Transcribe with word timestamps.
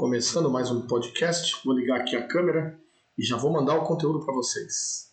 Começando 0.00 0.48
mais 0.48 0.70
um 0.70 0.86
podcast, 0.86 1.60
vou 1.62 1.74
ligar 1.74 2.00
aqui 2.00 2.16
a 2.16 2.26
câmera 2.26 2.80
e 3.18 3.22
já 3.22 3.36
vou 3.36 3.52
mandar 3.52 3.74
o 3.74 3.84
conteúdo 3.84 4.24
para 4.24 4.32
vocês. 4.32 5.12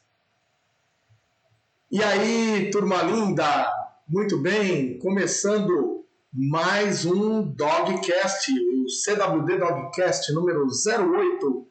E 1.91 2.01
aí, 2.01 2.71
turma 2.71 3.03
linda? 3.03 3.69
Muito 4.07 4.37
bem, 4.37 4.97
começando 4.99 6.05
mais 6.31 7.03
um 7.03 7.41
Dogcast, 7.41 8.49
o 8.49 8.89
CWD 8.89 9.57
Dogcast 9.57 10.31
número 10.31 10.65
08. 10.65 11.67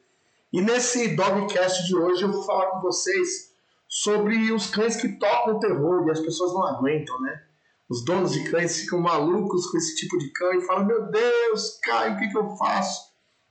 E 0.53 0.61
nesse 0.61 1.15
Dogcast 1.15 1.87
de 1.87 1.95
hoje 1.95 2.21
eu 2.21 2.31
vou 2.31 2.43
falar 2.43 2.67
com 2.67 2.81
vocês 2.81 3.51
sobre 3.87 4.51
os 4.51 4.67
cães 4.67 4.95
que 4.95 5.17
tocam 5.17 5.57
terror 5.57 6.05
e 6.05 6.11
as 6.11 6.19
pessoas 6.19 6.53
não 6.53 6.63
aguentam, 6.63 7.19
né? 7.21 7.41
Os 7.89 8.05
donos 8.05 8.33
de 8.33 8.43
cães 8.51 8.81
ficam 8.81 9.01
malucos 9.01 9.65
com 9.71 9.77
esse 9.79 9.95
tipo 9.95 10.19
de 10.19 10.31
cão 10.33 10.53
e 10.53 10.61
falam: 10.61 10.85
Meu 10.85 11.09
Deus, 11.09 11.79
Caio, 11.81 12.13
o 12.13 12.17
que, 12.19 12.27
que 12.27 12.37
eu 12.37 12.55
faço? 12.57 13.06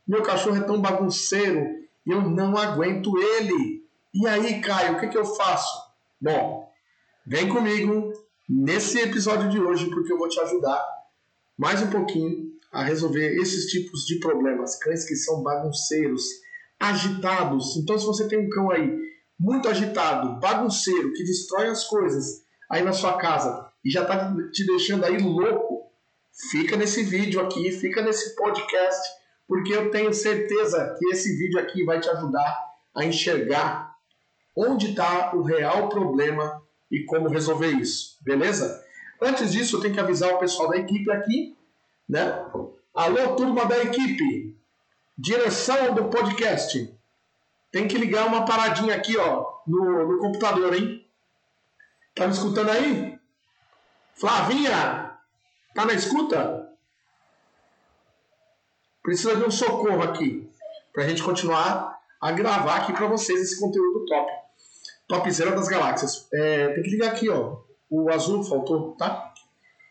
Meu 0.07 0.23
cachorro 0.23 0.57
é 0.57 0.61
tão 0.61 0.81
bagunceiro 0.81 1.87
eu 2.07 2.23
não 2.23 2.57
aguento 2.57 3.19
ele. 3.19 3.85
E 4.15 4.27
aí, 4.27 4.61
Caio, 4.61 4.97
o 4.97 5.01
que, 5.01 5.09
que 5.09 5.19
eu 5.19 5.25
faço? 5.25 5.93
Bom, 6.21 6.73
vem 7.27 7.49
comigo 7.49 8.13
nesse 8.49 9.01
episódio 9.01 9.51
de 9.51 9.61
hoje 9.61 9.91
porque 9.91 10.13
eu 10.13 10.19
vou 10.19 10.29
te 10.29 10.39
ajudar 10.41 10.83
mais 11.59 11.83
um 11.83 11.91
pouquinho 11.91 12.53
a 12.71 12.85
resolver 12.85 13.37
esses 13.41 13.67
tipos 13.67 14.07
de 14.07 14.21
problemas. 14.21 14.79
Cães 14.79 15.05
que 15.05 15.17
são 15.17 15.43
bagunceiros, 15.43 16.23
agitados. 16.79 17.77
Então, 17.77 17.99
se 17.99 18.07
você 18.07 18.29
tem 18.29 18.39
um 18.39 18.49
cão 18.49 18.71
aí 18.71 18.97
muito 19.39 19.69
agitado, 19.69 20.39
bagunceiro, 20.39 21.13
que 21.13 21.25
destrói 21.25 21.69
as 21.69 21.85
coisas 21.85 22.45
aí 22.71 22.83
na 22.83 22.93
sua 22.93 23.19
casa 23.19 23.69
e 23.85 23.91
já 23.91 24.03
está 24.03 24.35
te 24.53 24.65
deixando 24.65 25.05
aí 25.05 25.19
louco, 25.19 25.91
fica 26.51 26.77
nesse 26.77 27.03
vídeo 27.03 27.41
aqui, 27.41 27.73
fica 27.73 28.03
nesse 28.03 28.35
podcast, 28.37 29.09
porque 29.49 29.73
eu 29.73 29.91
tenho 29.91 30.13
certeza 30.13 30.97
que 30.99 31.09
esse 31.09 31.37
vídeo 31.37 31.59
aqui 31.61 31.85
vai 31.85 32.01
te 32.01 32.09
ajudar 32.09 32.67
a 32.95 33.05
enxergar 33.05 33.95
onde 34.57 34.91
está 34.91 35.35
o 35.35 35.43
real 35.43 35.89
problema 35.89 36.63
e 36.91 37.05
como 37.05 37.29
resolver 37.29 37.69
isso, 37.69 38.19
beleza? 38.23 38.85
Antes 39.21 39.53
disso, 39.53 39.77
eu 39.77 39.81
tenho 39.81 39.95
que 39.95 40.01
avisar 40.01 40.35
o 40.35 40.39
pessoal 40.39 40.71
da 40.71 40.77
equipe 40.77 41.11
aqui, 41.11 41.57
né? 42.09 42.45
Alô, 42.95 43.35
turma 43.35 43.67
da 43.67 43.79
equipe, 43.79 44.57
direção 45.17 45.95
do 45.95 46.09
podcast. 46.09 46.93
Tem 47.71 47.87
que 47.87 47.99
ligar 47.99 48.27
uma 48.27 48.45
paradinha 48.45 48.95
aqui, 48.95 49.17
ó, 49.17 49.47
no, 49.67 50.13
no 50.13 50.19
computador, 50.19 50.75
hein? 50.75 51.07
Tá 52.15 52.27
me 52.27 52.33
escutando 52.33 52.71
aí? 52.71 53.19
Flavinha, 54.15 55.19
tá 55.75 55.85
na 55.85 55.93
escuta? 55.93 56.66
Precisa 59.07 59.37
de 59.37 59.45
um 59.45 59.51
socorro 59.53 60.03
aqui 60.03 60.51
para 60.93 61.05
a 61.05 61.09
gente 61.09 61.23
continuar 61.23 61.97
a 62.21 62.33
gravar 62.33 62.79
aqui 62.79 62.93
para 62.93 63.07
vocês 63.07 63.41
esse 63.41 63.61
conteúdo 63.61 64.05
top. 64.05 64.33
Topzera 65.07 65.53
das 65.53 65.69
galáxias. 65.69 66.27
É, 66.35 66.71
tem 66.71 66.83
que 66.83 66.91
ligar 66.91 67.13
aqui, 67.13 67.29
ó. 67.31 67.59
O 67.89 68.11
azul 68.11 68.43
faltou, 68.43 68.97
tá? 68.99 69.33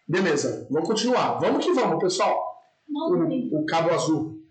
Beleza, 0.06 0.68
vamos 0.70 0.90
continuar. 0.90 1.40
Vamos 1.40 1.64
que 1.64 1.72
vamos, 1.72 2.04
pessoal. 2.04 2.62
O, 2.90 3.62
o 3.62 3.66
cabo 3.66 3.94
azul. 3.94 4.44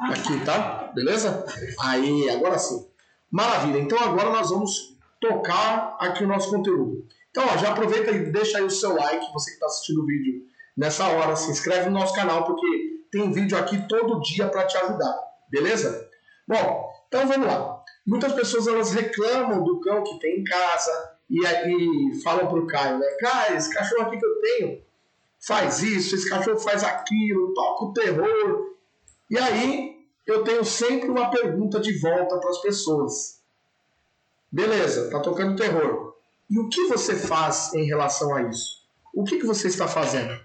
Aqui, 0.00 0.44
tá? 0.44 0.90
Beleza? 0.92 1.46
Aí, 1.80 2.28
agora 2.28 2.58
sim. 2.58 2.84
Maravilha. 3.30 3.78
Então 3.78 4.00
agora 4.00 4.30
nós 4.30 4.50
vamos 4.50 4.96
tocar 5.20 5.96
aqui 6.00 6.24
o 6.24 6.28
nosso 6.28 6.50
conteúdo. 6.50 7.06
Então, 7.30 7.44
ó, 7.46 7.56
já 7.56 7.70
aproveita 7.70 8.10
e 8.10 8.32
deixa 8.32 8.58
aí 8.58 8.64
o 8.64 8.70
seu 8.70 8.96
like, 8.96 9.32
você 9.32 9.50
que 9.50 9.54
está 9.54 9.66
assistindo 9.66 10.02
o 10.02 10.06
vídeo 10.06 10.42
nessa 10.76 11.06
hora, 11.06 11.36
se 11.36 11.52
inscreve 11.52 11.88
no 11.88 12.00
nosso 12.00 12.16
canal, 12.16 12.44
porque 12.44 12.66
tem 13.10 13.32
vídeo 13.32 13.58
aqui 13.58 13.86
todo 13.88 14.20
dia 14.20 14.48
para 14.48 14.66
te 14.66 14.76
ajudar, 14.76 15.18
beleza? 15.48 16.08
Bom, 16.46 16.90
então 17.08 17.26
vamos 17.26 17.46
lá. 17.46 17.82
Muitas 18.06 18.32
pessoas 18.32 18.66
elas 18.66 18.92
reclamam 18.92 19.62
do 19.62 19.80
cão 19.80 20.02
que 20.02 20.18
tem 20.18 20.40
em 20.40 20.44
casa 20.44 21.18
e, 21.28 21.44
e 21.44 22.22
falam 22.22 22.48
pro 22.48 22.66
Caio, 22.66 22.98
né? 22.98 23.06
Caio, 23.20 23.56
esse 23.56 23.72
cachorro 23.72 24.02
aqui 24.02 24.18
que 24.18 24.26
eu 24.26 24.40
tenho 24.40 24.82
faz 25.40 25.82
isso, 25.82 26.14
esse 26.14 26.28
cachorro 26.28 26.58
faz 26.58 26.84
aquilo, 26.84 27.54
toca 27.54 27.84
o 27.84 27.92
terror. 27.92 28.74
E 29.30 29.38
aí 29.38 30.06
eu 30.26 30.44
tenho 30.44 30.64
sempre 30.64 31.08
uma 31.08 31.30
pergunta 31.30 31.80
de 31.80 31.98
volta 31.98 32.38
para 32.38 32.50
as 32.50 32.60
pessoas. 32.60 33.40
Beleza, 34.50 35.10
tá 35.10 35.20
tocando 35.20 35.56
terror. 35.56 36.14
E 36.48 36.58
o 36.58 36.68
que 36.68 36.88
você 36.88 37.14
faz 37.14 37.72
em 37.74 37.84
relação 37.84 38.34
a 38.34 38.42
isso? 38.42 38.80
O 39.14 39.24
que, 39.24 39.38
que 39.38 39.46
você 39.46 39.68
está 39.68 39.86
fazendo 39.86 40.38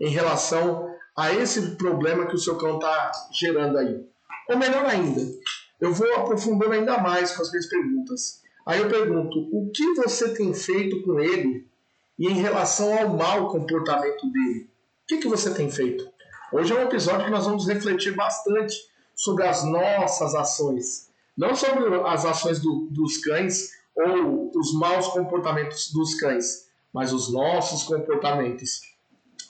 em 0.00 0.08
relação 0.08 0.88
a 1.20 1.34
esse 1.34 1.72
problema 1.72 2.26
que 2.26 2.34
o 2.34 2.38
seu 2.38 2.56
cão 2.56 2.76
está 2.76 3.12
gerando 3.30 3.76
aí? 3.76 4.02
Ou 4.48 4.56
melhor 4.56 4.86
ainda, 4.86 5.20
eu 5.78 5.92
vou 5.92 6.10
aprofundando 6.14 6.72
ainda 6.72 6.96
mais 6.96 7.32
com 7.32 7.42
as 7.42 7.50
minhas 7.50 7.66
perguntas. 7.68 8.40
Aí 8.64 8.80
eu 8.80 8.88
pergunto, 8.88 9.38
o 9.52 9.70
que 9.70 9.94
você 9.96 10.32
tem 10.32 10.54
feito 10.54 11.02
com 11.02 11.20
ele 11.20 11.68
e 12.18 12.26
em 12.26 12.40
relação 12.40 12.96
ao 12.98 13.10
mau 13.10 13.50
comportamento 13.50 14.32
dele? 14.32 14.70
O 15.02 15.06
que, 15.08 15.18
que 15.18 15.28
você 15.28 15.52
tem 15.52 15.70
feito? 15.70 16.08
Hoje 16.54 16.72
é 16.72 16.78
um 16.78 16.84
episódio 16.84 17.26
que 17.26 17.30
nós 17.30 17.44
vamos 17.44 17.68
refletir 17.68 18.16
bastante 18.16 18.74
sobre 19.14 19.44
as 19.44 19.62
nossas 19.62 20.34
ações. 20.34 21.10
Não 21.36 21.54
sobre 21.54 21.84
as 22.06 22.24
ações 22.24 22.60
do, 22.60 22.88
dos 22.90 23.18
cães, 23.18 23.72
ou 23.94 24.50
os 24.56 24.72
maus 24.72 25.08
comportamentos 25.08 25.92
dos 25.92 26.14
cães, 26.14 26.70
mas 26.94 27.12
os 27.12 27.30
nossos 27.30 27.82
comportamentos. 27.82 28.80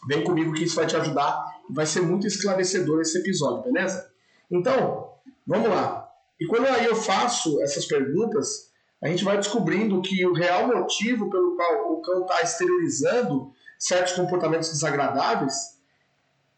Vem 0.07 0.25
comigo 0.25 0.53
que 0.53 0.65
isso 0.65 0.77
vai 0.77 0.87
te 0.87 0.97
ajudar 0.97 1.61
e 1.69 1.73
vai 1.73 1.87
ser 1.87 2.01
muito 2.01 2.27
esclarecedor 2.27 3.01
esse 3.01 3.19
episódio, 3.19 3.71
beleza? 3.71 4.11
Então, 4.51 5.13
vamos 5.47 5.69
lá. 5.69 6.09
E 6.41 6.47
quando 6.47 6.67
aí 6.67 6.87
eu 6.87 6.97
faço 6.97 7.61
essas 7.63 7.85
perguntas, 7.85 8.71
a 9.03 9.09
gente 9.09 9.25
vai 9.25 9.37
descobrindo 9.37 10.01
que 10.01 10.27
o 10.27 10.33
real 10.33 10.67
motivo 10.69 11.31
pelo 11.31 11.57
qual 11.57 11.93
o 11.93 12.03
cão 12.03 12.23
está 12.23 12.43
exteriorizando 12.43 13.53
certos 13.79 14.15
comportamentos 14.15 14.71
desagradáveis, 14.71 15.79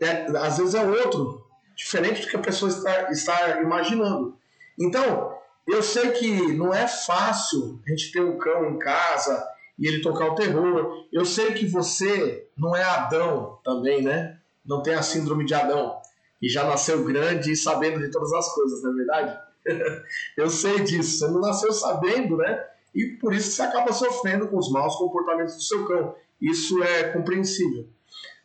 é, 0.00 0.26
às 0.36 0.59
vezes 0.59 0.74
é 0.74 0.84
outro, 0.84 1.47
diferente 1.76 2.22
do 2.22 2.28
que 2.28 2.36
a 2.36 2.41
pessoa 2.41 2.69
está, 2.69 3.10
está 3.10 3.60
imaginando. 3.60 4.36
Então, 4.78 5.36
eu 5.66 5.82
sei 5.82 6.10
que 6.12 6.53
não 6.54 6.74
é 6.74 6.88
fácil 6.88 7.80
a 7.86 7.91
gente 7.91 8.10
ter 8.10 8.20
um 8.20 8.38
cão 8.38 8.70
em 8.70 8.78
casa 8.78 9.47
e 9.82 9.88
ele 9.88 10.00
tocar 10.00 10.31
o 10.31 10.37
terror. 10.37 11.04
Eu 11.12 11.25
sei 11.25 11.54
que 11.54 11.66
você 11.66 12.48
não 12.56 12.75
é 12.75 12.84
Adão 12.84 13.59
também, 13.65 14.00
né? 14.00 14.38
Não 14.65 14.81
tem 14.81 14.94
a 14.94 15.03
síndrome 15.03 15.44
de 15.44 15.54
Adão. 15.54 15.97
E 16.41 16.48
já 16.48 16.62
nasceu 16.62 17.03
grande 17.04 17.50
e 17.50 17.56
sabendo 17.56 17.98
de 17.98 18.09
todas 18.09 18.32
as 18.32 18.48
coisas, 18.54 18.81
não 18.81 18.92
é 18.92 18.94
verdade? 18.94 19.38
eu 20.38 20.48
sei 20.48 20.84
disso. 20.84 21.19
Você 21.19 21.32
não 21.32 21.41
nasceu 21.41 21.72
sabendo, 21.72 22.37
né? 22.37 22.65
E 22.94 23.06
por 23.21 23.34
isso 23.34 23.50
você 23.50 23.62
acaba 23.62 23.92
sofrendo 23.92 24.47
com 24.47 24.56
os 24.56 24.71
maus 24.71 24.94
comportamentos 24.94 25.56
do 25.56 25.62
seu 25.62 25.84
cão. 25.84 26.15
Isso 26.41 26.81
é 26.81 27.09
compreensível. 27.09 27.88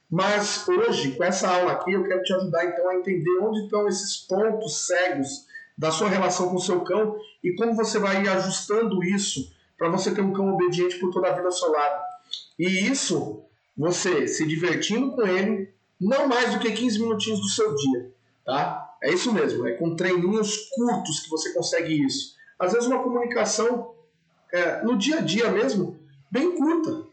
Mas 0.09 0.67
hoje, 0.67 1.11
com 1.11 1.23
essa 1.23 1.49
aula 1.49 1.73
aqui, 1.73 1.91
eu 1.93 2.03
quero 2.03 2.23
te 2.23 2.33
ajudar 2.33 2.65
então 2.65 2.89
a 2.89 2.95
entender 2.95 3.37
onde 3.41 3.65
estão 3.65 3.87
esses 3.87 4.17
pontos 4.17 4.87
cegos 4.87 5.45
da 5.77 5.91
sua 5.91 6.09
relação 6.09 6.49
com 6.49 6.55
o 6.55 6.61
seu 6.61 6.81
cão 6.81 7.15
e 7.43 7.53
como 7.53 7.75
você 7.75 7.99
vai 7.99 8.27
ajustando 8.27 9.03
isso 9.03 9.55
para 9.77 9.89
você 9.89 10.13
ter 10.13 10.21
um 10.21 10.33
cão 10.33 10.53
obediente 10.53 10.99
por 10.99 11.11
toda 11.11 11.29
a 11.29 11.33
vida 11.33 11.45
ao 11.45 11.51
seu 11.51 11.71
lado. 11.71 12.03
E 12.57 12.65
isso, 12.65 13.43
você 13.77 14.27
se 14.27 14.45
divertindo 14.45 15.11
com 15.11 15.21
ele, 15.25 15.71
não 15.99 16.27
mais 16.27 16.53
do 16.53 16.59
que 16.59 16.71
15 16.71 16.99
minutinhos 16.99 17.39
do 17.39 17.47
seu 17.47 17.75
dia, 17.75 18.11
tá? 18.45 18.95
É 19.01 19.11
isso 19.13 19.31
mesmo, 19.31 19.67
é 19.67 19.73
com 19.73 19.95
treininhos 19.95 20.69
curtos 20.75 21.19
que 21.19 21.29
você 21.29 21.53
consegue 21.53 22.05
isso. 22.05 22.35
Às 22.57 22.73
vezes 22.73 22.87
uma 22.87 23.03
comunicação 23.03 23.93
é, 24.51 24.83
no 24.83 24.97
dia 24.97 25.17
a 25.17 25.21
dia 25.21 25.51
mesmo, 25.51 25.99
bem 26.31 26.55
curta. 26.55 27.05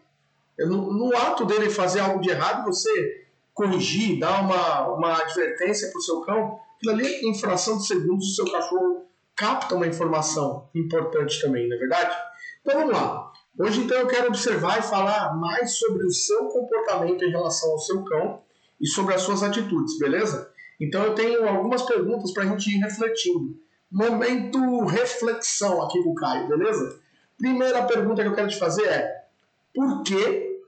No, 0.58 0.92
no, 0.92 1.16
ato 1.16 1.44
dele 1.44 1.68
fazer 1.68 2.00
algo 2.00 2.20
de 2.20 2.30
errado, 2.30 2.64
você 2.64 3.26
corrigir, 3.52 4.18
dar 4.18 4.42
uma, 4.42 4.88
uma 4.94 5.20
advertência 5.20 5.90
para 5.90 5.98
o 5.98 6.02
seu 6.02 6.20
cão, 6.22 6.60
aquilo 6.76 6.92
ali, 6.92 7.28
em 7.28 7.34
fração 7.34 7.76
de 7.76 7.86
segundos, 7.86 8.32
o 8.32 8.34
seu 8.34 8.50
cachorro 8.50 9.04
capta 9.36 9.74
uma 9.74 9.86
informação 9.86 10.68
importante 10.74 11.40
também, 11.40 11.68
não 11.68 11.76
é 11.76 11.78
verdade? 11.78 12.16
Então 12.64 12.80
vamos 12.80 12.94
lá. 12.94 13.30
Hoje 13.58 13.82
então 13.82 13.98
eu 13.98 14.06
quero 14.06 14.28
observar 14.28 14.78
e 14.78 14.82
falar 14.82 15.36
mais 15.36 15.76
sobre 15.76 16.02
o 16.06 16.10
seu 16.10 16.46
comportamento 16.46 17.22
em 17.22 17.30
relação 17.30 17.70
ao 17.70 17.78
seu 17.78 18.02
cão 18.04 18.40
e 18.80 18.86
sobre 18.86 19.14
as 19.14 19.20
suas 19.20 19.42
atitudes, 19.42 19.98
beleza? 19.98 20.50
Então 20.80 21.04
eu 21.04 21.14
tenho 21.14 21.46
algumas 21.46 21.82
perguntas 21.82 22.32
para 22.32 22.44
a 22.44 22.46
gente 22.46 22.74
ir 22.74 22.78
refletindo. 22.78 23.54
Momento 23.92 24.86
reflexão 24.86 25.82
aqui 25.82 26.02
com 26.02 26.12
o 26.12 26.14
Caio, 26.14 26.48
beleza? 26.48 26.98
Primeira 27.36 27.84
pergunta 27.84 28.22
que 28.22 28.28
eu 28.28 28.34
quero 28.34 28.48
te 28.48 28.58
fazer 28.58 28.86
é: 28.86 29.26
por 29.74 30.02
que 30.02 30.58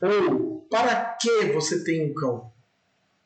ou 0.00 0.60
para 0.70 1.16
que 1.20 1.46
você 1.52 1.82
tem 1.82 2.08
um 2.08 2.14
cão? 2.14 2.52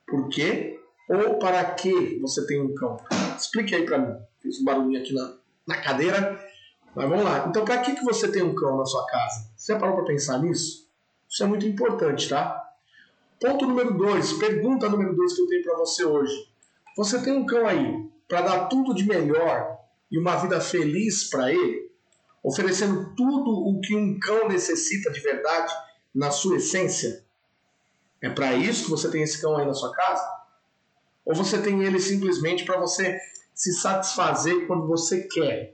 Por 0.06 0.31
quê 0.31 0.81
ou 1.11 1.38
para 1.38 1.62
que 1.75 2.19
você 2.21 2.47
tem 2.47 2.59
um 2.59 2.75
cão? 2.75 2.97
Explique 3.38 3.75
aí 3.75 3.85
para 3.85 3.99
mim. 3.99 4.17
Fiz 4.41 4.62
um 4.62 4.65
barulhinho 4.65 4.99
aqui 4.99 5.12
na, 5.12 5.37
na 5.67 5.76
cadeira. 5.82 6.54
Mas 6.94 7.08
vamos 7.08 7.25
lá. 7.25 7.46
Então, 7.49 7.64
para 7.64 7.79
que, 7.79 7.94
que 7.94 8.05
você 8.05 8.31
tem 8.31 8.43
um 8.43 8.55
cão 8.55 8.76
na 8.76 8.85
sua 8.85 9.05
casa? 9.06 9.50
Você 9.56 9.75
parou 9.76 9.96
para 9.96 10.05
pensar 10.05 10.38
nisso? 10.38 10.88
Isso 11.29 11.43
é 11.43 11.46
muito 11.46 11.67
importante, 11.67 12.29
tá? 12.29 12.64
Ponto 13.41 13.67
número 13.67 13.96
dois. 13.96 14.32
Pergunta 14.35 14.88
número 14.88 15.14
dois 15.14 15.35
que 15.35 15.43
eu 15.43 15.49
tenho 15.49 15.62
para 15.62 15.76
você 15.76 16.05
hoje. 16.05 16.49
Você 16.96 17.20
tem 17.20 17.32
um 17.32 17.44
cão 17.44 17.67
aí 17.67 18.08
para 18.29 18.43
dar 18.43 18.67
tudo 18.69 18.94
de 18.94 19.05
melhor 19.05 19.76
e 20.11 20.19
uma 20.19 20.37
vida 20.37 20.61
feliz 20.61 21.29
para 21.29 21.52
ele, 21.52 21.91
oferecendo 22.43 23.14
tudo 23.17 23.50
o 23.50 23.81
que 23.81 23.97
um 23.97 24.19
cão 24.20 24.49
necessita 24.49 25.11
de 25.11 25.20
verdade 25.20 25.75
na 26.14 26.31
sua 26.31 26.56
essência? 26.56 27.25
É 28.23 28.31
para 28.31 28.55
isso 28.55 28.85
que 28.85 28.90
você 28.90 29.11
tem 29.11 29.23
esse 29.23 29.40
cão 29.40 29.56
aí 29.56 29.67
na 29.67 29.75
sua 29.75 29.93
casa? 29.93 30.25
Ou 31.25 31.35
você 31.35 31.61
tem 31.61 31.82
ele 31.82 31.99
simplesmente 31.99 32.64
para 32.64 32.79
você 32.79 33.19
se 33.52 33.73
satisfazer 33.73 34.67
quando 34.67 34.87
você 34.87 35.23
quer? 35.23 35.74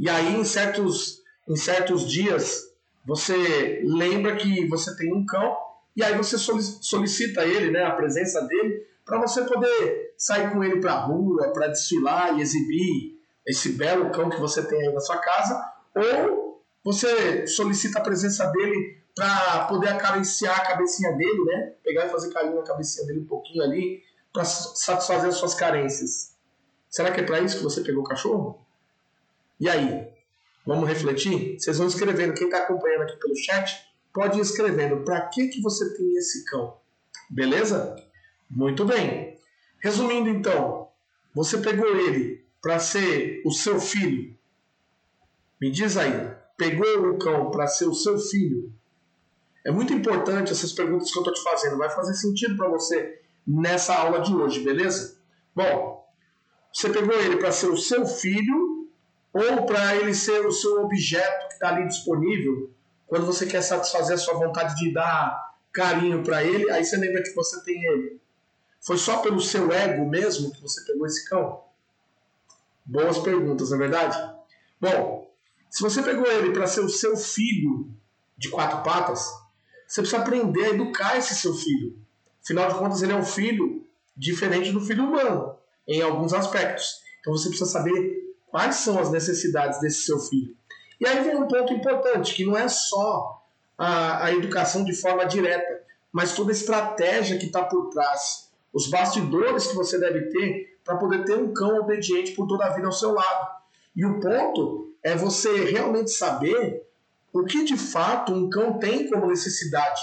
E 0.00 0.08
aí, 0.08 0.34
em 0.34 0.44
certos, 0.46 1.22
em 1.46 1.54
certos 1.56 2.10
dias, 2.10 2.72
você 3.04 3.82
lembra 3.84 4.34
que 4.34 4.66
você 4.66 4.96
tem 4.96 5.12
um 5.14 5.26
cão 5.26 5.54
e 5.94 6.02
aí 6.02 6.16
você 6.16 6.38
solicita 6.38 7.44
ele, 7.44 7.70
né, 7.70 7.84
a 7.84 7.90
presença 7.90 8.40
dele, 8.46 8.82
para 9.04 9.20
você 9.20 9.44
poder 9.44 10.14
sair 10.16 10.50
com 10.52 10.64
ele 10.64 10.80
para 10.80 10.94
a 10.94 11.00
rua, 11.00 11.52
para 11.52 11.66
desfilar 11.66 12.38
e 12.38 12.40
exibir 12.40 13.20
esse 13.46 13.72
belo 13.72 14.08
cão 14.10 14.30
que 14.30 14.40
você 14.40 14.62
tem 14.62 14.80
aí 14.80 14.94
na 14.94 15.00
sua 15.00 15.18
casa, 15.18 15.70
ou 15.94 16.64
você 16.82 17.46
solicita 17.46 17.98
a 17.98 18.02
presença 18.02 18.46
dele 18.46 19.02
para 19.14 19.66
poder 19.66 19.88
acariciar 19.88 20.60
a 20.60 20.64
cabecinha 20.64 21.12
dele, 21.12 21.44
né? 21.44 21.74
Pegar 21.84 22.06
e 22.06 22.08
fazer 22.08 22.32
carinho 22.32 22.56
na 22.56 22.62
cabecinha 22.62 23.06
dele 23.06 23.20
um 23.20 23.26
pouquinho 23.26 23.62
ali, 23.62 24.02
para 24.32 24.44
satisfazer 24.44 25.28
as 25.28 25.34
suas 25.34 25.52
carências. 25.52 26.34
Será 26.88 27.10
que 27.10 27.20
é 27.20 27.22
para 27.22 27.40
isso 27.40 27.58
que 27.58 27.64
você 27.64 27.82
pegou 27.82 28.02
o 28.02 28.06
cachorro? 28.06 28.64
E 29.60 29.68
aí? 29.68 30.08
Vamos 30.66 30.88
refletir? 30.88 31.58
Vocês 31.58 31.76
vão 31.76 31.86
escrevendo, 31.86 32.32
quem 32.32 32.46
está 32.46 32.58
acompanhando 32.60 33.02
aqui 33.02 33.16
pelo 33.18 33.36
chat, 33.36 33.78
pode 34.12 34.38
ir 34.38 34.42
escrevendo 34.42 35.04
para 35.04 35.20
que, 35.28 35.48
que 35.48 35.60
você 35.60 35.94
tem 35.94 36.16
esse 36.16 36.44
cão. 36.46 36.78
Beleza? 37.28 37.94
Muito 38.48 38.84
bem. 38.86 39.38
Resumindo 39.78 40.30
então, 40.30 40.88
você 41.34 41.58
pegou 41.58 41.94
ele 41.94 42.44
para 42.62 42.78
ser 42.78 43.42
o 43.44 43.50
seu 43.50 43.78
filho. 43.78 44.34
Me 45.60 45.70
diz 45.70 45.96
aí, 45.96 46.34
pegou 46.56 47.10
o 47.10 47.18
cão 47.18 47.50
para 47.50 47.66
ser 47.66 47.86
o 47.86 47.94
seu 47.94 48.18
filho? 48.18 48.72
É 49.64 49.70
muito 49.70 49.92
importante 49.92 50.52
essas 50.52 50.72
perguntas 50.72 51.10
que 51.10 51.18
eu 51.18 51.22
estou 51.22 51.34
te 51.34 51.42
fazendo. 51.42 51.76
Vai 51.76 51.90
fazer 51.90 52.14
sentido 52.14 52.56
para 52.56 52.68
você 52.68 53.20
nessa 53.46 53.94
aula 53.94 54.20
de 54.20 54.34
hoje, 54.34 54.60
beleza? 54.60 55.18
Bom, 55.54 56.06
você 56.72 56.88
pegou 56.88 57.14
ele 57.20 57.36
para 57.36 57.52
ser 57.52 57.66
o 57.66 57.76
seu 57.76 58.06
filho 58.06 58.79
ou 59.32 59.66
para 59.66 59.96
ele 59.96 60.14
ser 60.14 60.44
o 60.46 60.52
seu 60.52 60.82
objeto 60.82 61.48
que 61.48 61.54
está 61.54 61.68
ali 61.68 61.86
disponível 61.86 62.70
quando 63.06 63.26
você 63.26 63.46
quer 63.46 63.62
satisfazer 63.62 64.14
a 64.14 64.18
sua 64.18 64.34
vontade 64.34 64.74
de 64.76 64.92
dar 64.92 65.54
carinho 65.72 66.22
para 66.22 66.44
ele, 66.44 66.70
aí 66.70 66.84
você 66.84 66.96
lembra 66.96 67.22
que 67.22 67.34
você 67.34 67.62
tem 67.64 67.82
ele. 67.84 68.20
Foi 68.80 68.96
só 68.96 69.18
pelo 69.18 69.40
seu 69.40 69.70
ego 69.72 70.08
mesmo 70.08 70.52
que 70.52 70.62
você 70.62 70.84
pegou 70.84 71.06
esse 71.06 71.28
cão? 71.28 71.62
Boas 72.84 73.18
perguntas, 73.18 73.70
não 73.70 73.76
é 73.76 73.80
verdade? 73.80 74.34
Bom, 74.80 75.30
se 75.68 75.82
você 75.82 76.02
pegou 76.02 76.26
ele 76.26 76.52
para 76.52 76.66
ser 76.66 76.80
o 76.80 76.88
seu 76.88 77.16
filho 77.16 77.88
de 78.36 78.48
quatro 78.48 78.82
patas, 78.82 79.28
você 79.86 80.00
precisa 80.00 80.22
aprender 80.22 80.64
a 80.64 80.70
educar 80.70 81.16
esse 81.16 81.34
seu 81.34 81.54
filho. 81.54 81.96
Afinal 82.42 82.68
de 82.68 82.78
contas, 82.78 83.02
ele 83.02 83.12
é 83.12 83.16
um 83.16 83.24
filho 83.24 83.86
diferente 84.16 84.72
do 84.72 84.80
filho 84.80 85.04
humano, 85.04 85.56
em 85.86 86.00
alguns 86.00 86.32
aspectos. 86.32 87.00
Então 87.20 87.32
você 87.32 87.48
precisa 87.48 87.70
saber 87.70 88.19
quais 88.50 88.76
são 88.76 88.98
as 88.98 89.10
necessidades 89.10 89.80
desse 89.80 90.02
seu 90.02 90.18
filho. 90.18 90.56
E 91.00 91.06
aí 91.06 91.22
vem 91.24 91.36
um 91.36 91.48
ponto 91.48 91.72
importante, 91.72 92.34
que 92.34 92.44
não 92.44 92.56
é 92.56 92.68
só 92.68 93.42
a, 93.78 94.26
a 94.26 94.32
educação 94.32 94.84
de 94.84 94.94
forma 94.94 95.24
direta, 95.24 95.82
mas 96.12 96.34
toda 96.34 96.50
a 96.50 96.52
estratégia 96.52 97.38
que 97.38 97.46
está 97.46 97.64
por 97.64 97.88
trás, 97.88 98.50
os 98.72 98.88
bastidores 98.88 99.66
que 99.66 99.74
você 99.74 99.98
deve 99.98 100.26
ter 100.30 100.78
para 100.84 100.96
poder 100.96 101.24
ter 101.24 101.36
um 101.36 101.52
cão 101.52 101.78
obediente 101.78 102.32
por 102.32 102.46
toda 102.46 102.66
a 102.66 102.70
vida 102.70 102.86
ao 102.86 102.92
seu 102.92 103.12
lado. 103.12 103.48
E 103.96 104.04
o 104.04 104.20
ponto 104.20 104.94
é 105.02 105.14
você 105.14 105.64
realmente 105.64 106.10
saber 106.10 106.86
o 107.32 107.44
que 107.44 107.64
de 107.64 107.76
fato 107.76 108.32
um 108.32 108.50
cão 108.50 108.78
tem 108.78 109.08
como 109.08 109.26
necessidade 109.26 110.02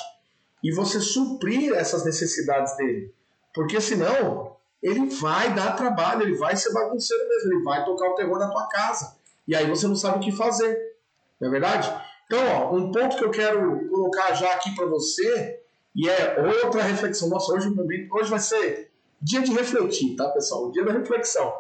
e 0.63 0.71
você 0.71 0.99
suprir 0.99 1.73
essas 1.73 2.03
necessidades 2.05 2.75
dele. 2.77 3.13
Porque 3.53 3.79
senão 3.79 4.56
ele 4.81 5.07
vai 5.15 5.53
dar 5.53 5.75
trabalho, 5.75 6.24
ele 6.24 6.38
vai 6.38 6.56
ser 6.56 6.71
bagunceiro 6.74 7.27
mesmo, 7.27 7.53
ele 7.53 7.63
vai 7.63 7.83
tocar 7.83 8.09
o 8.09 8.15
terror 8.15 8.39
na 8.39 8.50
tua 8.50 8.68
casa. 8.68 9.18
E 9.47 9.56
aí 9.56 9.68
você 9.68 9.88
não 9.88 9.95
sabe 9.95 10.18
o 10.18 10.19
que 10.19 10.31
fazer. 10.31 10.95
Não 11.39 11.47
é 11.47 11.51
verdade? 11.51 11.91
Então, 12.25 12.39
ó, 12.47 12.75
um 12.75 12.91
ponto 12.91 13.18
que 13.18 13.24
eu 13.24 13.31
quero 13.31 13.88
colocar 13.89 14.33
já 14.33 14.51
aqui 14.53 14.75
para 14.75 14.85
você, 14.85 15.62
e 15.95 16.07
é 16.07 16.39
outra 16.63 16.83
reflexão. 16.83 17.29
Nossa, 17.29 17.53
hoje, 17.53 17.74
hoje 18.12 18.29
vai 18.29 18.39
ser 18.39 18.91
dia 19.21 19.41
de 19.41 19.51
refletir, 19.51 20.15
tá, 20.15 20.29
pessoal? 20.29 20.71
Dia 20.71 20.85
da 20.85 20.91
reflexão. 20.91 21.51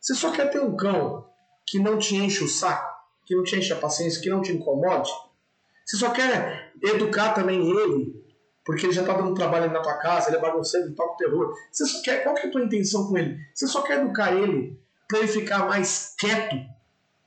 Você 0.00 0.14
só 0.14 0.32
quer 0.32 0.50
ter 0.50 0.60
um 0.60 0.74
cão 0.76 1.26
que 1.66 1.78
não 1.78 1.98
te 1.98 2.16
enche 2.16 2.42
o 2.42 2.48
saco, 2.48 2.92
que 3.24 3.36
não 3.36 3.44
te 3.44 3.56
enche 3.56 3.72
a 3.72 3.76
paciência, 3.76 4.20
que 4.20 4.28
não 4.28 4.42
te 4.42 4.52
incomode? 4.52 5.10
Você 5.84 5.96
só 5.96 6.10
quer 6.10 6.72
educar 6.82 7.34
também 7.34 7.70
ele, 7.70 8.23
porque 8.64 8.86
ele 8.86 8.92
já 8.92 9.02
está 9.02 9.12
dando 9.12 9.34
trabalho 9.34 9.70
na 9.70 9.80
tua 9.80 9.98
casa, 9.98 10.28
ele 10.28 10.38
é 10.38 10.40
bagunceiro, 10.40 10.86
ele 10.86 10.94
toca 10.94 11.12
o 11.12 11.16
terror. 11.16 11.54
Você 11.70 11.84
só 11.84 12.02
quer, 12.02 12.22
qual 12.22 12.34
que 12.34 12.46
é 12.46 12.48
a 12.48 12.50
tua 12.50 12.64
intenção 12.64 13.06
com 13.06 13.18
ele? 13.18 13.38
Você 13.54 13.66
só 13.66 13.82
quer 13.82 14.00
educar 14.00 14.32
ele 14.32 14.78
para 15.06 15.18
ele 15.18 15.28
ficar 15.28 15.66
mais 15.66 16.14
quieto 16.18 16.56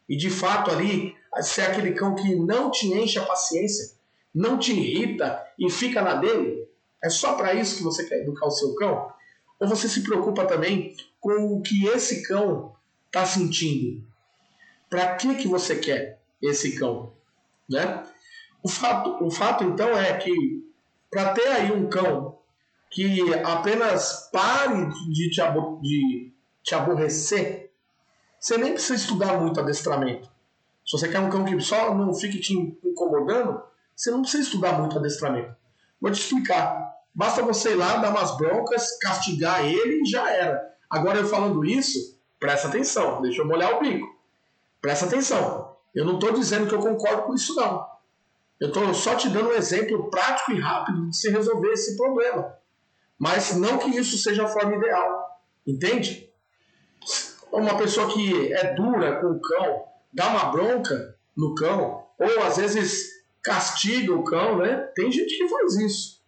e 0.09 0.17
de 0.17 0.29
fato 0.29 0.71
ali 0.71 1.15
ser 1.41 1.61
aquele 1.61 1.93
cão 1.93 2.15
que 2.15 2.35
não 2.35 2.71
te 2.71 2.87
enche 2.87 3.19
a 3.19 3.25
paciência, 3.25 3.95
não 4.33 4.57
te 4.57 4.71
irrita 4.71 5.45
e 5.59 5.69
fica 5.69 6.01
na 6.01 6.15
dele? 6.15 6.67
É 7.03 7.09
só 7.09 7.35
para 7.35 7.53
isso 7.53 7.77
que 7.77 7.83
você 7.83 8.03
quer 8.05 8.21
educar 8.21 8.47
o 8.47 8.51
seu 8.51 8.73
cão? 8.73 9.11
Ou 9.59 9.67
você 9.67 9.87
se 9.87 10.01
preocupa 10.01 10.45
também 10.45 10.95
com 11.19 11.53
o 11.53 11.61
que 11.61 11.85
esse 11.87 12.23
cão 12.23 12.75
está 13.05 13.25
sentindo? 13.25 14.03
Para 14.89 15.15
que, 15.15 15.35
que 15.35 15.47
você 15.47 15.75
quer 15.75 16.19
esse 16.41 16.77
cão? 16.77 17.13
Né? 17.69 18.03
O, 18.63 18.69
fato, 18.69 19.23
o 19.23 19.29
fato 19.29 19.63
então 19.63 19.89
é 19.89 20.17
que 20.17 20.66
para 21.09 21.33
ter 21.33 21.47
aí 21.47 21.71
um 21.71 21.89
cão 21.89 22.37
que 22.89 23.33
apenas 23.43 24.29
pare 24.31 24.87
de 25.11 25.29
te, 25.29 25.41
de 25.81 26.33
te 26.63 26.75
aborrecer, 26.75 27.71
você 28.39 28.57
nem 28.57 28.73
precisa 28.73 28.95
estudar 28.95 29.39
muito 29.39 29.59
adestramento. 29.59 30.29
Se 30.85 30.97
você 30.97 31.09
quer 31.09 31.19
um 31.19 31.29
cão 31.29 31.43
que 31.43 31.59
só 31.59 31.93
não 31.93 32.13
fique 32.13 32.39
te 32.39 32.53
incomodando, 32.83 33.61
você 33.95 34.09
não 34.11 34.21
precisa 34.21 34.43
estudar 34.43 34.79
muito 34.79 34.97
adestramento. 34.97 35.55
Vou 35.99 36.11
te 36.11 36.21
explicar. 36.21 36.95
Basta 37.13 37.41
você 37.41 37.71
ir 37.71 37.75
lá, 37.75 37.97
dar 37.97 38.11
umas 38.11 38.37
broncas, 38.37 38.97
castigar 38.99 39.65
ele 39.65 40.01
e 40.01 40.05
já 40.05 40.31
era. 40.31 40.75
Agora 40.89 41.17
eu 41.17 41.27
falando 41.27 41.65
isso, 41.65 42.17
presta 42.39 42.67
atenção, 42.67 43.21
deixa 43.21 43.41
eu 43.41 43.47
molhar 43.47 43.75
o 43.75 43.79
bico. 43.79 44.07
Presta 44.79 45.05
atenção. 45.05 45.75
Eu 45.93 46.05
não 46.05 46.13
estou 46.13 46.31
dizendo 46.31 46.67
que 46.67 46.75
eu 46.75 46.79
concordo 46.79 47.23
com 47.23 47.33
isso, 47.33 47.55
não. 47.55 47.85
Eu 48.59 48.69
estou 48.69 48.91
só 48.93 49.15
te 49.15 49.29
dando 49.29 49.49
um 49.49 49.53
exemplo 49.53 50.09
prático 50.09 50.51
e 50.51 50.59
rápido 50.59 51.09
de 51.09 51.15
se 51.17 51.29
resolver 51.29 51.71
esse 51.73 51.95
problema. 51.95 52.55
Mas 53.17 53.55
não 53.55 53.77
que 53.77 53.89
isso 53.89 54.17
seja 54.17 54.45
a 54.45 54.47
forma 54.47 54.75
ideal. 54.75 55.41
Entende? 55.65 56.29
Uma 57.51 57.77
pessoa 57.77 58.11
que 58.11 58.53
é 58.53 58.73
dura 58.73 59.21
com 59.21 59.27
o 59.27 59.41
cão, 59.41 59.83
dá 60.11 60.27
uma 60.27 60.45
bronca 60.45 61.15
no 61.35 61.53
cão, 61.53 62.03
ou 62.17 62.43
às 62.43 62.57
vezes 62.57 63.17
castiga 63.43 64.13
o 64.13 64.23
cão, 64.23 64.57
né? 64.57 64.89
Tem 64.95 65.11
gente 65.11 65.37
que 65.37 65.47
faz 65.47 65.75
isso. 65.75 66.21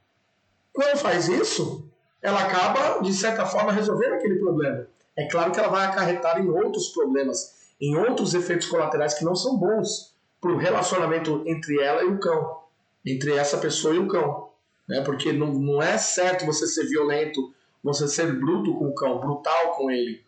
Quando 0.71 0.98
faz 0.98 1.27
isso, 1.27 1.89
ela 2.21 2.41
acaba, 2.41 3.01
de 3.01 3.13
certa 3.13 3.45
forma, 3.45 3.71
resolvendo 3.71 4.13
aquele 4.13 4.36
problema. 4.36 4.88
É 5.17 5.27
claro 5.27 5.51
que 5.51 5.59
ela 5.59 5.67
vai 5.67 5.86
acarretar 5.86 6.39
em 6.39 6.48
outros 6.48 6.89
problemas, 6.89 7.55
em 7.81 7.98
outros 7.98 8.33
efeitos 8.33 8.67
colaterais 8.67 9.15
que 9.15 9.25
não 9.25 9.36
são 9.36 9.57
bons 9.57 10.15
para 10.39 10.51
o 10.51 10.58
relacionamento 10.58 11.43
entre 11.46 11.81
ela 11.81 12.03
e 12.03 12.08
o 12.08 12.19
cão, 12.19 12.60
entre 13.05 13.34
essa 13.34 13.58
pessoa 13.58 13.93
e 13.93 14.00
o 14.00 14.08
cão. 14.08 14.50
Né? 14.88 15.01
Porque 15.01 15.31
não, 15.31 15.53
não 15.53 15.81
é 15.81 15.98
certo 15.98 16.46
você 16.46 16.65
ser 16.67 16.86
violento, 16.88 17.53
você 17.84 18.08
ser 18.08 18.39
bruto 18.39 18.74
com 18.75 18.89
o 18.89 18.96
cão, 18.96 19.19
brutal 19.19 19.74
com 19.75 19.91
ele. 19.91 20.24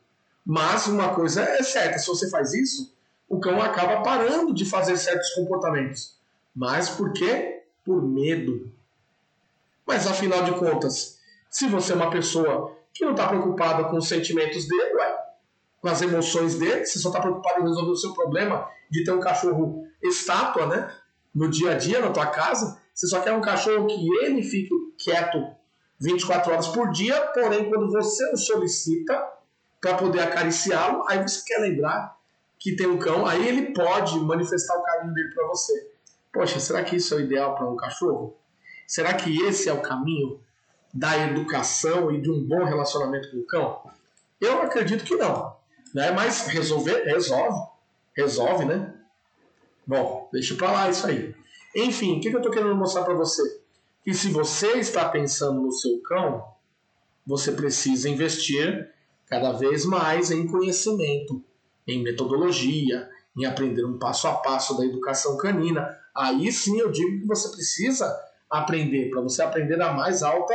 Mas 0.45 0.87
uma 0.87 1.13
coisa 1.13 1.41
é 1.41 1.63
certa: 1.63 1.97
se 1.97 2.07
você 2.07 2.29
faz 2.29 2.53
isso, 2.53 2.93
o 3.29 3.39
cão 3.39 3.61
acaba 3.61 4.01
parando 4.01 4.53
de 4.53 4.65
fazer 4.65 4.97
certos 4.97 5.29
comportamentos. 5.31 6.17
Mas 6.55 6.89
por 6.89 7.13
quê? 7.13 7.63
Por 7.83 8.01
medo. 8.03 8.71
Mas 9.85 10.05
afinal 10.07 10.43
de 10.43 10.53
contas, 10.53 11.19
se 11.49 11.67
você 11.67 11.93
é 11.93 11.95
uma 11.95 12.09
pessoa 12.09 12.75
que 12.93 13.03
não 13.05 13.11
está 13.11 13.27
preocupada 13.27 13.85
com 13.85 13.97
os 13.97 14.07
sentimentos 14.07 14.67
dele, 14.67 14.95
ué, 14.95 15.20
com 15.81 15.87
as 15.87 16.01
emoções 16.01 16.55
dele, 16.55 16.85
você 16.85 16.99
só 16.99 17.09
está 17.09 17.19
preocupado 17.19 17.61
em 17.61 17.67
resolver 17.67 17.91
o 17.91 17.95
seu 17.95 18.13
problema 18.13 18.69
de 18.89 19.03
ter 19.03 19.11
um 19.11 19.19
cachorro 19.19 19.87
estátua, 20.01 20.67
né? 20.67 20.95
No 21.33 21.49
dia 21.49 21.71
a 21.71 21.77
dia, 21.77 21.99
na 21.99 22.11
tua 22.11 22.27
casa, 22.27 22.79
você 22.93 23.07
só 23.07 23.19
quer 23.19 23.33
um 23.33 23.41
cachorro 23.41 23.87
que 23.87 24.23
ele 24.23 24.43
fique 24.43 24.69
quieto 24.97 25.43
24 25.99 26.51
horas 26.51 26.67
por 26.67 26.91
dia, 26.91 27.19
porém, 27.33 27.69
quando 27.69 27.91
você 27.91 28.31
o 28.31 28.37
solicita 28.37 29.27
para 29.79 29.95
poder 29.95 30.19
acariciá-lo, 30.19 31.03
aí 31.07 31.21
você 31.21 31.43
quer 31.45 31.59
lembrar 31.59 32.15
que 32.59 32.75
tem 32.75 32.87
um 32.87 32.99
cão, 32.99 33.25
aí 33.25 33.47
ele 33.47 33.73
pode 33.73 34.19
manifestar 34.19 34.77
o 34.77 34.83
carinho 34.83 35.13
dele 35.13 35.33
para 35.33 35.47
você. 35.47 35.91
Poxa, 36.31 36.59
será 36.59 36.83
que 36.83 36.95
isso 36.95 37.13
é 37.13 37.17
o 37.17 37.21
ideal 37.21 37.55
para 37.55 37.69
um 37.69 37.75
cachorro? 37.75 38.37
Será 38.87 39.13
que 39.13 39.41
esse 39.43 39.67
é 39.67 39.73
o 39.73 39.81
caminho 39.81 40.39
da 40.93 41.17
educação 41.17 42.11
e 42.11 42.21
de 42.21 42.29
um 42.29 42.43
bom 42.47 42.63
relacionamento 42.63 43.31
com 43.31 43.37
o 43.37 43.45
cão? 43.47 43.81
Eu 44.39 44.61
acredito 44.61 45.03
que 45.03 45.15
não. 45.15 45.55
Né? 45.93 46.11
Mas 46.11 46.47
resolver, 46.47 47.03
resolve. 47.03 47.71
Resolve, 48.15 48.65
né? 48.65 48.93
Bom, 49.85 50.29
deixa 50.31 50.55
para 50.55 50.71
lá 50.71 50.89
isso 50.89 51.07
aí. 51.07 51.35
Enfim, 51.75 52.17
o 52.17 52.21
que, 52.21 52.29
que 52.29 52.35
eu 52.35 52.39
estou 52.39 52.51
querendo 52.51 52.75
mostrar 52.75 53.03
para 53.03 53.13
você? 53.13 53.61
Que 54.03 54.13
se 54.13 54.29
você 54.29 54.77
está 54.77 55.07
pensando 55.09 55.61
no 55.61 55.71
seu 55.71 56.01
cão, 56.01 56.45
você 57.25 57.51
precisa 57.51 58.09
investir 58.09 58.91
cada 59.27 59.53
vez 59.53 59.85
mais 59.85 60.31
em 60.31 60.47
conhecimento, 60.47 61.43
em 61.87 62.03
metodologia, 62.03 63.09
em 63.37 63.45
aprender 63.45 63.85
um 63.85 63.97
passo 63.97 64.27
a 64.27 64.33
passo 64.33 64.77
da 64.77 64.85
educação 64.85 65.37
canina. 65.37 65.97
Aí 66.15 66.51
sim 66.51 66.79
eu 66.79 66.91
digo 66.91 67.21
que 67.21 67.25
você 67.25 67.49
precisa 67.49 68.13
aprender, 68.49 69.09
para 69.09 69.21
você 69.21 69.41
aprender 69.41 69.81
a 69.81 69.93
mais 69.93 70.21
alta 70.21 70.53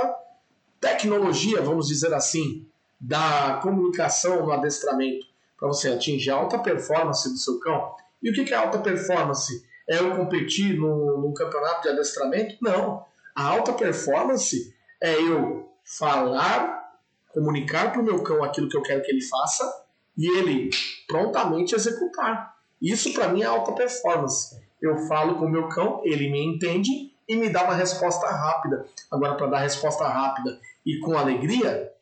tecnologia, 0.78 1.62
vamos 1.62 1.88
dizer 1.88 2.12
assim, 2.12 2.66
da 3.00 3.60
comunicação 3.62 4.44
no 4.44 4.52
adestramento, 4.52 5.26
para 5.58 5.68
você 5.68 5.90
atingir 5.90 6.30
a 6.30 6.36
alta 6.36 6.58
performance 6.58 7.28
do 7.28 7.36
seu 7.36 7.58
cão. 7.60 7.94
E 8.22 8.30
o 8.30 8.32
que 8.32 8.52
é 8.52 8.56
alta 8.56 8.78
performance? 8.78 9.64
É 9.88 9.98
eu 9.98 10.16
competir 10.16 10.76
no, 10.76 11.20
no 11.20 11.34
campeonato 11.34 11.82
de 11.82 11.88
adestramento? 11.90 12.56
Não. 12.60 13.04
A 13.34 13.44
alta 13.44 13.72
performance 13.72 14.74
é 15.00 15.14
eu 15.14 15.68
falar, 15.84 16.98
comunicar 17.32 17.92
para 17.92 18.00
o 18.00 18.04
meu 18.04 18.22
cão 18.22 18.42
aquilo 18.42 18.68
que 18.68 18.76
eu 18.76 18.82
quero 18.82 19.02
que 19.02 19.10
ele 19.10 19.22
faça 19.22 19.86
e 20.16 20.26
ele 20.38 20.70
prontamente 21.06 21.74
executar. 21.74 22.56
Isso 22.80 23.12
para 23.12 23.28
mim 23.28 23.42
é 23.42 23.46
alta 23.46 23.72
performance. 23.72 24.60
Eu 24.80 24.98
falo 25.06 25.36
com 25.36 25.46
o 25.46 25.50
meu 25.50 25.68
cão, 25.68 26.00
ele 26.04 26.30
me 26.30 26.42
entende 26.44 27.12
e 27.28 27.36
me 27.36 27.48
dá 27.48 27.64
uma 27.64 27.74
resposta 27.74 28.26
rápida. 28.26 28.86
Agora, 29.10 29.34
para 29.34 29.46
dar 29.46 29.58
resposta 29.58 30.06
rápida 30.06 30.58
e 30.84 30.98
com 30.98 31.16
alegria, 31.16 31.92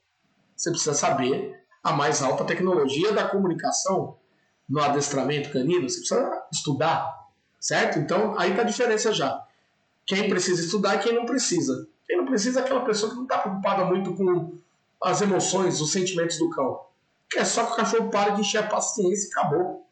você 0.56 0.70
precisa 0.70 0.94
saber 0.94 1.60
a 1.82 1.92
mais 1.92 2.22
alta 2.22 2.44
tecnologia 2.44 3.12
da 3.12 3.28
comunicação 3.28 4.16
no 4.68 4.80
adestramento 4.80 5.52
canino. 5.52 5.88
Você 5.88 5.98
precisa 5.98 6.42
estudar, 6.52 7.28
certo? 7.60 7.98
Então, 7.98 8.38
aí 8.38 8.50
está 8.50 8.62
a 8.62 8.66
diferença 8.66 9.12
já. 9.12 9.44
Quem 10.06 10.28
precisa 10.28 10.62
estudar 10.62 10.96
e 10.96 10.98
quem 10.98 11.14
não 11.14 11.26
precisa. 11.26 11.88
Quem 12.06 12.18
não 12.18 12.26
precisa 12.26 12.60
é 12.60 12.62
aquela 12.62 12.84
pessoa 12.84 13.10
que 13.10 13.16
não 13.16 13.24
está 13.24 13.38
preocupada 13.38 13.84
muito 13.84 14.14
com 14.14 14.58
as 15.02 15.20
emoções, 15.20 15.80
os 15.80 15.92
sentimentos 15.92 16.38
do 16.38 16.50
cão. 16.50 16.80
Quer 17.30 17.44
só 17.44 17.64
que 17.64 17.72
o 17.72 17.76
cachorro 17.76 18.10
pare 18.10 18.32
de 18.32 18.40
encher 18.40 18.58
a 18.58 18.66
paciência 18.66 19.28
e 19.28 19.30
acabou. 19.30 19.86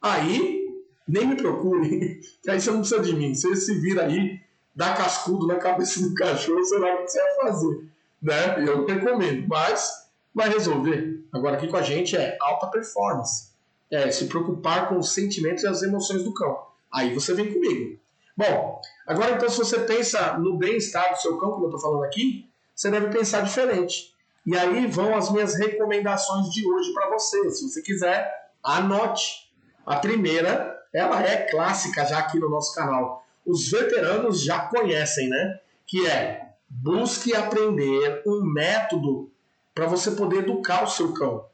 Aí, 0.00 0.66
nem 1.08 1.26
me 1.26 1.36
procure, 1.36 2.20
que 2.42 2.50
aí 2.50 2.60
você 2.60 2.70
não 2.70 2.80
precisa 2.80 3.02
de 3.02 3.14
mim. 3.14 3.34
Você 3.34 3.54
se 3.56 3.80
vira 3.80 4.04
aí, 4.04 4.40
dá 4.74 4.94
cascudo 4.94 5.46
na 5.46 5.56
cabeça 5.56 6.00
do 6.00 6.14
cachorro, 6.14 6.62
sei 6.64 6.78
lá 6.78 6.94
o 6.94 7.04
que 7.04 7.08
você 7.08 7.18
vai 7.18 7.34
fazer. 7.34 7.95
Né? 8.22 8.64
Eu 8.66 8.84
recomendo, 8.86 9.46
mas 9.48 10.06
vai 10.34 10.48
resolver. 10.48 11.24
Agora 11.32 11.56
aqui 11.56 11.68
com 11.68 11.76
a 11.76 11.82
gente 11.82 12.16
é 12.16 12.36
alta 12.40 12.66
performance. 12.68 13.50
É 13.90 14.10
se 14.10 14.26
preocupar 14.26 14.88
com 14.88 14.98
os 14.98 15.12
sentimentos 15.12 15.62
e 15.62 15.68
as 15.68 15.82
emoções 15.82 16.22
do 16.24 16.34
cão. 16.34 16.66
Aí 16.92 17.14
você 17.14 17.34
vem 17.34 17.52
comigo. 17.52 17.98
Bom, 18.36 18.80
agora 19.06 19.32
então 19.32 19.48
se 19.48 19.58
você 19.58 19.80
pensa 19.80 20.36
no 20.38 20.58
bem-estar 20.58 21.12
do 21.12 21.20
seu 21.20 21.38
cão, 21.38 21.52
como 21.52 21.64
eu 21.64 21.68
estou 21.68 21.80
falando 21.80 22.04
aqui, 22.04 22.50
você 22.74 22.90
deve 22.90 23.08
pensar 23.08 23.40
diferente. 23.42 24.14
E 24.44 24.56
aí 24.56 24.86
vão 24.86 25.16
as 25.16 25.30
minhas 25.30 25.54
recomendações 25.54 26.50
de 26.50 26.66
hoje 26.70 26.92
para 26.92 27.10
você. 27.10 27.50
Se 27.50 27.68
você 27.68 27.82
quiser, 27.82 28.50
anote. 28.62 29.50
A 29.84 29.96
primeira, 29.96 30.76
ela 30.92 31.22
é 31.22 31.48
clássica 31.50 32.04
já 32.04 32.18
aqui 32.18 32.38
no 32.38 32.50
nosso 32.50 32.74
canal. 32.74 33.24
Os 33.44 33.70
veteranos 33.70 34.42
já 34.42 34.60
conhecem, 34.60 35.28
né? 35.28 35.60
Que 35.86 36.06
é 36.06 36.45
busque 36.68 37.34
aprender 37.34 38.22
um 38.26 38.42
método 38.42 39.30
para 39.74 39.86
você 39.86 40.10
poder 40.12 40.38
educar 40.38 40.84
o 40.84 40.88
seu 40.88 41.12
cão. 41.12 41.46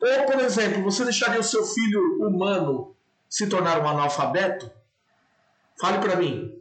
Ou, 0.00 0.26
por 0.26 0.38
exemplo, 0.40 0.82
você 0.82 1.04
deixaria 1.04 1.40
o 1.40 1.44
seu 1.44 1.64
filho 1.64 2.22
humano 2.26 2.94
se 3.28 3.48
tornar 3.48 3.80
um 3.80 3.88
analfabeto? 3.88 4.70
Fale 5.80 5.98
para 5.98 6.16
mim. 6.16 6.54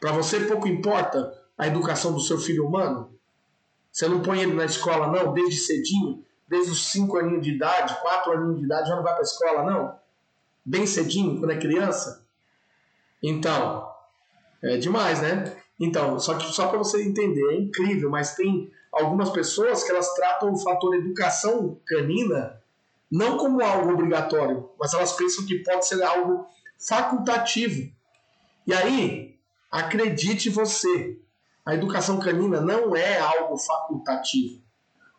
Para 0.00 0.12
você 0.12 0.40
pouco 0.40 0.66
importa 0.66 1.38
a 1.58 1.66
educação 1.66 2.12
do 2.12 2.20
seu 2.20 2.38
filho 2.38 2.66
humano? 2.66 3.14
Você 3.92 4.08
não 4.08 4.22
põe 4.22 4.40
ele 4.40 4.54
na 4.54 4.64
escola, 4.64 5.08
não, 5.08 5.32
desde 5.32 5.56
cedinho? 5.58 6.24
Desde 6.48 6.72
os 6.72 6.90
5 6.90 7.18
aninhos 7.18 7.42
de 7.42 7.50
idade, 7.50 8.00
4 8.00 8.32
aninhos 8.32 8.58
de 8.58 8.64
idade, 8.64 8.88
já 8.88 8.96
não 8.96 9.02
vai 9.02 9.12
para 9.12 9.22
a 9.22 9.24
escola, 9.24 9.62
não? 9.62 9.98
Bem 10.64 10.86
cedinho, 10.86 11.38
quando 11.38 11.52
é 11.52 11.58
criança? 11.58 12.26
Então, 13.22 13.88
é 14.62 14.78
demais, 14.78 15.20
né? 15.20 15.59
Então, 15.80 16.18
só 16.18 16.34
que 16.34 16.44
só 16.52 16.68
para 16.68 16.76
você 16.76 17.02
entender, 17.02 17.54
é 17.54 17.56
incrível, 17.58 18.10
mas 18.10 18.34
tem 18.34 18.70
algumas 18.92 19.30
pessoas 19.30 19.82
que 19.82 19.90
elas 19.90 20.14
tratam 20.14 20.52
o 20.52 20.58
fator 20.58 20.94
educação 20.94 21.80
canina 21.86 22.60
não 23.10 23.38
como 23.38 23.62
algo 23.62 23.92
obrigatório, 23.92 24.70
mas 24.78 24.94
elas 24.94 25.14
pensam 25.14 25.44
que 25.44 25.64
pode 25.64 25.86
ser 25.86 26.00
algo 26.02 26.46
facultativo. 26.78 27.90
E 28.66 28.72
aí, 28.72 29.36
acredite 29.70 30.48
você, 30.48 31.18
a 31.66 31.74
educação 31.74 32.20
canina 32.20 32.60
não 32.60 32.94
é 32.94 33.18
algo 33.18 33.56
facultativo. 33.58 34.62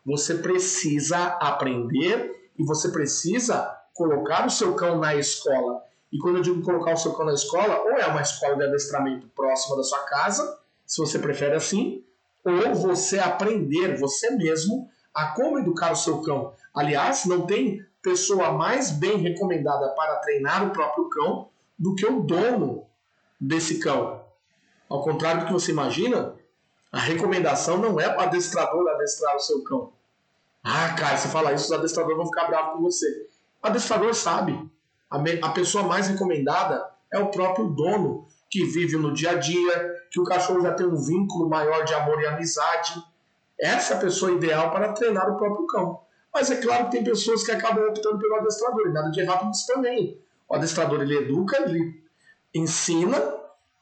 Você 0.06 0.36
precisa 0.36 1.18
aprender 1.42 2.50
e 2.58 2.64
você 2.64 2.90
precisa 2.90 3.78
colocar 3.94 4.48
o 4.48 4.50
seu 4.50 4.74
cão 4.74 5.00
na 5.00 5.16
escola. 5.16 5.84
E 6.12 6.18
quando 6.20 6.38
eu 6.38 6.42
digo 6.42 6.62
colocar 6.62 6.94
o 6.94 6.98
seu 6.98 7.14
cão 7.14 7.26
na 7.26 7.34
escola, 7.34 7.80
ou 7.82 7.92
é 7.92 8.06
uma 8.08 8.22
escola 8.22 8.56
de 8.58 8.64
adestramento 8.66 9.28
próxima 9.30 9.78
da 9.78 9.84
sua 9.84 10.00
casa, 10.00 10.60
se 10.86 11.00
você 11.00 11.18
prefere 11.18 11.56
assim, 11.56 12.04
ou 12.44 12.76
você 12.76 13.18
aprender 13.20 13.98
você 13.98 14.32
mesmo 14.32 14.90
a 15.14 15.28
como 15.28 15.60
educar 15.60 15.92
o 15.92 15.96
seu 15.96 16.22
cão. 16.22 16.54
Aliás, 16.74 17.26
não 17.26 17.46
tem 17.46 17.86
pessoa 18.02 18.52
mais 18.52 18.92
bem 18.92 19.18
recomendada 19.18 19.90
para 19.90 20.18
treinar 20.18 20.66
o 20.66 20.72
próprio 20.72 21.10
cão 21.10 21.50
do 21.78 21.96
que 21.96 22.06
o 22.06 22.22
dono 22.22 22.86
desse 23.40 23.80
cão. 23.80 24.22
Ao 24.90 25.02
contrário 25.02 25.42
do 25.42 25.48
que 25.48 25.54
você 25.54 25.72
imagina, 25.72 26.36
a 26.92 27.00
recomendação 27.00 27.78
não 27.78 28.00
é 28.00 28.10
para 28.10 28.24
o 28.24 28.28
adestrador 28.28 28.90
adestrar 28.90 29.36
o 29.36 29.40
seu 29.40 29.64
cão. 29.64 29.94
Ah, 30.64 30.94
cara, 30.94 31.18
se 31.18 31.30
falar 31.30 31.54
isso, 31.54 31.66
os 31.66 31.72
adestradores 31.72 32.18
vão 32.18 32.28
ficar 32.28 32.48
bravos 32.48 32.74
com 32.74 32.82
você. 32.82 33.30
O 33.64 33.68
adestrador 33.68 34.14
sabe. 34.14 34.70
A, 35.12 35.18
a 35.18 35.50
pessoa 35.50 35.84
mais 35.84 36.08
recomendada 36.08 36.90
é 37.12 37.20
o 37.20 37.30
próprio 37.30 37.68
dono, 37.68 38.26
que 38.50 38.66
vive 38.66 38.98
no 38.98 39.14
dia 39.14 39.32
a 39.32 39.36
dia, 39.36 39.96
que 40.10 40.20
o 40.20 40.24
cachorro 40.24 40.62
já 40.62 40.74
tem 40.74 40.86
um 40.86 40.96
vínculo 40.96 41.50
maior 41.50 41.84
de 41.84 41.94
amor 41.94 42.22
e 42.22 42.26
amizade. 42.26 42.94
Essa 43.60 43.94
é 43.94 43.98
a 43.98 44.00
pessoa 44.00 44.32
ideal 44.32 44.72
para 44.72 44.94
treinar 44.94 45.30
o 45.30 45.38
próprio 45.38 45.68
cão. 45.68 46.00
Mas 46.34 46.50
é 46.50 46.58
claro 46.62 46.86
que 46.86 46.92
tem 46.92 47.04
pessoas 47.04 47.44
que 47.44 47.52
acabam 47.52 47.88
optando 47.90 48.18
pelo 48.18 48.36
adestrador, 48.36 48.88
e 48.88 48.94
nada 48.94 49.12
de 49.12 49.20
errado 49.20 49.46
nisso 49.46 49.68
também. 49.68 50.18
O 50.48 50.56
adestrador 50.56 51.02
ele 51.02 51.18
educa, 51.18 51.62
ele 51.62 52.02
ensina, 52.54 53.18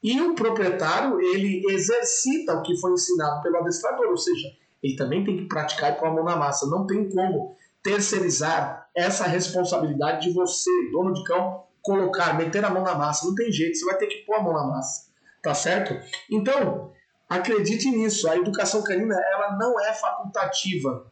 e 0.02 0.20
o 0.22 0.34
proprietário, 0.34 1.20
ele 1.20 1.64
exercita 1.70 2.54
o 2.54 2.62
que 2.64 2.76
foi 2.78 2.94
ensinado 2.94 3.42
pelo 3.42 3.58
adestrador, 3.58 4.08
ou 4.08 4.18
seja, 4.18 4.48
ele 4.82 4.96
também 4.96 5.24
tem 5.24 5.38
que 5.38 5.46
praticar 5.46 5.92
e 5.92 5.96
pôr 5.96 6.08
a 6.08 6.12
mão 6.12 6.24
na 6.24 6.36
massa. 6.36 6.66
Não 6.68 6.88
tem 6.88 7.10
como 7.10 7.56
terceirizar 7.84 8.90
essa 8.96 9.26
responsabilidade 9.26 10.28
de 10.28 10.34
você, 10.34 10.70
dono 10.92 11.14
de 11.14 11.24
cão, 11.24 11.64
colocar, 11.82 12.38
meter 12.38 12.64
a 12.66 12.70
mão 12.70 12.84
na 12.84 12.96
massa. 12.96 13.26
Não 13.26 13.36
tem 13.36 13.52
jeito, 13.52 13.78
você 13.78 13.86
vai 13.86 13.98
ter 13.98 14.08
que 14.08 14.26
pôr 14.26 14.36
a 14.36 14.42
mão 14.42 14.54
na 14.54 14.66
massa. 14.66 15.10
Tá 15.42 15.54
certo? 15.54 15.96
Então, 16.30 16.92
acredite 17.30 17.90
nisso. 17.90 18.30
A 18.30 18.36
educação 18.36 18.84
canina, 18.84 19.16
ela 19.34 19.58
não 19.58 19.80
é 19.80 19.94
facultativa. 19.94 21.10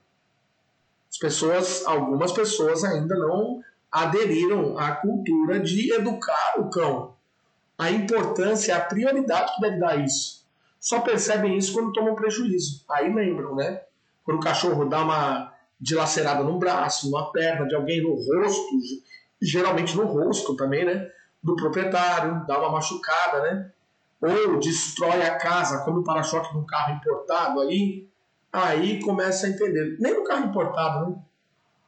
As 1.09 1.17
pessoas, 1.17 1.85
algumas 1.85 2.31
pessoas 2.31 2.83
ainda 2.83 3.15
não 3.15 3.61
aderiram 3.89 4.77
à 4.77 4.91
cultura 4.91 5.59
de 5.59 5.93
educar 5.93 6.59
o 6.59 6.69
cão 6.69 7.17
a 7.77 7.91
importância, 7.91 8.75
a 8.75 8.81
prioridade 8.81 9.53
que 9.53 9.61
deve 9.61 9.79
dar 9.79 10.03
isso. 10.03 10.45
Só 10.79 11.01
percebem 11.01 11.57
isso 11.57 11.73
quando 11.73 11.93
tomam 11.93 12.15
prejuízo. 12.15 12.83
Aí 12.89 13.13
lembram, 13.13 13.55
né? 13.55 13.81
Quando 14.23 14.37
o 14.37 14.43
cachorro 14.43 14.85
dá 14.85 15.03
uma 15.03 15.53
dilacerada 15.79 16.43
no 16.43 16.57
braço, 16.57 17.09
numa 17.09 17.31
perna 17.31 17.67
de 17.67 17.75
alguém, 17.75 18.01
no 18.01 18.13
rosto, 18.15 18.77
geralmente 19.41 19.95
no 19.95 20.05
rosto 20.05 20.55
também, 20.55 20.85
né? 20.85 21.09
Do 21.41 21.55
proprietário, 21.55 22.45
dá 22.47 22.59
uma 22.59 22.71
machucada, 22.71 23.41
né? 23.41 23.71
Ou 24.19 24.59
destrói 24.59 25.21
a 25.21 25.37
casa, 25.37 25.83
como 25.83 25.99
o 25.99 26.03
para-choque 26.03 26.51
de 26.51 26.57
um 26.57 26.65
carro 26.65 26.95
importado 26.95 27.61
aí, 27.61 28.07
aí 28.51 28.99
começa 29.01 29.45
a 29.45 29.49
entender. 29.49 29.97
Nem 29.99 30.15
no 30.15 30.23
carro 30.23 30.45
importado, 30.45 31.09
né? 31.09 31.15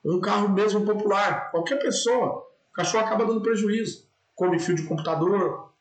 Um 0.05 0.21
carro 0.21 0.47
mesmo 0.49 0.85
popular, 0.85 1.51
qualquer 1.51 1.77
pessoa, 1.77 2.47
o 2.71 2.73
cachorro 2.73 3.05
acaba 3.05 3.25
dando 3.25 3.41
prejuízo. 3.41 4.07
Come 4.35 4.59
fio 4.59 4.75
de 4.75 4.83
computador, 4.83 5.71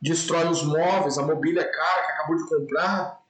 destrói 0.00 0.46
os 0.46 0.62
móveis, 0.62 1.18
a 1.18 1.22
mobília 1.22 1.64
cara 1.64 2.06
que 2.06 2.12
acabou 2.12 2.36
de 2.36 2.48
comprar. 2.48 3.20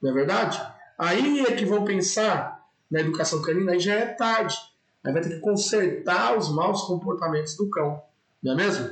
Não 0.00 0.10
é 0.10 0.14
verdade? 0.14 0.62
Aí 0.96 1.40
é 1.40 1.52
que 1.52 1.64
vão 1.64 1.84
pensar 1.84 2.57
na 2.90 3.00
educação 3.00 3.42
canina, 3.42 3.72
aí 3.72 3.80
já 3.80 3.94
é 3.94 4.06
tarde. 4.06 4.56
Aí 5.04 5.12
vai 5.12 5.22
ter 5.22 5.30
que 5.30 5.40
consertar 5.40 6.36
os 6.36 6.52
maus 6.52 6.82
comportamentos 6.82 7.56
do 7.56 7.68
cão. 7.70 8.02
Não 8.42 8.52
é 8.52 8.56
mesmo? 8.56 8.90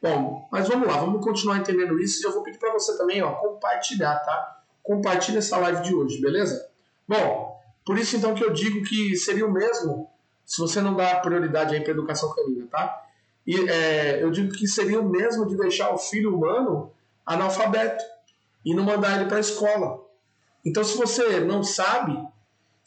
Bom, 0.00 0.48
mas 0.52 0.68
vamos 0.68 0.86
lá, 0.86 0.98
vamos 0.98 1.24
continuar 1.24 1.58
entendendo 1.58 1.98
isso 1.98 2.22
e 2.22 2.26
eu 2.26 2.32
vou 2.32 2.42
pedir 2.42 2.58
para 2.58 2.72
você 2.72 2.96
também 2.96 3.20
ó, 3.22 3.32
compartilhar, 3.32 4.16
tá? 4.20 4.62
Compartilha 4.82 5.38
essa 5.38 5.56
live 5.58 5.82
de 5.82 5.94
hoje, 5.94 6.20
beleza? 6.20 6.68
Bom, 7.06 7.48
Por 7.84 7.98
isso, 7.98 8.18
então, 8.18 8.34
que 8.34 8.44
eu 8.44 8.52
digo 8.52 8.82
que 8.84 9.16
seria 9.16 9.46
o 9.46 9.50
mesmo 9.50 10.10
se 10.44 10.60
você 10.60 10.80
não 10.80 10.94
dá 10.94 11.16
prioridade 11.16 11.74
aí 11.74 11.80
para 11.82 11.92
educação 11.92 12.34
canina, 12.34 12.66
tá? 12.70 13.02
E 13.46 13.68
é, 13.68 14.22
eu 14.22 14.30
digo 14.30 14.52
que 14.52 14.66
seria 14.66 15.00
o 15.00 15.08
mesmo 15.08 15.46
de 15.46 15.56
deixar 15.56 15.94
o 15.94 15.98
filho 15.98 16.34
humano 16.34 16.92
analfabeto 17.24 18.02
e 18.64 18.74
não 18.74 18.84
mandar 18.84 19.16
ele 19.16 19.26
para 19.26 19.38
a 19.38 19.40
escola. 19.40 20.06
Então, 20.64 20.84
se 20.84 20.98
você 20.98 21.40
não 21.40 21.62
sabe, 21.62 22.18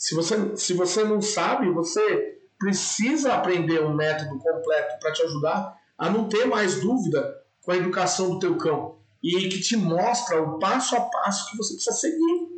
se 0.01 0.15
você, 0.15 0.57
se 0.57 0.73
você 0.73 1.03
não 1.03 1.21
sabe, 1.21 1.69
você 1.69 2.39
precisa 2.57 3.35
aprender 3.35 3.83
um 3.83 3.93
método 3.93 4.39
completo 4.39 4.99
para 4.99 5.11
te 5.11 5.21
ajudar 5.21 5.77
a 5.95 6.09
não 6.09 6.27
ter 6.27 6.45
mais 6.45 6.81
dúvida 6.81 7.39
com 7.61 7.71
a 7.71 7.77
educação 7.77 8.31
do 8.31 8.39
teu 8.39 8.57
cão 8.57 8.97
e 9.21 9.47
que 9.47 9.61
te 9.61 9.77
mostra 9.77 10.41
o 10.41 10.57
passo 10.57 10.95
a 10.95 11.01
passo 11.01 11.51
que 11.51 11.57
você 11.57 11.75
precisa 11.75 11.95
seguir. 11.95 12.49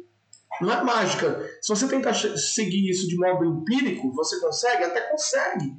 Não 0.61 0.71
é 0.71 0.83
mágica. 0.85 1.45
Se 1.61 1.67
você 1.67 1.85
tentar 1.85 2.13
seguir 2.13 2.89
isso 2.89 3.09
de 3.09 3.17
modo 3.17 3.43
empírico, 3.43 4.13
você 4.13 4.39
consegue? 4.39 4.85
Até 4.85 5.01
consegue. 5.01 5.75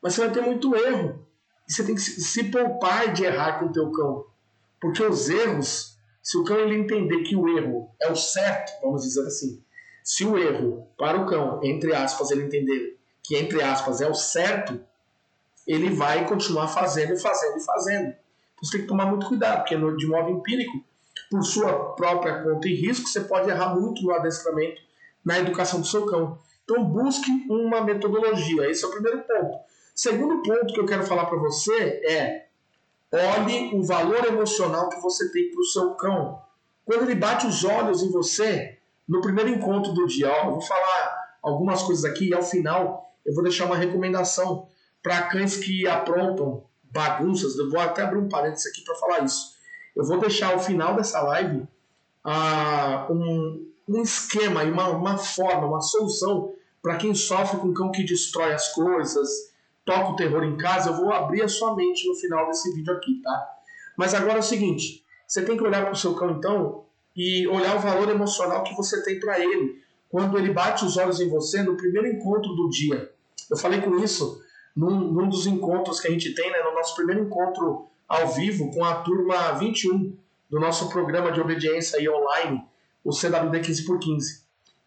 Mas 0.00 0.14
você 0.14 0.20
vai 0.20 0.30
ter 0.30 0.42
muito 0.42 0.76
erro. 0.76 1.26
E 1.68 1.72
você 1.72 1.82
tem 1.82 1.96
que 1.96 2.00
se 2.00 2.44
poupar 2.44 3.12
de 3.12 3.24
errar 3.24 3.58
com 3.58 3.66
o 3.66 3.72
teu 3.72 3.90
cão. 3.90 4.24
Porque 4.80 5.02
os 5.02 5.28
erros, 5.28 5.98
se 6.22 6.38
o 6.38 6.44
cão 6.44 6.60
ele 6.60 6.76
entender 6.76 7.24
que 7.24 7.34
o 7.34 7.48
erro 7.58 7.92
é 8.00 8.08
o 8.08 8.14
certo, 8.14 8.80
vamos 8.80 9.02
dizer 9.02 9.26
assim, 9.26 9.60
se 10.08 10.24
o 10.24 10.38
erro 10.38 10.88
para 10.96 11.20
o 11.20 11.26
cão, 11.26 11.60
entre 11.62 11.94
aspas, 11.94 12.30
ele 12.30 12.44
entender 12.44 12.98
que 13.22 13.36
entre 13.36 13.62
aspas 13.62 14.00
é 14.00 14.08
o 14.08 14.14
certo, 14.14 14.80
ele 15.66 15.90
vai 15.90 16.26
continuar 16.26 16.66
fazendo, 16.68 17.14
fazendo 17.18 17.58
e 17.58 17.62
fazendo. 17.62 18.14
Você 18.62 18.72
tem 18.72 18.80
que 18.80 18.86
tomar 18.86 19.04
muito 19.04 19.26
cuidado, 19.26 19.58
porque 19.58 19.76
de 19.76 20.06
modo 20.06 20.30
empírico, 20.30 20.82
por 21.30 21.42
sua 21.42 21.92
própria 21.94 22.42
conta 22.42 22.66
e 22.66 22.74
risco, 22.74 23.06
você 23.06 23.20
pode 23.20 23.50
errar 23.50 23.74
muito 23.74 24.02
no 24.02 24.10
adestramento, 24.12 24.80
na 25.22 25.40
educação 25.40 25.78
do 25.78 25.86
seu 25.86 26.06
cão. 26.06 26.38
Então 26.64 26.82
busque 26.82 27.30
uma 27.50 27.82
metodologia. 27.82 28.70
Esse 28.70 28.86
é 28.86 28.88
o 28.88 28.90
primeiro 28.90 29.20
ponto. 29.24 29.58
Segundo 29.94 30.42
ponto 30.42 30.72
que 30.72 30.80
eu 30.80 30.86
quero 30.86 31.04
falar 31.04 31.26
para 31.26 31.36
você 31.36 32.00
é 32.08 32.46
olhe 33.12 33.74
o 33.74 33.82
valor 33.82 34.24
emocional 34.24 34.88
que 34.88 35.02
você 35.02 35.30
tem 35.30 35.50
para 35.50 35.60
o 35.60 35.64
seu 35.64 35.90
cão. 35.96 36.40
Quando 36.86 37.02
ele 37.02 37.14
bate 37.14 37.46
os 37.46 37.62
olhos 37.62 38.02
em 38.02 38.10
você, 38.10 38.77
no 39.08 39.20
primeiro 39.20 39.50
encontro 39.50 39.92
do 39.92 40.06
dia, 40.06 40.30
ó, 40.30 40.46
eu 40.46 40.50
vou 40.52 40.60
falar 40.60 41.28
algumas 41.42 41.82
coisas 41.82 42.04
aqui 42.04 42.28
e 42.28 42.34
ao 42.34 42.42
final 42.42 43.10
eu 43.24 43.34
vou 43.34 43.42
deixar 43.42 43.64
uma 43.64 43.76
recomendação 43.76 44.68
para 45.02 45.22
cães 45.22 45.56
que 45.56 45.86
aprontam 45.86 46.64
bagunças. 46.82 47.56
Eu 47.56 47.70
vou 47.70 47.80
até 47.80 48.02
abrir 48.02 48.18
um 48.18 48.28
parênteses 48.28 48.66
aqui 48.66 48.82
para 48.84 48.94
falar 48.96 49.24
isso. 49.24 49.56
Eu 49.96 50.04
vou 50.04 50.18
deixar 50.18 50.52
ao 50.52 50.58
final 50.58 50.94
dessa 50.94 51.20
live 51.22 51.66
uh, 52.24 53.12
um, 53.12 53.66
um 53.88 54.02
esquema 54.02 54.64
e 54.64 54.70
uma, 54.70 54.88
uma 54.88 55.18
forma, 55.18 55.66
uma 55.66 55.80
solução 55.80 56.54
para 56.82 56.96
quem 56.96 57.14
sofre 57.14 57.58
com 57.58 57.72
cão 57.72 57.90
que 57.90 58.04
destrói 58.04 58.52
as 58.52 58.68
coisas, 58.72 59.28
toca 59.84 60.10
o 60.10 60.16
terror 60.16 60.44
em 60.44 60.56
casa. 60.56 60.90
Eu 60.90 60.96
vou 60.96 61.12
abrir 61.12 61.42
a 61.42 61.48
sua 61.48 61.74
mente 61.74 62.06
no 62.06 62.14
final 62.14 62.46
desse 62.46 62.72
vídeo 62.74 62.92
aqui, 62.94 63.20
tá? 63.22 63.56
Mas 63.96 64.14
agora 64.14 64.36
é 64.36 64.40
o 64.40 64.42
seguinte: 64.42 65.04
você 65.26 65.42
tem 65.42 65.56
que 65.56 65.62
olhar 65.62 65.82
para 65.82 65.92
o 65.92 65.96
seu 65.96 66.14
cão 66.14 66.30
então 66.30 66.84
e 67.18 67.48
olhar 67.48 67.74
o 67.74 67.80
valor 67.80 68.08
emocional 68.08 68.62
que 68.62 68.76
você 68.76 69.02
tem 69.02 69.18
para 69.18 69.40
ele 69.40 69.82
quando 70.08 70.38
ele 70.38 70.52
bate 70.52 70.84
os 70.84 70.96
olhos 70.96 71.20
em 71.20 71.28
você 71.28 71.64
no 71.64 71.76
primeiro 71.76 72.06
encontro 72.06 72.54
do 72.54 72.70
dia. 72.70 73.10
Eu 73.50 73.56
falei 73.56 73.80
com 73.80 73.98
isso 73.98 74.40
num, 74.74 75.00
num 75.00 75.28
dos 75.28 75.44
encontros 75.44 75.98
que 75.98 76.06
a 76.06 76.10
gente 76.12 76.32
tem, 76.32 76.48
né, 76.52 76.62
no 76.62 76.72
nosso 76.72 76.94
primeiro 76.94 77.24
encontro 77.24 77.88
ao 78.08 78.28
vivo 78.28 78.70
com 78.70 78.84
a 78.84 79.02
turma 79.02 79.50
21 79.54 80.16
do 80.48 80.60
nosso 80.60 80.88
programa 80.90 81.32
de 81.32 81.40
obediência 81.40 81.98
aí 81.98 82.08
online, 82.08 82.64
o 83.04 83.12
CWD 83.12 83.60
15 83.62 83.84
por 83.84 83.98
15. 83.98 84.44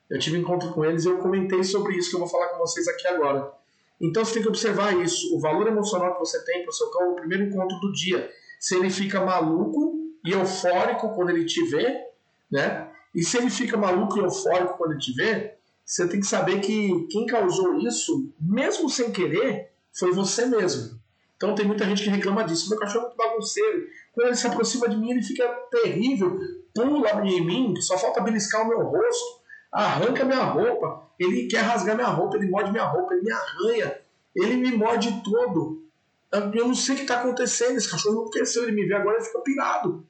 Eu 0.09 0.17
tive 0.17 0.37
encontro 0.37 0.71
com 0.71 0.85
eles 0.85 1.03
e 1.03 1.09
eu 1.09 1.17
comentei 1.17 1.65
sobre 1.65 1.97
isso 1.97 2.09
que 2.09 2.15
eu 2.15 2.21
vou 2.21 2.29
falar 2.29 2.47
com 2.47 2.59
vocês 2.59 2.87
aqui 2.87 3.07
agora. 3.07 3.51
Então 3.99 4.23
você 4.23 4.35
tem 4.35 4.41
que 4.41 4.47
observar 4.47 4.97
isso, 5.01 5.35
o 5.35 5.39
valor 5.39 5.67
emocional 5.67 6.13
que 6.13 6.19
você 6.19 6.43
tem 6.45 6.61
para 6.61 6.69
o 6.69 6.73
seu 6.73 6.89
cão 6.91 7.09
no 7.09 7.15
primeiro 7.15 7.43
encontro 7.43 7.77
do 7.81 7.91
dia. 7.91 8.31
Se 8.57 8.75
ele 8.75 8.89
fica 8.89 9.19
maluco 9.19 9.99
e 10.25 10.31
eufórico 10.31 11.13
quando 11.13 11.31
ele 11.31 11.45
te 11.45 11.61
vê, 11.65 12.10
né? 12.51 12.89
E 13.13 13.23
se 13.23 13.37
ele 13.37 13.49
fica 13.49 13.77
maluco 13.77 14.17
e 14.17 14.21
eufórico 14.21 14.77
quando 14.77 14.97
te 14.97 15.13
vê, 15.13 15.55
você 15.85 16.07
tem 16.07 16.19
que 16.19 16.25
saber 16.25 16.59
que 16.61 17.07
quem 17.09 17.25
causou 17.25 17.77
isso, 17.79 18.33
mesmo 18.39 18.89
sem 18.89 19.11
querer, 19.11 19.71
foi 19.93 20.11
você 20.11 20.45
mesmo. 20.45 20.99
Então 21.35 21.55
tem 21.55 21.65
muita 21.65 21.85
gente 21.85 22.03
que 22.03 22.09
reclama 22.09 22.43
disso. 22.43 22.69
Meu 22.69 22.79
cachorro 22.79 23.05
é 23.05 23.07
muito 23.07 23.17
bagunceiro. 23.17 23.87
Quando 24.13 24.27
ele 24.27 24.35
se 24.35 24.47
aproxima 24.47 24.87
de 24.87 24.95
mim, 24.95 25.11
ele 25.11 25.23
fica 25.23 25.47
terrível. 25.71 26.39
Pula 26.73 27.09
em 27.25 27.45
mim, 27.45 27.81
só 27.81 27.97
falta 27.97 28.21
beliscar 28.21 28.63
o 28.63 28.69
meu 28.69 28.81
rosto. 28.83 29.41
Arranca 29.71 30.23
minha 30.23 30.43
roupa. 30.43 31.09
Ele 31.19 31.47
quer 31.47 31.61
rasgar 31.61 31.95
minha 31.95 32.07
roupa, 32.09 32.37
ele 32.37 32.49
morde 32.49 32.71
minha 32.71 32.85
roupa, 32.85 33.13
ele 33.13 33.23
me 33.23 33.31
arranha. 33.31 33.99
Ele 34.35 34.57
me 34.57 34.71
morde 34.71 35.21
todo. 35.23 35.83
Eu 36.31 36.67
não 36.67 36.75
sei 36.75 36.93
o 36.93 36.97
que 36.99 37.03
está 37.03 37.19
acontecendo. 37.19 37.77
Esse 37.77 37.89
cachorro 37.89 38.15
não 38.15 38.29
cresceu, 38.29 38.63
ele 38.63 38.73
me 38.73 38.85
vê 38.85 38.93
agora 38.93 39.17
e 39.17 39.25
fica 39.25 39.39
pirado. 39.39 40.05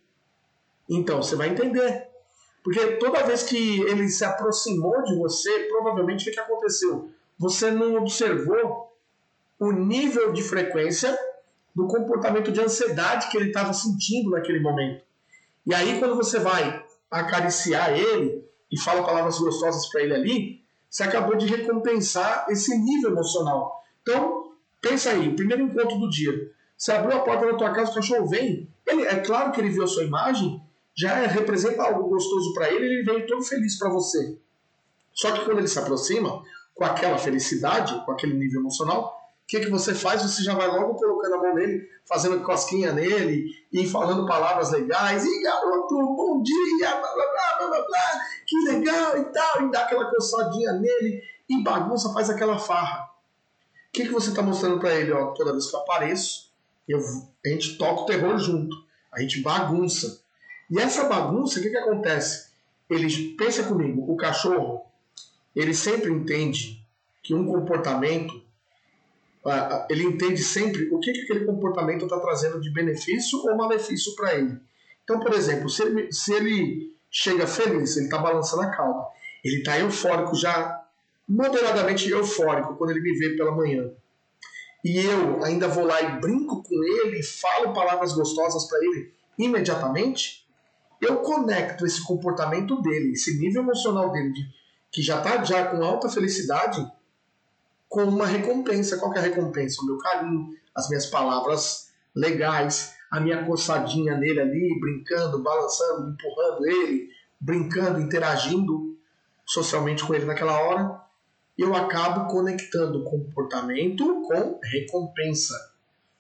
Então, 0.90 1.24
você 1.24 1.36
vai 1.36 1.50
entender. 1.50 2.11
Porque 2.64 2.98
toda 2.98 3.24
vez 3.24 3.44
que 3.44 3.82
ele 3.82 4.08
se 4.08 4.24
aproximou 4.24 5.04
de 5.04 5.16
você, 5.16 5.68
provavelmente 5.68 6.30
o 6.30 6.34
que 6.34 6.40
aconteceu? 6.40 7.10
Você 7.38 7.72
não 7.72 7.96
observou 7.96 8.94
o 9.60 9.72
nível 9.72 10.32
de 10.32 10.44
frequência 10.44 11.18
do 11.76 11.88
comportamento 11.88 12.52
de 12.52 12.62
ansiedade 12.62 13.30
que 13.30 13.38
ele 13.38 13.48
estava 13.48 13.74
sentindo 13.74 14.32
naquele 14.32 14.60
momento. 14.60 15.04
E 15.66 15.74
aí, 15.74 16.00
quando 16.00 16.16
você 16.16 16.40
vai 16.40 16.84
acariciar 17.10 17.98
ele 17.98 18.44
e 18.72 18.80
fala 18.80 19.04
palavras 19.04 19.40
gostosas 19.40 19.88
para 19.90 20.02
ele 20.02 20.14
ali, 20.14 20.62
você 20.90 21.04
acabou 21.04 21.36
de 21.36 21.46
recompensar 21.46 22.46
esse 22.50 22.78
nível 22.78 23.12
emocional. 23.12 23.84
Então, 24.02 24.54
pensa 24.82 25.12
aí, 25.12 25.36
primeiro 25.36 25.64
encontro 25.64 25.98
do 25.98 26.10
dia. 26.10 26.52
Você 26.78 26.92
abriu 26.92 27.16
a 27.16 27.22
porta 27.22 27.46
da 27.46 27.58
tua 27.58 27.72
casa, 27.72 27.92
o 27.92 27.96
cachorro 27.96 28.28
vem. 28.28 28.68
Ele, 28.86 29.04
é 29.04 29.20
claro 29.20 29.52
que 29.52 29.62
ele 29.62 29.70
viu 29.70 29.84
a 29.84 29.88
sua 29.88 30.04
imagem, 30.04 30.62
já 31.02 31.16
representa 31.26 31.82
algo 31.82 32.08
gostoso 32.10 32.54
para 32.54 32.72
ele, 32.72 32.86
ele 32.86 33.04
vem 33.04 33.26
todo 33.26 33.44
feliz 33.44 33.78
para 33.80 33.90
você. 33.90 34.38
Só 35.12 35.32
que 35.32 35.44
quando 35.44 35.58
ele 35.58 35.68
se 35.68 35.80
aproxima, 35.80 36.44
com 36.76 36.86
aquela 36.86 37.18
felicidade, 37.18 38.06
com 38.06 38.12
aquele 38.12 38.36
nível 38.36 38.62
emocional, 38.62 39.20
o 39.44 39.48
que, 39.48 39.62
que 39.62 39.70
você 39.70 39.96
faz? 39.96 40.22
Você 40.22 40.44
já 40.44 40.54
vai 40.54 40.68
logo 40.68 40.94
colocando 40.94 41.34
a 41.36 41.38
mão 41.40 41.56
nele, 41.56 41.90
fazendo 42.06 42.44
cosquinha 42.44 42.94
nele 42.94 43.48
e 43.74 43.88
falando 43.88 44.28
palavras 44.28 44.72
legais. 44.72 45.26
E 45.26 45.42
garoto, 45.42 45.96
bom 45.96 46.42
dia, 46.44 46.90
blá 46.92 47.14
blá 47.14 47.26
blá 47.26 47.68
blá, 47.68 47.86
blá 47.88 48.22
que 48.46 48.58
legal 48.70 49.18
e 49.18 49.26
tal. 49.26 49.64
E 49.64 49.72
dá 49.72 49.82
aquela 49.82 50.06
coçadinha 50.06 50.74
nele 50.74 51.22
e 51.50 51.64
bagunça, 51.64 52.14
faz 52.14 52.30
aquela 52.30 52.60
farra. 52.60 53.10
O 53.90 53.92
que, 53.92 54.06
que 54.06 54.14
você 54.14 54.30
está 54.30 54.42
mostrando 54.42 54.80
para 54.80 54.96
ele? 54.96 55.12
Ó, 55.12 55.34
toda 55.34 55.52
vez 55.52 55.70
que 55.70 55.76
eu 55.76 55.80
apareço, 55.82 56.52
eu, 56.88 57.00
a 57.46 57.50
gente 57.50 57.78
toca 57.78 58.02
o 58.02 58.06
terror 58.06 58.38
junto, 58.38 58.76
a 59.12 59.20
gente 59.20 59.42
bagunça. 59.42 60.21
E 60.72 60.80
essa 60.80 61.04
bagunça, 61.04 61.60
o 61.60 61.62
que, 61.62 61.70
que 61.70 61.78
acontece? 61.78 62.50
Ele 62.90 63.36
pensa 63.38 63.64
comigo, 63.64 64.10
o 64.10 64.16
cachorro, 64.16 64.86
ele 65.54 65.74
sempre 65.74 66.10
entende 66.10 66.82
que 67.22 67.34
um 67.34 67.46
comportamento, 67.46 68.42
ele 69.90 70.06
entende 70.06 70.42
sempre 70.42 70.88
o 70.90 71.00
que, 71.00 71.12
que 71.12 71.22
aquele 71.24 71.46
comportamento 71.46 72.06
está 72.06 72.18
trazendo 72.22 72.62
de 72.62 72.72
benefício 72.72 73.40
ou 73.40 73.58
malefício 73.58 74.16
para 74.16 74.36
ele. 74.36 74.58
Então, 75.04 75.20
por 75.20 75.34
exemplo, 75.34 75.70
se 75.70 75.84
ele, 75.84 76.12
se 76.14 76.34
ele 76.34 76.96
chega 77.10 77.46
feliz, 77.46 77.98
ele 77.98 78.06
está 78.06 78.18
balançando 78.18 78.62
a 78.62 78.70
cauda, 78.70 79.08
ele 79.44 79.58
está 79.58 79.78
eufórico 79.78 80.36
já, 80.38 80.86
moderadamente 81.28 82.10
eufórico 82.10 82.76
quando 82.76 82.92
ele 82.92 83.02
me 83.02 83.18
vê 83.18 83.36
pela 83.36 83.52
manhã. 83.52 83.92
E 84.86 85.00
eu 85.00 85.44
ainda 85.44 85.68
vou 85.68 85.86
lá 85.86 86.02
e 86.02 86.22
brinco 86.22 86.64
com 86.64 86.84
ele, 86.84 87.22
falo 87.24 87.74
palavras 87.74 88.14
gostosas 88.14 88.70
para 88.70 88.80
ele 88.80 89.14
imediatamente, 89.38 90.41
eu 91.02 91.18
conecto 91.18 91.86
esse 91.86 92.04
comportamento 92.04 92.80
dele, 92.82 93.14
esse 93.14 93.40
nível 93.40 93.64
emocional 93.64 94.12
dele, 94.12 94.32
de, 94.32 94.48
que 94.92 95.02
já 95.02 95.18
está 95.18 95.44
já 95.44 95.66
com 95.66 95.84
alta 95.84 96.08
felicidade, 96.08 96.86
com 97.90 98.04
uma 98.04 98.28
recompensa. 98.28 98.98
Qual 98.98 99.14
é 99.16 99.18
a 99.18 99.24
recompensa? 99.24 99.82
O 99.82 99.86
meu 99.86 99.98
carinho, 99.98 100.56
as 100.76 100.88
minhas 100.88 101.08
palavras 101.08 101.92
legais, 102.16 102.94
a 103.10 103.20
minha 103.20 103.44
coçadinha 103.44 104.16
nele 104.16 104.40
ali, 104.40 104.80
brincando, 104.80 105.42
balançando, 105.42 106.12
empurrando 106.12 106.66
ele, 106.68 107.10
brincando, 107.40 108.00
interagindo 108.00 108.96
socialmente 109.46 110.06
com 110.06 110.14
ele 110.14 110.26
naquela 110.26 110.60
hora. 110.62 111.02
Eu 111.58 111.76
acabo 111.76 112.32
conectando 112.32 113.04
comportamento 113.04 114.22
com 114.22 114.60
recompensa. 114.64 115.56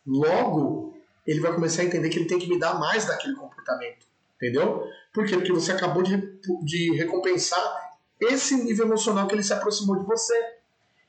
Logo, 0.05 0.97
ele 1.25 1.39
vai 1.39 1.53
começar 1.53 1.83
a 1.83 1.85
entender 1.85 2.09
que 2.09 2.17
ele 2.17 2.27
tem 2.27 2.39
que 2.39 2.49
me 2.49 2.59
dar 2.59 2.79
mais 2.79 3.05
daquele 3.05 3.35
comportamento. 3.35 4.10
Entendeu? 4.41 4.89
Por 5.13 5.27
quê? 5.27 5.35
Porque 5.35 5.51
você 5.51 5.71
acabou 5.71 6.01
de, 6.01 6.17
de 6.63 6.95
recompensar 6.95 7.91
esse 8.19 8.55
nível 8.55 8.87
emocional 8.87 9.27
que 9.27 9.35
ele 9.35 9.43
se 9.43 9.53
aproximou 9.53 9.99
de 9.99 10.05
você. 10.05 10.33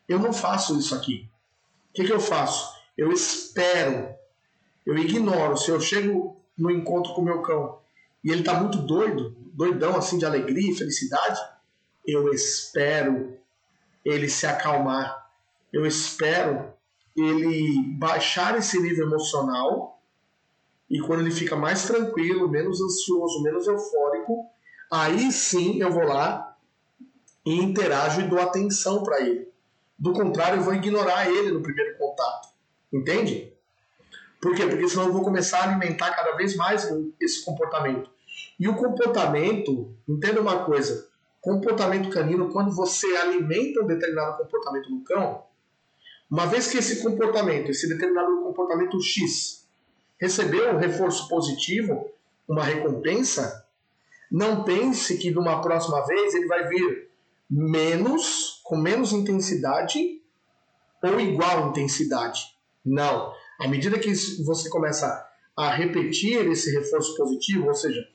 Eu 0.06 0.18
não 0.18 0.34
faço 0.34 0.78
isso 0.78 0.94
aqui. 0.94 1.30
O 1.90 1.94
que, 1.94 2.04
que 2.04 2.12
eu 2.12 2.20
faço? 2.20 2.74
Eu 2.96 3.10
espero, 3.10 4.14
eu 4.84 4.98
ignoro. 4.98 5.56
Se 5.56 5.70
eu 5.70 5.80
chego 5.80 6.36
no 6.58 6.70
encontro 6.70 7.14
com 7.14 7.22
o 7.22 7.24
meu 7.24 7.40
cão 7.40 7.78
e 8.22 8.30
ele 8.30 8.40
está 8.40 8.54
muito 8.54 8.78
doido, 8.78 9.34
doidão 9.54 9.96
assim 9.96 10.18
de 10.18 10.26
alegria 10.26 10.70
e 10.70 10.76
felicidade, 10.76 11.40
eu 12.06 12.30
espero 12.32 13.38
ele 14.04 14.28
se 14.28 14.46
acalmar, 14.46 15.30
eu 15.72 15.86
espero 15.86 16.72
ele 17.16 17.96
baixar 17.98 18.58
esse 18.58 18.78
nível 18.80 19.06
emocional 19.06 19.91
e 20.92 21.00
quando 21.00 21.20
ele 21.20 21.30
fica 21.30 21.56
mais 21.56 21.86
tranquilo, 21.86 22.50
menos 22.50 22.78
ansioso, 22.82 23.42
menos 23.42 23.66
eufórico, 23.66 24.44
aí 24.92 25.32
sim 25.32 25.80
eu 25.80 25.90
vou 25.90 26.04
lá 26.04 26.54
e 27.46 27.56
interajo 27.56 28.20
e 28.20 28.28
dou 28.28 28.38
atenção 28.38 29.02
para 29.02 29.22
ele. 29.22 29.48
Do 29.98 30.12
contrário, 30.12 30.58
eu 30.58 30.62
vou 30.62 30.74
ignorar 30.74 31.30
ele 31.30 31.50
no 31.50 31.62
primeiro 31.62 31.96
contato. 31.96 32.48
Entende? 32.92 33.56
Por 34.38 34.54
quê? 34.54 34.66
Porque 34.66 34.86
senão 34.86 35.06
eu 35.06 35.12
vou 35.14 35.22
começar 35.22 35.60
a 35.60 35.70
alimentar 35.70 36.10
cada 36.10 36.36
vez 36.36 36.54
mais 36.56 36.86
esse 37.18 37.42
comportamento. 37.42 38.10
E 38.60 38.68
o 38.68 38.76
comportamento, 38.76 39.96
entenda 40.06 40.42
uma 40.42 40.62
coisa, 40.66 41.08
comportamento 41.40 42.10
canino, 42.10 42.52
quando 42.52 42.70
você 42.70 43.06
alimenta 43.16 43.82
um 43.82 43.86
determinado 43.86 44.36
comportamento 44.36 44.90
no 44.90 45.02
cão, 45.02 45.42
uma 46.30 46.46
vez 46.46 46.70
que 46.70 46.76
esse 46.76 47.02
comportamento, 47.02 47.70
esse 47.70 47.88
determinado 47.88 48.42
comportamento 48.42 49.00
X, 49.00 49.61
recebeu 50.22 50.72
um 50.72 50.78
reforço 50.78 51.28
positivo, 51.28 52.08
uma 52.48 52.62
recompensa, 52.62 53.66
não 54.30 54.62
pense 54.62 55.18
que 55.18 55.32
numa 55.32 55.60
próxima 55.60 56.06
vez 56.06 56.32
ele 56.32 56.46
vai 56.46 56.68
vir 56.68 57.10
menos, 57.50 58.60
com 58.62 58.76
menos 58.76 59.12
intensidade 59.12 60.22
ou 61.02 61.18
igual 61.18 61.70
intensidade. 61.70 62.40
Não. 62.86 63.34
À 63.58 63.66
medida 63.66 63.98
que 63.98 64.14
você 64.44 64.70
começa 64.70 65.28
a 65.56 65.74
repetir 65.74 66.48
esse 66.48 66.70
reforço 66.70 67.16
positivo, 67.16 67.66
ou 67.66 67.74
seja, 67.74 68.06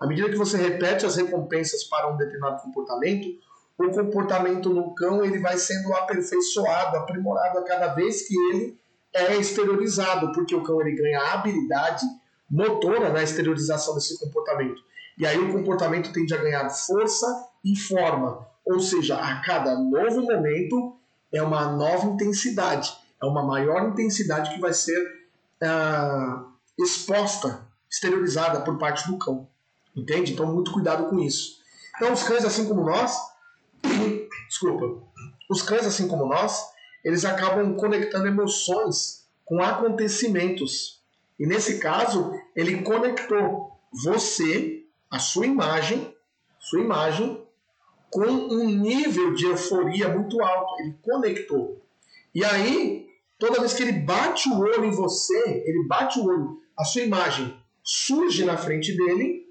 à 0.00 0.06
medida 0.06 0.30
que 0.30 0.38
você 0.38 0.56
repete 0.56 1.04
as 1.04 1.16
recompensas 1.16 1.84
para 1.84 2.10
um 2.10 2.16
determinado 2.16 2.62
comportamento, 2.62 3.28
o 3.76 3.90
comportamento 3.90 4.70
no 4.70 4.94
cão 4.94 5.22
ele 5.22 5.38
vai 5.40 5.58
sendo 5.58 5.92
aperfeiçoado, 5.92 6.96
aprimorado 6.96 7.58
a 7.58 7.64
cada 7.64 7.88
vez 7.88 8.26
que 8.26 8.34
ele 8.50 8.79
é 9.12 9.36
exteriorizado, 9.36 10.32
porque 10.32 10.54
o 10.54 10.62
cão 10.62 10.80
ele 10.80 10.96
ganha 10.96 11.32
habilidade 11.32 12.04
motora 12.48 13.12
na 13.12 13.22
exteriorização 13.22 13.94
desse 13.94 14.18
comportamento. 14.18 14.82
E 15.18 15.26
aí 15.26 15.38
o 15.38 15.52
comportamento 15.52 16.12
tende 16.12 16.34
a 16.34 16.38
ganhar 16.38 16.68
força 16.70 17.26
e 17.64 17.78
forma, 17.78 18.46
ou 18.64 18.80
seja, 18.80 19.16
a 19.16 19.40
cada 19.40 19.76
novo 19.78 20.22
momento 20.22 20.96
é 21.32 21.42
uma 21.42 21.70
nova 21.72 22.06
intensidade, 22.06 22.92
é 23.22 23.26
uma 23.26 23.42
maior 23.44 23.88
intensidade 23.88 24.54
que 24.54 24.60
vai 24.60 24.72
ser 24.72 24.98
uh, 25.62 26.44
exposta, 26.78 27.66
exteriorizada 27.90 28.60
por 28.60 28.78
parte 28.78 29.06
do 29.10 29.18
cão. 29.18 29.48
Entende? 29.94 30.32
Então, 30.32 30.46
muito 30.46 30.72
cuidado 30.72 31.08
com 31.08 31.18
isso. 31.18 31.58
Então, 31.96 32.12
os 32.12 32.22
cães, 32.22 32.44
assim 32.44 32.66
como 32.66 32.84
nós, 32.84 33.16
Desculpa. 34.48 35.06
Os 35.48 35.62
cães, 35.62 35.86
assim 35.86 36.06
como 36.08 36.26
nós, 36.26 36.69
eles 37.04 37.24
acabam 37.24 37.74
conectando 37.76 38.26
emoções 38.26 39.26
com 39.44 39.60
acontecimentos. 39.60 41.00
E 41.38 41.46
nesse 41.46 41.78
caso, 41.78 42.32
ele 42.54 42.82
conectou 42.82 43.72
você, 43.90 44.84
a 45.10 45.18
sua 45.18 45.46
imagem, 45.46 46.14
sua 46.58 46.80
imagem, 46.80 47.42
com 48.10 48.26
um 48.26 48.66
nível 48.66 49.34
de 49.34 49.46
euforia 49.46 50.08
muito 50.08 50.40
alto. 50.42 50.80
Ele 50.80 50.94
conectou. 51.02 51.80
E 52.34 52.44
aí, 52.44 53.08
toda 53.38 53.60
vez 53.60 53.72
que 53.72 53.82
ele 53.82 53.92
bate 53.92 54.48
o 54.48 54.58
olho 54.58 54.84
em 54.84 54.90
você, 54.90 55.64
ele 55.66 55.86
bate 55.88 56.18
o 56.18 56.26
olho, 56.26 56.60
a 56.78 56.84
sua 56.84 57.02
imagem 57.02 57.56
surge 57.82 58.44
na 58.44 58.56
frente 58.56 58.96
dele. 58.96 59.46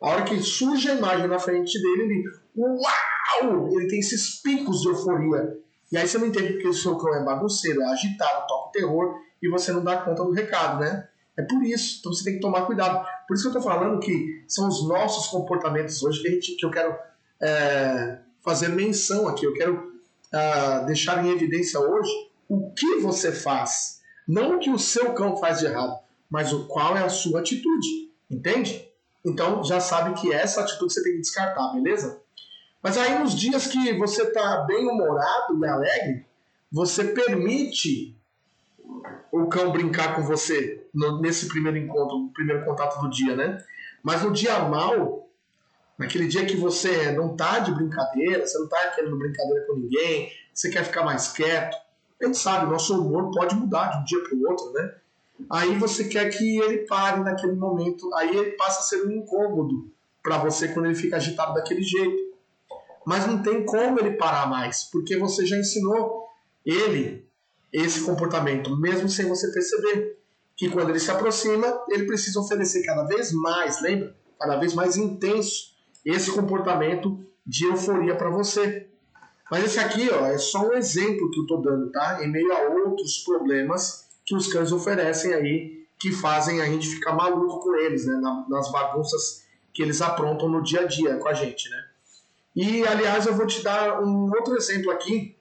A 0.00 0.08
hora 0.08 0.24
que 0.24 0.40
surge 0.40 0.88
a 0.88 0.94
imagem 0.94 1.26
na 1.26 1.38
frente 1.38 1.78
dele, 1.80 2.02
ele. 2.02 2.24
Uau! 2.56 3.68
Ele 3.72 3.88
tem 3.88 3.98
esses 3.98 4.40
picos 4.40 4.80
de 4.80 4.88
euforia. 4.88 5.58
E 5.90 5.96
aí 5.96 6.06
você 6.06 6.18
não 6.18 6.26
entende 6.26 6.52
porque 6.54 6.68
o 6.68 6.74
seu 6.74 6.96
cão 6.96 7.14
é 7.14 7.24
bagunceiro, 7.24 7.82
é 7.82 7.86
agitado, 7.86 8.46
toca 8.46 8.68
o 8.68 8.72
terror 8.72 9.18
e 9.42 9.48
você 9.48 9.72
não 9.72 9.82
dá 9.82 9.96
conta 9.98 10.22
do 10.22 10.32
recado, 10.32 10.80
né? 10.80 11.08
É 11.36 11.42
por 11.42 11.62
isso. 11.62 11.98
Então 12.00 12.12
você 12.12 12.24
tem 12.24 12.34
que 12.34 12.40
tomar 12.40 12.62
cuidado. 12.62 13.06
Por 13.26 13.34
isso 13.34 13.44
que 13.44 13.56
eu 13.56 13.58
estou 13.58 13.72
falando 13.72 14.00
que 14.00 14.44
são 14.48 14.68
os 14.68 14.86
nossos 14.86 15.28
comportamentos 15.28 16.02
hoje 16.02 16.20
que, 16.20 16.30
gente, 16.30 16.56
que 16.56 16.66
eu 16.66 16.70
quero 16.70 16.96
é, 17.40 18.18
fazer 18.42 18.68
menção 18.68 19.28
aqui. 19.28 19.46
Eu 19.46 19.54
quero 19.54 19.92
uh, 20.34 20.86
deixar 20.86 21.24
em 21.24 21.30
evidência 21.30 21.78
hoje 21.78 22.10
o 22.48 22.72
que 22.72 22.96
você 22.96 23.30
faz. 23.30 24.00
Não 24.26 24.56
o 24.56 24.58
que 24.58 24.70
o 24.70 24.78
seu 24.78 25.14
cão 25.14 25.36
faz 25.36 25.60
de 25.60 25.66
errado, 25.66 25.98
mas 26.28 26.52
o 26.52 26.66
qual 26.66 26.96
é 26.96 27.02
a 27.02 27.08
sua 27.08 27.40
atitude. 27.40 28.12
Entende? 28.30 28.86
Então 29.24 29.62
já 29.64 29.80
sabe 29.80 30.20
que 30.20 30.32
essa 30.32 30.60
atitude 30.60 30.92
você 30.92 31.02
tem 31.02 31.12
que 31.14 31.20
descartar, 31.20 31.72
beleza? 31.72 32.20
Mas 32.82 32.96
aí 32.96 33.18
nos 33.18 33.34
dias 33.34 33.66
que 33.66 33.92
você 33.94 34.22
está 34.22 34.62
bem 34.62 34.88
humorado 34.88 35.58
e 35.58 35.68
alegre, 35.68 36.26
você 36.70 37.04
permite 37.04 38.16
o 39.32 39.46
cão 39.46 39.72
brincar 39.72 40.14
com 40.14 40.22
você 40.22 40.86
no, 40.94 41.20
nesse 41.20 41.48
primeiro 41.48 41.76
encontro, 41.76 42.18
no 42.18 42.30
primeiro 42.30 42.64
contato 42.64 43.00
do 43.00 43.10
dia, 43.10 43.34
né? 43.34 43.62
Mas 44.02 44.22
no 44.22 44.32
dia 44.32 44.58
mal, 44.60 45.28
naquele 45.98 46.28
dia 46.28 46.46
que 46.46 46.56
você 46.56 47.12
não 47.12 47.36
tá 47.36 47.58
de 47.58 47.72
brincadeira, 47.72 48.46
você 48.46 48.58
não 48.58 48.68
tá 48.68 48.88
querendo 48.94 49.18
brincadeira 49.18 49.66
com 49.66 49.74
ninguém, 49.74 50.32
você 50.54 50.70
quer 50.70 50.84
ficar 50.84 51.04
mais 51.04 51.32
quieto, 51.32 51.76
gente 52.22 52.38
sabe, 52.38 52.70
nosso 52.70 53.00
humor 53.00 53.30
pode 53.30 53.54
mudar 53.54 53.90
de 53.90 53.98
um 53.98 54.04
dia 54.04 54.22
para 54.22 54.36
o 54.36 54.48
outro, 54.48 54.72
né? 54.72 54.94
Aí 55.50 55.76
você 55.78 56.04
quer 56.04 56.28
que 56.30 56.58
ele 56.58 56.78
pare 56.78 57.20
naquele 57.20 57.54
momento, 57.54 58.12
aí 58.14 58.36
ele 58.36 58.52
passa 58.52 58.80
a 58.80 58.82
ser 58.82 59.06
um 59.06 59.10
incômodo 59.10 59.90
para 60.22 60.38
você 60.38 60.68
quando 60.68 60.86
ele 60.86 60.96
fica 60.96 61.16
agitado 61.16 61.54
daquele 61.54 61.82
jeito 61.82 62.27
mas 63.08 63.26
não 63.26 63.42
tem 63.42 63.64
como 63.64 63.98
ele 63.98 64.18
parar 64.18 64.46
mais, 64.50 64.84
porque 64.92 65.16
você 65.16 65.46
já 65.46 65.56
ensinou 65.56 66.28
ele 66.62 67.26
esse 67.72 68.02
comportamento, 68.02 68.78
mesmo 68.78 69.08
sem 69.08 69.26
você 69.26 69.50
perceber. 69.50 70.18
Que 70.54 70.68
quando 70.68 70.90
ele 70.90 71.00
se 71.00 71.10
aproxima, 71.10 71.66
ele 71.88 72.04
precisa 72.04 72.38
oferecer 72.38 72.84
cada 72.84 73.04
vez 73.04 73.32
mais, 73.32 73.80
lembra? 73.80 74.14
Cada 74.38 74.58
vez 74.58 74.74
mais 74.74 74.98
intenso 74.98 75.74
esse 76.04 76.30
comportamento 76.32 77.18
de 77.46 77.64
euforia 77.64 78.14
para 78.14 78.28
você. 78.28 78.86
Mas 79.50 79.64
esse 79.64 79.78
aqui 79.78 80.10
ó, 80.10 80.26
é 80.26 80.36
só 80.36 80.68
um 80.68 80.74
exemplo 80.74 81.30
que 81.30 81.38
eu 81.38 81.44
estou 81.44 81.62
dando, 81.62 81.90
tá? 81.90 82.22
Em 82.22 82.30
meio 82.30 82.52
a 82.52 82.68
outros 82.68 83.24
problemas 83.24 84.06
que 84.26 84.36
os 84.36 84.52
cães 84.52 84.70
oferecem 84.70 85.32
aí, 85.32 85.86
que 85.98 86.12
fazem 86.12 86.60
a 86.60 86.66
gente 86.66 86.86
ficar 86.86 87.14
maluco 87.14 87.60
com 87.60 87.74
eles, 87.74 88.04
né? 88.04 88.20
Nas 88.50 88.70
bagunças 88.70 89.46
que 89.72 89.82
eles 89.82 90.02
aprontam 90.02 90.46
no 90.50 90.62
dia 90.62 90.82
a 90.82 90.84
dia 90.84 91.16
com 91.16 91.28
a 91.28 91.32
gente, 91.32 91.70
né? 91.70 91.87
E, 92.58 92.84
aliás, 92.84 93.24
eu 93.24 93.34
vou 93.34 93.46
te 93.46 93.62
dar 93.62 94.02
um 94.02 94.32
outro 94.34 94.56
exemplo 94.56 94.90
aqui 94.90 95.36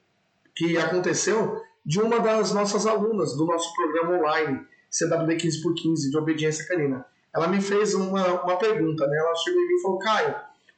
que 0.55 0.77
aconteceu 0.77 1.59
de 1.83 1.99
uma 1.99 2.19
das 2.19 2.53
nossas 2.53 2.85
alunas 2.85 3.35
do 3.35 3.43
nosso 3.43 3.73
programa 3.73 4.19
online, 4.19 4.63
CWD 4.91 5.35
15 5.35 5.63
por 5.63 5.73
15 5.73 6.11
de 6.11 6.15
obediência 6.15 6.67
canina. 6.67 7.03
Ela 7.35 7.47
me 7.47 7.59
fez 7.59 7.95
uma, 7.95 8.43
uma 8.43 8.55
pergunta, 8.57 9.07
né? 9.07 9.17
Ela 9.17 9.33
chegou 9.33 9.59
em 9.59 9.67
mim 9.67 9.73
e 9.73 9.81
falou: 9.81 9.97
Caio, 9.97 10.35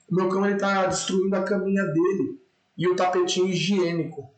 o 0.10 0.16
meu 0.16 0.30
cão 0.30 0.50
está 0.50 0.86
destruindo 0.86 1.36
a 1.36 1.44
caminha 1.44 1.84
dele 1.84 2.42
e 2.78 2.88
o 2.88 2.96
tapetinho 2.96 3.50
higiênico. 3.50 4.32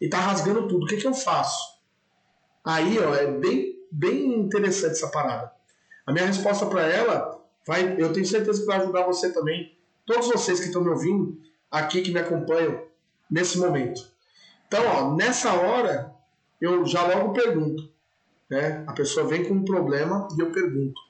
E 0.00 0.04
está 0.04 0.18
rasgando 0.20 0.68
tudo. 0.68 0.84
O 0.84 0.86
que, 0.86 0.98
que 0.98 1.06
eu 1.08 1.14
faço? 1.14 1.80
Aí, 2.64 2.96
ó, 3.00 3.12
é 3.12 3.26
bem, 3.26 3.74
bem 3.90 4.38
interessante 4.38 4.92
essa 4.92 5.08
parada. 5.08 5.50
A 6.06 6.12
minha 6.12 6.26
resposta 6.26 6.64
para 6.66 6.86
ela 6.86 7.44
vai, 7.66 8.00
eu 8.00 8.12
tenho 8.12 8.24
certeza 8.24 8.60
que 8.60 8.66
vai 8.66 8.78
ajudar 8.78 9.04
você 9.04 9.32
também 9.32 9.79
todos 10.10 10.26
vocês 10.26 10.58
que 10.58 10.66
estão 10.66 10.82
me 10.82 10.90
ouvindo 10.90 11.40
aqui, 11.70 12.02
que 12.02 12.10
me 12.10 12.18
acompanham 12.18 12.82
nesse 13.30 13.58
momento. 13.58 14.10
Então, 14.66 14.84
ó, 14.84 15.14
nessa 15.14 15.52
hora, 15.52 16.12
eu 16.60 16.84
já 16.84 17.06
logo 17.06 17.32
pergunto. 17.32 17.88
Né? 18.50 18.82
A 18.88 18.92
pessoa 18.92 19.28
vem 19.28 19.44
com 19.44 19.54
um 19.54 19.64
problema 19.64 20.26
e 20.36 20.40
eu 20.40 20.50
pergunto: 20.50 21.00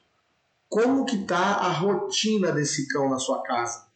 como 0.69 1.03
que 1.03 1.15
está 1.15 1.37
a 1.37 1.71
rotina 1.71 2.51
desse 2.51 2.87
cão 2.89 3.09
na 3.09 3.17
sua 3.17 3.41
casa? 3.41 3.87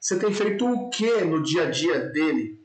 Você 0.00 0.18
tem 0.18 0.32
feito 0.32 0.66
o 0.66 0.88
que 0.88 1.20
no 1.24 1.42
dia 1.42 1.64
a 1.64 1.70
dia 1.70 1.98
dele? 1.98 2.58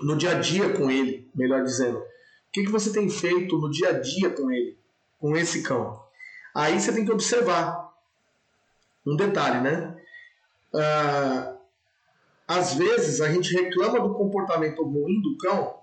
No 0.00 0.16
dia 0.16 0.30
a 0.30 0.40
dia 0.40 0.72
com 0.72 0.90
ele, 0.90 1.28
melhor 1.34 1.62
dizendo. 1.62 1.98
O 1.98 2.50
que, 2.50 2.64
que 2.64 2.70
você 2.70 2.90
tem 2.90 3.10
feito 3.10 3.58
no 3.58 3.70
dia 3.70 3.90
a 3.90 4.00
dia 4.00 4.30
com 4.30 4.50
ele, 4.50 4.78
com 5.18 5.36
esse 5.36 5.62
cão? 5.62 6.02
Aí 6.54 6.80
você 6.80 6.90
tem 6.90 7.04
que 7.04 7.12
observar 7.12 7.92
um 9.06 9.14
detalhe, 9.14 9.60
né? 9.60 9.98
Ah, 10.74 11.56
às 12.46 12.74
vezes 12.74 13.20
a 13.20 13.30
gente 13.30 13.52
reclama 13.52 14.00
do 14.00 14.14
comportamento 14.14 14.82
ruim 14.82 15.20
do 15.20 15.36
cão, 15.36 15.80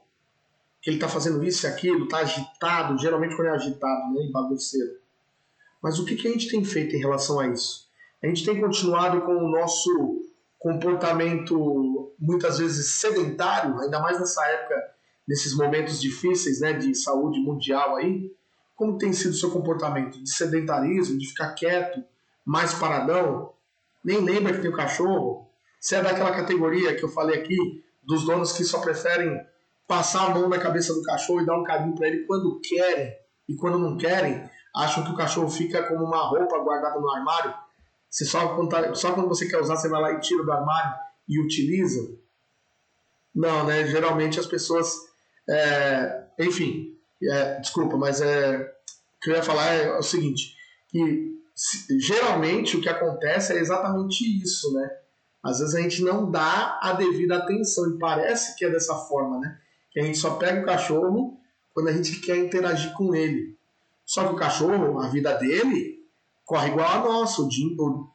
que 0.81 0.89
ele 0.89 0.97
está 0.97 1.07
fazendo 1.07 1.43
isso 1.43 1.65
e 1.65 1.69
aquilo, 1.69 2.05
está 2.05 2.19
agitado, 2.19 2.97
geralmente 2.97 3.35
quando 3.35 3.49
é 3.49 3.51
agitado, 3.51 4.13
né, 4.13 4.25
e 4.25 4.31
bagunceiro. 4.31 4.99
Mas 5.81 5.99
o 5.99 6.05
que, 6.05 6.15
que 6.15 6.27
a 6.27 6.31
gente 6.31 6.49
tem 6.49 6.63
feito 6.63 6.95
em 6.95 6.99
relação 6.99 7.39
a 7.39 7.47
isso? 7.47 7.87
A 8.23 8.27
gente 8.27 8.43
tem 8.43 8.59
continuado 8.59 9.21
com 9.21 9.35
o 9.35 9.49
nosso 9.49 10.25
comportamento 10.57 12.11
muitas 12.17 12.57
vezes 12.57 12.99
sedentário, 12.99 13.79
ainda 13.79 13.99
mais 13.99 14.19
nessa 14.19 14.43
época, 14.47 14.75
nesses 15.27 15.55
momentos 15.55 16.01
difíceis 16.01 16.59
né, 16.59 16.73
de 16.73 16.95
saúde 16.95 17.39
mundial 17.39 17.95
aí. 17.95 18.31
Como 18.75 18.97
tem 18.97 19.13
sido 19.13 19.31
o 19.31 19.35
seu 19.35 19.51
comportamento? 19.51 20.21
De 20.21 20.29
sedentarismo, 20.29 21.19
de 21.19 21.27
ficar 21.27 21.53
quieto, 21.53 22.03
mais 22.43 22.73
paradão? 22.73 23.53
Nem 24.05 24.19
lembra 24.19 24.53
que 24.53 24.61
tem 24.61 24.69
o 24.69 24.75
cachorro, 24.75 25.49
se 25.81 25.95
é 25.95 26.01
daquela 26.01 26.31
categoria 26.31 26.95
que 26.95 27.03
eu 27.03 27.09
falei 27.09 27.39
aqui, 27.39 27.57
dos 28.03 28.23
donos 28.23 28.53
que 28.53 28.63
só 28.63 28.79
preferem 28.79 29.43
passar 29.87 30.27
a 30.27 30.29
mão 30.29 30.47
na 30.47 30.59
cabeça 30.59 30.93
do 30.93 31.01
cachorro 31.01 31.41
e 31.41 31.45
dar 31.45 31.57
um 31.57 31.63
carinho 31.63 31.95
para 31.95 32.07
ele 32.07 32.25
quando 32.25 32.59
querem 32.61 33.13
e 33.49 33.55
quando 33.55 33.79
não 33.79 33.97
querem, 33.97 34.47
acham 34.75 35.03
que 35.03 35.11
o 35.11 35.15
cachorro 35.15 35.49
fica 35.49 35.83
como 35.83 36.05
uma 36.05 36.27
roupa 36.27 36.59
guardada 36.59 36.99
no 36.99 37.09
armário. 37.09 37.53
Você 38.09 38.25
só, 38.25 38.65
tá, 38.67 38.93
só 38.93 39.13
quando 39.13 39.27
você 39.27 39.47
quer 39.47 39.59
usar, 39.59 39.75
você 39.75 39.89
vai 39.89 40.01
lá 40.01 40.11
e 40.13 40.19
tira 40.19 40.43
do 40.43 40.51
armário 40.51 40.95
e 41.27 41.39
utiliza. 41.39 42.15
Não, 43.33 43.65
né? 43.65 43.85
Geralmente 43.87 44.39
as 44.39 44.45
pessoas. 44.45 44.95
É, 45.49 46.25
enfim, 46.39 46.97
é, 47.21 47.59
desculpa, 47.59 47.97
mas 47.97 48.21
é, 48.21 48.57
o 48.57 49.19
que 49.21 49.31
eu 49.31 49.35
ia 49.35 49.43
falar 49.43 49.73
é 49.73 49.97
o 49.97 50.03
seguinte: 50.03 50.55
que 50.89 51.34
geralmente 51.99 52.75
o 52.75 52.81
que 52.81 52.89
acontece 52.89 53.53
é 53.53 53.59
exatamente 53.59 54.23
isso, 54.41 54.73
né? 54.73 54.89
Às 55.43 55.59
vezes 55.59 55.75
a 55.75 55.81
gente 55.81 56.03
não 56.03 56.29
dá 56.29 56.79
a 56.81 56.93
devida 56.93 57.37
atenção 57.37 57.89
e 57.91 57.99
parece 57.99 58.57
que 58.57 58.65
é 58.65 58.69
dessa 58.69 58.95
forma, 58.95 59.39
né? 59.39 59.57
Que 59.91 59.99
a 59.99 60.03
gente 60.03 60.17
só 60.17 60.35
pega 60.35 60.61
o 60.61 60.65
cachorro 60.65 61.39
quando 61.73 61.89
a 61.89 61.93
gente 61.93 62.19
quer 62.19 62.37
interagir 62.37 62.93
com 62.93 63.13
ele. 63.13 63.57
Só 64.05 64.27
que 64.27 64.33
o 64.33 64.37
cachorro, 64.37 64.99
a 64.99 65.07
vida 65.07 65.33
dele, 65.35 65.99
corre 66.43 66.69
igual 66.69 66.89
a 66.89 66.99
nossa, 66.99 67.41
o 67.41 67.47
dia, 67.47 67.67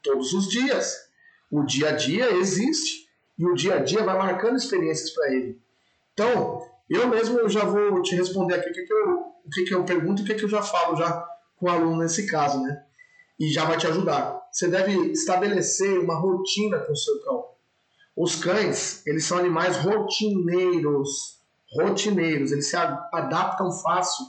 todos 0.02 0.32
os 0.32 0.48
dias. 0.48 0.96
O 1.50 1.64
dia 1.64 1.90
a 1.90 1.92
dia 1.92 2.32
existe 2.32 3.08
e 3.38 3.46
o 3.46 3.54
dia 3.54 3.76
a 3.76 3.78
dia 3.78 4.04
vai 4.04 4.16
marcando 4.16 4.56
experiências 4.56 5.10
para 5.10 5.32
ele. 5.32 5.60
Então, 6.12 6.60
eu 6.88 7.08
mesmo 7.08 7.48
já 7.48 7.64
vou 7.64 8.02
te 8.02 8.14
responder 8.14 8.54
aqui 8.54 8.70
o 8.70 8.72
que, 8.72 8.82
que, 8.82 8.92
eu, 8.92 9.10
o 9.44 9.50
que, 9.50 9.64
que 9.64 9.74
eu 9.74 9.84
pergunto 9.84 10.20
e 10.20 10.24
o 10.24 10.26
que, 10.26 10.34
que 10.34 10.44
eu 10.44 10.48
já 10.48 10.62
falo 10.62 10.96
já 10.96 11.26
com 11.56 11.66
o 11.66 11.70
aluno 11.70 11.98
nesse 11.98 12.26
caso, 12.26 12.60
né? 12.62 12.84
E 13.40 13.48
já 13.48 13.64
vai 13.64 13.78
te 13.78 13.86
ajudar. 13.86 14.46
Você 14.52 14.68
deve 14.68 14.92
estabelecer 15.12 15.98
uma 15.98 16.14
rotina 16.14 16.78
com 16.80 16.92
o 16.92 16.96
seu 16.96 17.20
cão. 17.22 17.48
Os 18.14 18.36
cães, 18.36 19.02
eles 19.06 19.24
são 19.24 19.38
animais 19.38 19.78
rotineiros. 19.78 21.40
Rotineiros. 21.72 22.52
Eles 22.52 22.68
se 22.68 22.76
adaptam 22.76 23.72
fácil 23.72 24.26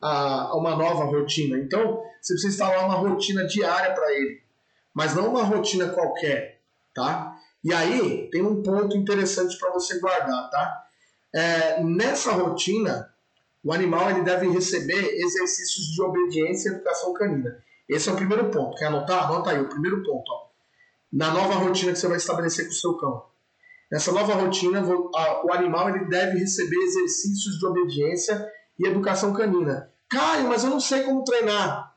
a 0.00 0.54
uma 0.56 0.76
nova 0.76 1.04
rotina. 1.04 1.58
Então, 1.58 2.02
você 2.20 2.34
precisa 2.34 2.48
instalar 2.48 2.84
uma 2.84 2.96
rotina 2.96 3.46
diária 3.46 3.94
para 3.94 4.12
ele. 4.12 4.42
Mas 4.92 5.14
não 5.14 5.28
uma 5.28 5.42
rotina 5.42 5.88
qualquer, 5.88 6.60
tá? 6.94 7.36
E 7.62 7.72
aí, 7.72 8.28
tem 8.30 8.42
um 8.42 8.62
ponto 8.62 8.96
interessante 8.96 9.58
para 9.58 9.70
você 9.72 9.98
guardar, 10.00 10.50
tá? 10.50 10.86
É, 11.32 11.82
nessa 11.82 12.32
rotina, 12.32 13.10
o 13.62 13.72
animal 13.72 14.10
ele 14.10 14.22
deve 14.22 14.48
receber 14.48 15.14
exercícios 15.14 15.86
de 15.86 16.02
obediência 16.02 16.70
e 16.70 16.72
educação 16.74 17.12
canina. 17.14 17.62
Esse 17.90 18.08
é 18.08 18.12
o 18.12 18.16
primeiro 18.16 18.50
ponto. 18.50 18.76
Quer 18.76 18.86
anotar? 18.86 19.24
Anota 19.24 19.50
aí, 19.50 19.60
o 19.60 19.68
primeiro 19.68 20.02
ponto. 20.04 20.30
Ó. 20.30 20.46
Na 21.12 21.32
nova 21.32 21.54
rotina 21.54 21.92
que 21.92 21.98
você 21.98 22.06
vai 22.06 22.18
estabelecer 22.18 22.66
com 22.66 22.70
o 22.70 22.74
seu 22.74 22.96
cão. 22.96 23.24
Nessa 23.90 24.12
nova 24.12 24.34
rotina, 24.34 24.80
o 24.80 25.52
animal 25.52 25.88
ele 25.90 26.04
deve 26.04 26.38
receber 26.38 26.76
exercícios 26.76 27.58
de 27.58 27.66
obediência 27.66 28.48
e 28.78 28.86
educação 28.86 29.32
canina. 29.32 29.90
Caio, 30.08 30.46
mas 30.46 30.62
eu 30.62 30.70
não 30.70 30.78
sei 30.78 31.02
como 31.02 31.24
treinar. 31.24 31.92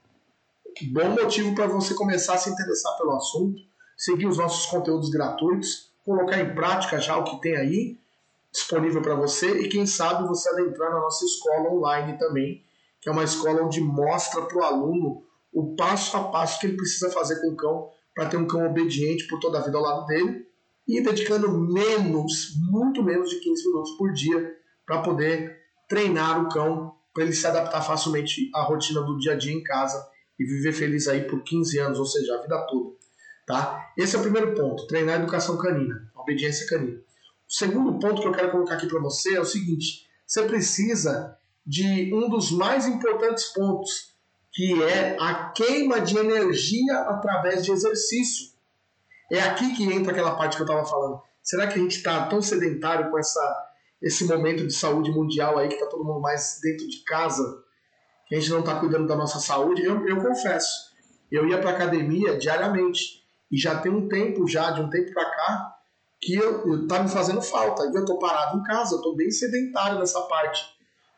Bom 0.91 1.10
motivo 1.10 1.53
para 1.53 1.67
você 1.67 1.93
começar 1.93 2.34
a 2.34 2.38
se 2.38 2.49
interessar 2.49 2.97
pelo 2.97 3.15
assunto, 3.15 3.62
seguir 3.95 4.25
os 4.25 4.39
nossos 4.39 4.65
conteúdos 4.65 5.12
gratuitos, 5.12 5.93
colocar 6.03 6.39
em 6.39 6.56
prática 6.56 6.99
já 6.99 7.15
o 7.15 7.23
que 7.23 7.39
tem 7.39 7.56
aí 7.56 7.99
disponível 8.51 9.01
para 9.03 9.13
você 9.13 9.62
e 9.62 9.69
quem 9.69 9.86
sabe 9.86 10.27
você 10.27 10.49
adentrar 10.49 10.91
na 10.91 10.99
nossa 10.99 11.23
escola 11.23 11.71
online 11.71 12.17
também, 12.17 12.63
que 12.99 13.10
é 13.10 13.12
uma 13.12 13.23
escola 13.23 13.63
onde 13.63 13.79
mostra 13.79 14.41
para 14.41 14.58
o 14.58 14.63
aluno 14.63 15.23
o 15.54 15.76
passo 15.76 16.18
a 16.18 16.24
passo 16.30 16.60
que 16.60 16.68
ele 16.68 16.78
precisa 16.78 17.10
fazer 17.12 17.42
com 17.42 17.50
o 17.50 17.56
cão 17.56 17.89
para 18.13 18.28
ter 18.28 18.38
um 18.38 18.48
cão 18.48 18.66
obediente 18.66 19.28
por 19.28 19.39
toda 19.39 19.60
a 19.60 19.62
vida 19.62 19.78
ao 19.78 19.84
lado 19.84 20.06
dele 20.06 20.46
e 20.88 21.02
dedicando 21.02 21.50
menos, 21.52 22.56
muito 22.70 23.02
menos 23.04 23.30
de 23.30 23.39
15 23.39 23.68
minutos 23.68 23.92
por 23.98 24.12
dia 24.13 24.56
para 24.86 25.02
poder 25.02 25.58
treinar 25.88 26.44
o 26.44 26.50
cão 26.50 26.96
para 27.13 27.24
ele 27.24 27.34
se 27.34 27.46
adaptar 27.46 27.82
facilmente 27.82 28.50
à 28.56 28.63
rotina 28.63 29.02
do 29.02 29.18
dia 29.18 29.34
a 29.34 29.36
dia 29.36 29.54
em 29.54 29.63
casa 29.63 30.04
e 30.39 30.44
viver 30.44 30.74
feliz 30.74 31.08
aí 31.08 31.22
por 31.28 31.44
15 31.44 31.78
anos, 31.80 32.00
ou 32.00 32.06
seja, 32.06 32.36
a 32.36 32.42
vida 32.42 32.66
toda. 32.68 32.96
Tá? 33.46 33.94
Esse 33.98 34.16
é 34.16 34.20
o 34.20 34.22
primeiro 34.22 34.56
ponto, 34.56 34.88
treinar 34.88 35.16
a 35.16 35.20
educação 35.20 35.58
canina, 35.58 36.12
a 36.16 36.22
obediência 36.22 36.66
canina. 36.68 36.98
O 37.48 37.54
segundo 37.54 38.00
ponto 38.00 38.22
que 38.22 38.28
eu 38.28 38.32
quero 38.32 38.52
colocar 38.52 38.76
aqui 38.76 38.88
para 38.88 39.00
você 39.00 39.36
é 39.36 39.39
o 39.39 39.46
seguinte: 39.46 40.08
você 40.26 40.44
precisa 40.44 41.38
de 41.66 42.13
um 42.13 42.30
dos 42.30 42.52
mais 42.52 42.88
importantes 42.88 43.46
pontos, 43.54 44.12
que 44.54 44.84
é 44.84 45.18
a 45.20 45.50
queima 45.50 46.00
de 46.00 46.16
energia 46.16 47.00
através 47.00 47.66
de 47.66 47.72
exercício. 47.72 48.54
É 49.32 49.42
aqui 49.42 49.76
que 49.76 49.84
entra 49.92 50.12
aquela 50.12 50.36
parte 50.36 50.56
que 50.56 50.62
eu 50.62 50.68
estava 50.68 50.86
falando. 50.86 51.22
Será 51.42 51.66
que 51.66 51.80
a 51.80 51.82
gente 51.82 51.98
está 51.98 52.28
tão 52.28 52.39
sedentário 52.39 53.10
com 53.10 53.18
essa, 53.18 53.68
esse 54.02 54.26
momento 54.26 54.68
de 54.68 54.74
saúde 54.74 55.10
mundial 55.12 55.58
aí, 55.58 55.68
que 55.68 55.74
está 55.74 55.88
todo 55.88 56.06
mundo 56.06 56.22
mais 56.22 56.60
dentro 56.62 56.88
de 56.88 57.04
casa, 57.04 57.63
que 58.28 58.36
a 58.36 58.39
gente 58.39 58.52
não 58.52 58.60
está 58.60 58.80
cuidando 58.80 59.08
da 59.08 59.16
nossa 59.16 59.39
saúde? 59.39 59.84
Eu, 59.84 60.08
eu 60.08 60.22
confesso, 60.22 60.92
eu 61.32 61.48
ia 61.48 61.60
para 61.60 61.72
academia 61.72 62.38
diariamente 62.38 63.24
e 63.52 63.58
já 63.58 63.80
tem 63.80 63.92
um 63.92 64.08
tempo 64.08 64.48
já, 64.48 64.70
de 64.70 64.82
um 64.82 64.89
tempo 64.89 65.12
para 65.13 65.26
cá, 65.32 65.76
que 66.22 66.36
eu, 66.36 66.66
eu 66.68 66.88
tá 66.88 67.02
me 67.02 67.10
fazendo 67.10 67.42
falta. 67.42 67.86
E 67.88 67.96
eu 67.96 68.02
estou 68.02 68.20
parado 68.20 68.60
em 68.60 68.63
casa, 68.63 68.96
estou 68.96 69.16
bem 69.16 69.32
sedentário 69.32 69.98
nessa 69.98 70.22
parte. 70.22 70.63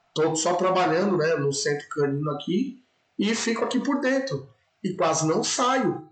Estou 0.08 0.36
só 0.38 0.56
trabalhando 0.56 1.18
né, 1.18 1.36
no 1.36 1.52
centro 1.52 1.88
canino 1.90 2.32
aqui 2.32 2.85
e 3.18 3.34
fico 3.34 3.64
aqui 3.64 3.80
por 3.80 4.00
dentro 4.02 4.48
e 4.84 4.94
quase 4.94 5.28
não 5.28 5.44
saio. 5.44 6.08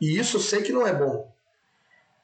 E 0.00 0.18
isso 0.18 0.36
eu 0.36 0.40
sei 0.40 0.62
que 0.62 0.72
não 0.72 0.86
é 0.86 0.92
bom. 0.92 1.32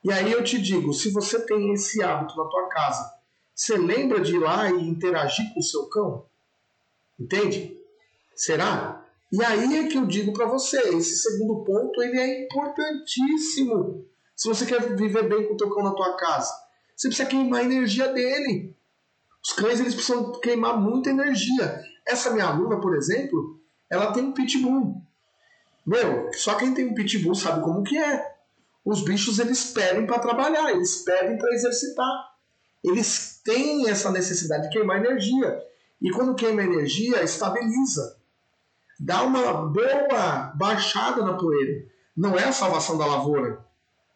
E 0.03 0.13
aí 0.13 0.31
eu 0.31 0.45
te 0.45 0.61
digo, 0.61 0.93
se 0.93 1.11
você 1.11 1.41
tem 1.41 1.73
esse 1.73 2.03
hábito 2.03 2.37
na 2.37 2.45
tua 2.45 2.69
casa, 2.69 3.11
você 3.55 3.77
lembra 3.79 4.21
de 4.21 4.35
ir 4.35 4.39
lá 4.39 4.71
e 4.71 4.89
interagir 4.89 5.53
com 5.55 5.61
o 5.61 5.63
seu 5.63 5.87
cão? 5.89 6.27
Entende? 7.19 7.79
Será? 8.35 9.03
E 9.33 9.43
aí 9.43 9.79
é 9.79 9.89
que 9.89 9.97
eu 9.97 10.07
digo 10.07 10.33
para 10.33 10.47
você, 10.47 10.79
esse 10.91 11.17
segundo 11.17 11.65
ponto 11.65 12.03
ele 12.03 12.19
é 12.19 12.45
importantíssimo. 12.45 14.07
Se 14.37 14.49
você 14.49 14.67
quer 14.67 14.95
viver 14.95 15.29
bem 15.29 15.47
com 15.47 15.55
o 15.55 15.57
teu 15.57 15.71
cão 15.71 15.83
na 15.83 15.95
tua 15.95 16.17
casa, 16.17 16.53
você 16.95 17.09
precisa 17.09 17.29
queimar 17.29 17.61
a 17.61 17.65
energia 17.65 18.13
dele. 18.13 18.77
Os 19.43 19.53
cães 19.53 19.81
eles 19.81 19.95
precisam 19.95 20.33
queimar 20.41 20.81
muita 20.81 21.11
energia. 21.11 21.83
Essa 22.07 22.31
minha 22.31 22.47
aluna, 22.47 22.81
por 22.81 22.97
exemplo, 22.97 23.61
ela 23.91 24.13
tem 24.13 24.25
um 24.25 24.33
pitbull. 24.33 25.03
Meu, 25.87 26.31
só 26.33 26.55
quem 26.55 26.73
tem 26.73 26.87
um 26.87 26.95
pitbull 26.95 27.35
sabe 27.35 27.63
como 27.63 27.83
que 27.83 27.97
é. 27.99 28.35
Os 28.85 29.03
bichos 29.03 29.39
eles 29.39 29.73
pedem 29.73 30.07
para 30.07 30.19
trabalhar, 30.19 30.71
eles 30.71 31.03
pedem 31.03 31.39
para 31.39 31.55
exercitar. 31.55 32.35
Eles 32.83 33.41
têm 33.45 33.89
essa 33.89 34.11
necessidade 34.11 34.65
de 34.65 34.71
queimar 34.71 34.99
energia. 34.99 35.63
E 36.01 36.11
quando 36.11 36.35
queima 36.35 36.63
energia, 36.63 37.23
estabiliza. 37.23 38.19
Dá 39.01 39.23
uma 39.23 39.69
boa 39.69 40.53
baixada 40.55 41.25
na 41.25 41.35
poeira. 41.35 41.87
Não 42.17 42.39
é 42.39 42.45
a 42.45 42.53
salvação 42.53 42.99
da 42.99 43.07
lavoura 43.07 43.65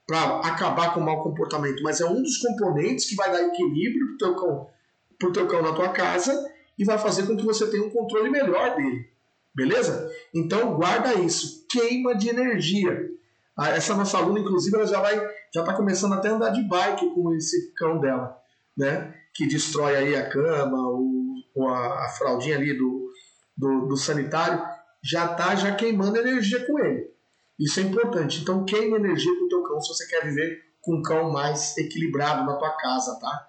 para 0.06 0.40
acabar 0.40 0.94
com 0.94 1.00
o 1.00 1.04
mau 1.04 1.22
comportamento, 1.22 1.82
mas 1.82 2.00
é 2.00 2.06
um 2.06 2.22
dos 2.22 2.38
componentes 2.38 3.06
que 3.06 3.14
vai 3.14 3.30
dar 3.30 3.42
equilíbrio 3.42 4.16
para 4.18 4.28
o 4.28 4.34
teu 4.34 4.70
pro 5.18 5.32
teu 5.32 5.48
cão 5.48 5.62
na 5.62 5.72
tua 5.72 5.88
casa 5.88 6.48
e 6.78 6.84
vai 6.84 6.96
fazer 6.96 7.26
com 7.26 7.36
que 7.36 7.44
você 7.44 7.68
tenha 7.70 7.84
um 7.84 7.90
controle 7.90 8.30
melhor 8.30 8.76
dele. 8.76 9.10
Beleza? 9.54 10.10
Então 10.34 10.74
guarda 10.74 11.14
isso. 11.14 11.66
Queima 11.68 12.14
de 12.14 12.28
energia. 12.28 13.08
Ah, 13.56 13.70
essa 13.70 13.94
nossa 13.94 14.18
aluna, 14.18 14.38
inclusive, 14.38 14.76
ela 14.76 14.86
já 14.86 15.00
vai, 15.00 15.16
já 15.52 15.62
está 15.62 15.74
começando 15.74 16.12
até 16.12 16.28
a 16.28 16.32
andar 16.32 16.50
de 16.50 16.62
bike 16.62 17.12
com 17.12 17.34
esse 17.34 17.74
cão 17.74 17.98
dela, 17.98 18.36
né? 18.76 19.12
Que 19.34 19.48
destrói 19.48 19.96
aí 19.96 20.14
a 20.14 20.28
cama, 20.28 20.78
o, 20.90 21.68
a, 21.68 22.06
a 22.06 22.08
fraldinha 22.10 22.56
ali 22.56 22.72
do, 22.72 23.10
do, 23.56 23.88
do 23.88 23.96
sanitário, 23.96 24.64
já 25.02 25.32
está 25.32 25.56
já 25.56 25.74
queimando 25.74 26.18
energia 26.18 26.64
com 26.66 26.78
ele. 26.78 27.10
Isso 27.58 27.80
é 27.80 27.82
importante. 27.82 28.40
Então 28.40 28.64
queima 28.64 28.96
energia 28.96 29.36
com 29.38 29.46
o 29.46 29.48
teu 29.48 29.62
cão 29.64 29.80
se 29.80 29.88
você 29.88 30.06
quer 30.06 30.24
viver 30.24 30.62
com 30.80 30.96
um 30.96 31.02
cão 31.02 31.32
mais 31.32 31.76
equilibrado 31.76 32.46
na 32.46 32.56
tua 32.56 32.70
casa, 32.76 33.18
tá? 33.18 33.48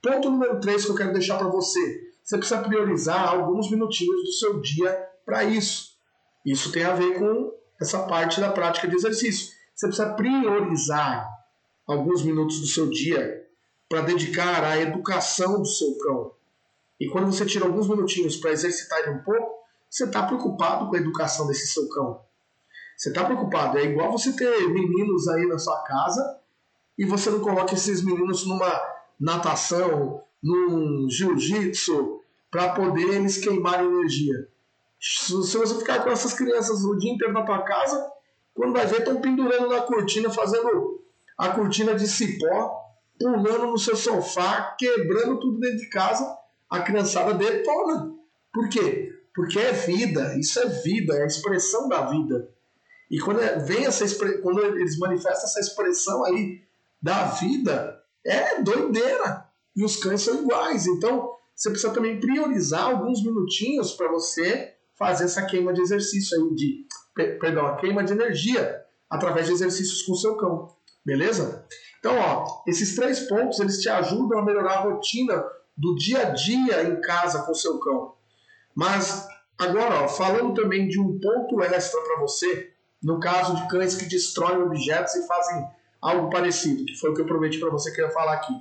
Ponto 0.00 0.30
número 0.30 0.60
3 0.60 0.84
que 0.84 0.90
eu 0.92 0.94
quero 0.94 1.12
deixar 1.12 1.36
para 1.36 1.48
você. 1.48 2.08
Você 2.22 2.38
precisa 2.38 2.62
priorizar 2.62 3.28
alguns 3.28 3.70
minutinhos 3.70 4.22
do 4.22 4.32
seu 4.32 4.60
dia 4.60 5.08
para 5.28 5.44
isso. 5.44 5.90
Isso 6.42 6.72
tem 6.72 6.84
a 6.84 6.94
ver 6.94 7.18
com 7.18 7.52
essa 7.78 8.04
parte 8.04 8.40
da 8.40 8.50
prática 8.50 8.88
de 8.88 8.96
exercício. 8.96 9.54
Você 9.74 9.86
precisa 9.86 10.14
priorizar 10.14 11.28
alguns 11.86 12.22
minutos 12.22 12.60
do 12.60 12.66
seu 12.66 12.88
dia 12.88 13.46
para 13.90 14.00
dedicar 14.00 14.64
à 14.64 14.80
educação 14.80 15.58
do 15.58 15.66
seu 15.66 15.98
cão. 15.98 16.32
E 16.98 17.10
quando 17.10 17.30
você 17.30 17.44
tira 17.44 17.66
alguns 17.66 17.86
minutinhos 17.86 18.38
para 18.38 18.52
exercitar 18.52 19.00
ele 19.00 19.10
um 19.10 19.22
pouco, 19.22 19.58
você 19.90 20.04
está 20.04 20.22
preocupado 20.22 20.88
com 20.88 20.96
a 20.96 20.98
educação 20.98 21.46
desse 21.46 21.74
seu 21.74 21.86
cão. 21.90 22.22
Você 22.96 23.10
está 23.10 23.22
preocupado. 23.26 23.76
É 23.76 23.84
igual 23.84 24.10
você 24.10 24.32
ter 24.32 24.66
meninos 24.70 25.28
aí 25.28 25.46
na 25.46 25.58
sua 25.58 25.82
casa 25.82 26.40
e 26.96 27.04
você 27.04 27.28
não 27.28 27.40
coloca 27.40 27.74
esses 27.74 28.02
meninos 28.02 28.46
numa 28.46 28.80
natação, 29.20 30.22
num 30.42 31.06
jiu-jitsu, 31.10 32.22
para 32.50 32.70
poder 32.70 33.12
eles 33.12 33.36
queimarem 33.36 33.86
energia. 33.86 34.48
Se 35.00 35.32
você 35.32 35.78
ficar 35.78 36.02
com 36.02 36.10
essas 36.10 36.34
crianças 36.34 36.84
o 36.84 36.96
dia 36.96 37.12
inteiro 37.12 37.32
na 37.32 37.44
tua 37.44 37.62
casa, 37.62 38.10
quando 38.54 38.72
vai 38.72 38.86
ver, 38.86 38.98
estão 38.98 39.20
pendurando 39.20 39.68
na 39.68 39.80
cortina, 39.82 40.30
fazendo 40.30 41.00
a 41.38 41.50
cortina 41.50 41.94
de 41.94 42.08
cipó, 42.08 42.76
pulando 43.18 43.68
no 43.68 43.78
seu 43.78 43.96
sofá, 43.96 44.74
quebrando 44.78 45.38
tudo 45.38 45.60
dentro 45.60 45.78
de 45.78 45.88
casa, 45.88 46.36
a 46.68 46.80
criançada 46.80 47.34
detona. 47.34 48.12
Por 48.52 48.68
quê? 48.68 49.12
Porque 49.34 49.58
é 49.58 49.72
vida, 49.72 50.36
isso 50.36 50.58
é 50.58 50.66
vida, 50.66 51.14
é 51.14 51.22
a 51.22 51.26
expressão 51.26 51.88
da 51.88 52.06
vida. 52.06 52.50
E 53.10 53.20
quando 53.20 53.40
é, 53.40 53.58
vem 53.58 53.86
essa 53.86 54.04
quando 54.42 54.60
eles 54.60 54.98
manifestam 54.98 55.44
essa 55.44 55.60
expressão 55.60 56.24
aí 56.24 56.60
da 57.00 57.26
vida, 57.26 58.02
é 58.24 58.60
doideira. 58.60 59.46
E 59.76 59.84
os 59.84 59.96
cães 59.96 60.22
são 60.22 60.42
iguais. 60.42 60.86
Então, 60.86 61.32
você 61.54 61.70
precisa 61.70 61.92
também 61.92 62.18
priorizar 62.18 62.86
alguns 62.86 63.22
minutinhos 63.22 63.92
para 63.92 64.10
você 64.10 64.74
fazer 64.98 65.24
essa 65.24 65.46
queima 65.46 65.72
de 65.72 65.80
exercício 65.80 66.36
aí, 66.36 66.54
de, 66.54 66.86
perdão, 67.38 67.66
a 67.66 67.76
queima 67.76 68.02
de 68.02 68.12
energia 68.12 68.84
através 69.08 69.46
de 69.46 69.52
exercícios 69.52 70.02
com 70.02 70.14
seu 70.14 70.36
cão. 70.36 70.74
Beleza? 71.04 71.66
Então, 71.98 72.16
ó, 72.18 72.62
esses 72.66 72.94
três 72.94 73.20
pontos 73.20 73.60
eles 73.60 73.80
te 73.80 73.88
ajudam 73.88 74.38
a 74.38 74.44
melhorar 74.44 74.78
a 74.78 74.80
rotina 74.80 75.42
do 75.76 75.94
dia 75.94 76.26
a 76.26 76.30
dia 76.30 76.82
em 76.82 77.00
casa 77.00 77.42
com 77.42 77.52
o 77.52 77.54
seu 77.54 77.78
cão. 77.78 78.14
Mas 78.74 79.26
agora, 79.56 80.02
ó, 80.02 80.08
falando 80.08 80.54
também 80.54 80.88
de 80.88 81.00
um 81.00 81.18
ponto 81.18 81.62
extra 81.62 82.00
para 82.02 82.20
você, 82.20 82.72
no 83.02 83.20
caso 83.20 83.56
de 83.56 83.68
cães 83.68 83.94
que 83.94 84.06
destroem 84.06 84.62
objetos 84.62 85.14
e 85.14 85.26
fazem 85.26 85.64
algo 86.00 86.30
parecido, 86.30 86.84
que 86.84 86.96
foi 86.96 87.10
o 87.10 87.14
que 87.14 87.20
eu 87.20 87.26
prometi 87.26 87.58
para 87.58 87.70
você 87.70 87.92
que 87.92 88.00
eu 88.00 88.06
ia 88.06 88.12
falar 88.12 88.34
aqui. 88.34 88.54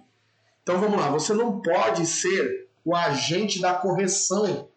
Então 0.63 0.79
vamos 0.79 0.99
lá, 0.99 1.09
você 1.09 1.33
não 1.33 1.61
pode 1.61 2.05
ser 2.05 2.67
o 2.83 2.95
agente 2.95 3.59
da 3.59 3.73
correção 3.73 4.69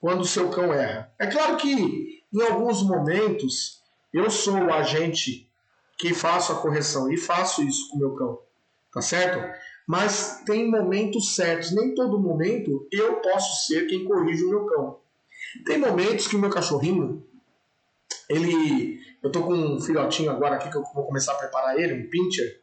quando 0.00 0.22
o 0.22 0.26
seu 0.26 0.48
cão 0.48 0.72
erra. 0.72 1.12
É 1.18 1.26
claro 1.26 1.56
que 1.56 2.24
em 2.32 2.42
alguns 2.42 2.82
momentos 2.82 3.82
eu 4.12 4.30
sou 4.30 4.54
o 4.54 4.72
agente 4.72 5.48
que 5.98 6.14
faço 6.14 6.52
a 6.52 6.60
correção 6.60 7.12
e 7.12 7.16
faço 7.16 7.62
isso 7.62 7.90
com 7.90 7.96
o 7.96 8.00
meu 8.00 8.14
cão, 8.14 8.40
tá 8.92 9.02
certo? 9.02 9.54
Mas 9.86 10.42
tem 10.46 10.70
momentos 10.70 11.34
certos, 11.34 11.72
nem 11.72 11.94
todo 11.94 12.18
momento 12.18 12.88
eu 12.90 13.16
posso 13.16 13.66
ser 13.66 13.86
quem 13.86 14.04
corrige 14.04 14.44
o 14.44 14.50
meu 14.50 14.64
cão. 14.64 14.98
Tem 15.66 15.78
momentos 15.78 16.26
que 16.26 16.36
o 16.36 16.38
meu 16.38 16.48
cachorrinho, 16.48 17.26
ele, 18.28 19.00
eu 19.22 19.30
tô 19.30 19.42
com 19.42 19.52
um 19.52 19.80
filhotinho 19.80 20.30
agora 20.30 20.56
aqui 20.56 20.70
que 20.70 20.76
eu 20.76 20.84
vou 20.94 21.04
começar 21.04 21.32
a 21.32 21.38
preparar 21.38 21.78
ele, 21.78 22.04
um 22.04 22.08
pincher. 22.08 22.62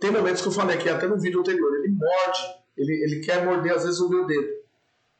Tem 0.00 0.10
momentos 0.10 0.42
que 0.42 0.48
eu 0.48 0.52
falei 0.52 0.76
aqui 0.76 0.88
até 0.88 1.06
no 1.06 1.18
vídeo 1.18 1.40
anterior, 1.40 1.72
ele 1.76 1.94
morde, 1.94 2.40
ele, 2.76 2.92
ele 3.04 3.20
quer 3.20 3.44
morder 3.44 3.72
às 3.72 3.84
vezes 3.84 4.00
o 4.00 4.10
meu 4.10 4.26
dedo 4.26 4.61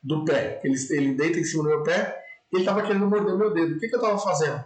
do 0.03 0.25
pé. 0.25 0.61
Ele, 0.65 0.75
ele 0.91 1.15
deita 1.15 1.39
em 1.39 1.45
cima 1.45 1.63
do 1.63 1.69
meu 1.69 1.83
pé 1.83 2.23
e 2.51 2.57
ele 2.57 2.63
estava 2.63 2.83
querendo 2.83 3.07
morder 3.07 3.37
meu 3.37 3.53
dedo. 3.53 3.77
O 3.77 3.79
que, 3.79 3.89
que 3.89 3.95
eu 3.95 4.01
estava 4.01 4.19
fazendo? 4.19 4.65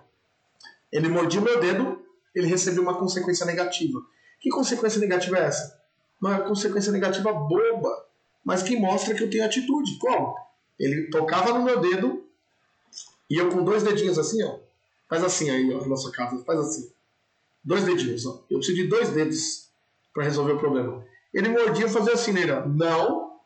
Ele 0.90 1.08
mordia 1.08 1.40
meu 1.40 1.60
dedo, 1.60 2.02
ele 2.34 2.46
recebeu 2.46 2.82
uma 2.82 2.94
consequência 2.94 3.44
negativa. 3.44 4.00
Que 4.40 4.48
consequência 4.48 5.00
negativa 5.00 5.38
é 5.38 5.44
essa? 5.44 5.80
Uma 6.20 6.40
consequência 6.40 6.90
negativa 6.90 7.32
boba, 7.32 8.06
mas 8.44 8.62
que 8.62 8.76
mostra 8.76 9.14
que 9.14 9.22
eu 9.22 9.30
tenho 9.30 9.44
atitude. 9.44 9.98
Como? 9.98 10.34
Ele 10.78 11.10
tocava 11.10 11.52
no 11.52 11.64
meu 11.64 11.80
dedo 11.80 12.24
e 13.28 13.36
eu 13.36 13.50
com 13.50 13.64
dois 13.64 13.82
dedinhos 13.82 14.18
assim, 14.18 14.42
ó. 14.42 14.58
Faz 15.08 15.22
assim 15.22 15.50
aí, 15.50 15.72
ó, 15.74 15.86
na 15.86 15.96
sua 15.96 16.12
casa, 16.12 16.42
faz 16.44 16.58
assim. 16.58 16.90
Dois 17.62 17.84
dedinhos, 17.84 18.24
ó. 18.26 18.44
Eu 18.50 18.58
preciso 18.58 18.76
de 18.76 18.88
dois 18.88 19.10
dedos 19.10 19.68
para 20.14 20.24
resolver 20.24 20.52
o 20.52 20.58
problema. 20.58 21.04
Ele 21.34 21.48
mordia 21.48 21.86
e 21.86 21.90
fazia 21.90 22.14
assim. 22.14 22.32
Não, 22.32 23.40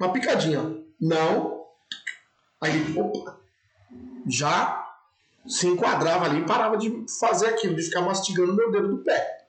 uma 0.00 0.12
picadinha. 0.12 0.82
Não. 1.00 1.64
Aí, 2.60 2.98
opa, 2.98 3.38
já 4.26 4.86
se 5.46 5.66
enquadrava 5.66 6.26
ali 6.26 6.40
e 6.40 6.46
parava 6.46 6.76
de 6.76 7.04
fazer 7.18 7.48
aquilo, 7.48 7.74
de 7.74 7.82
ficar 7.82 8.02
mastigando 8.02 8.54
meu 8.54 8.70
dedo 8.70 8.88
do 8.88 9.04
pé. 9.04 9.46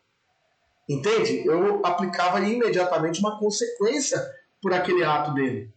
Entende? 0.89 1.45
Eu 1.45 1.85
aplicava 1.85 2.39
imediatamente 2.41 3.19
uma 3.19 3.37
consequência 3.37 4.19
por 4.61 4.73
aquele 4.73 5.03
ato 5.03 5.33
dele. 5.33 5.73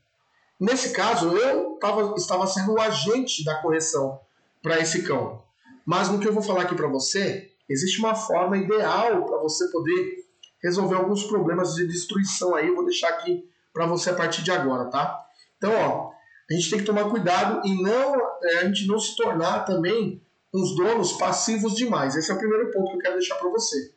Nesse 0.58 0.92
caso, 0.92 1.36
eu 1.36 1.76
tava, 1.80 2.14
estava 2.16 2.46
sendo 2.46 2.72
o 2.72 2.80
agente 2.80 3.44
da 3.44 3.60
correção 3.60 4.20
para 4.62 4.78
esse 4.78 5.02
cão. 5.02 5.42
Mas 5.84 6.08
no 6.08 6.18
que 6.18 6.26
eu 6.26 6.32
vou 6.32 6.42
falar 6.42 6.62
aqui 6.62 6.74
para 6.74 6.88
você, 6.88 7.50
existe 7.68 7.98
uma 7.98 8.14
forma 8.14 8.56
ideal 8.56 9.24
para 9.26 9.38
você 9.38 9.68
poder 9.70 10.24
resolver 10.62 10.96
alguns 10.96 11.24
problemas 11.24 11.74
de 11.74 11.86
destruição 11.86 12.54
aí. 12.54 12.68
Eu 12.68 12.74
vou 12.74 12.84
deixar 12.84 13.08
aqui 13.08 13.48
para 13.74 13.86
você 13.86 14.10
a 14.10 14.14
partir 14.14 14.42
de 14.42 14.52
agora, 14.52 14.86
tá? 14.86 15.26
Então, 15.58 15.72
ó, 15.74 16.12
a 16.48 16.54
gente 16.54 16.70
tem 16.70 16.78
que 16.78 16.84
tomar 16.84 17.10
cuidado 17.10 17.66
e 17.66 17.82
não 17.82 18.14
é, 18.42 18.58
a 18.58 18.64
gente 18.64 18.86
não 18.86 18.98
se 18.98 19.16
tornar 19.16 19.64
também 19.64 20.22
uns 20.52 20.74
donos 20.76 21.12
passivos 21.14 21.74
demais. 21.74 22.14
Esse 22.14 22.30
é 22.30 22.34
o 22.34 22.38
primeiro 22.38 22.70
ponto 22.70 22.92
que 22.92 22.96
eu 22.96 23.00
quero 23.00 23.18
deixar 23.18 23.34
para 23.34 23.50
você. 23.50 23.92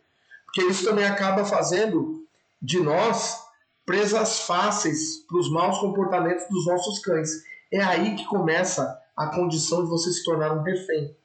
Porque 0.45 0.63
isso 0.63 0.83
também 0.83 1.05
acaba 1.05 1.45
fazendo 1.45 2.25
de 2.59 2.79
nós 2.79 3.45
presas 3.85 4.39
fáceis 4.41 5.19
para 5.27 5.37
os 5.37 5.51
maus 5.51 5.77
comportamentos 5.77 6.45
dos 6.49 6.65
nossos 6.65 6.99
cães. 6.99 7.29
É 7.71 7.81
aí 7.81 8.15
que 8.15 8.25
começa 8.25 8.99
a 9.15 9.27
condição 9.27 9.83
de 9.83 9.89
você 9.89 10.11
se 10.11 10.23
tornar 10.23 10.53
um 10.53 10.63
refém. 10.63 11.15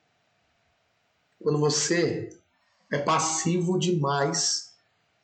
Quando 1.40 1.58
você 1.58 2.36
é 2.92 2.98
passivo 2.98 3.78
demais 3.78 4.74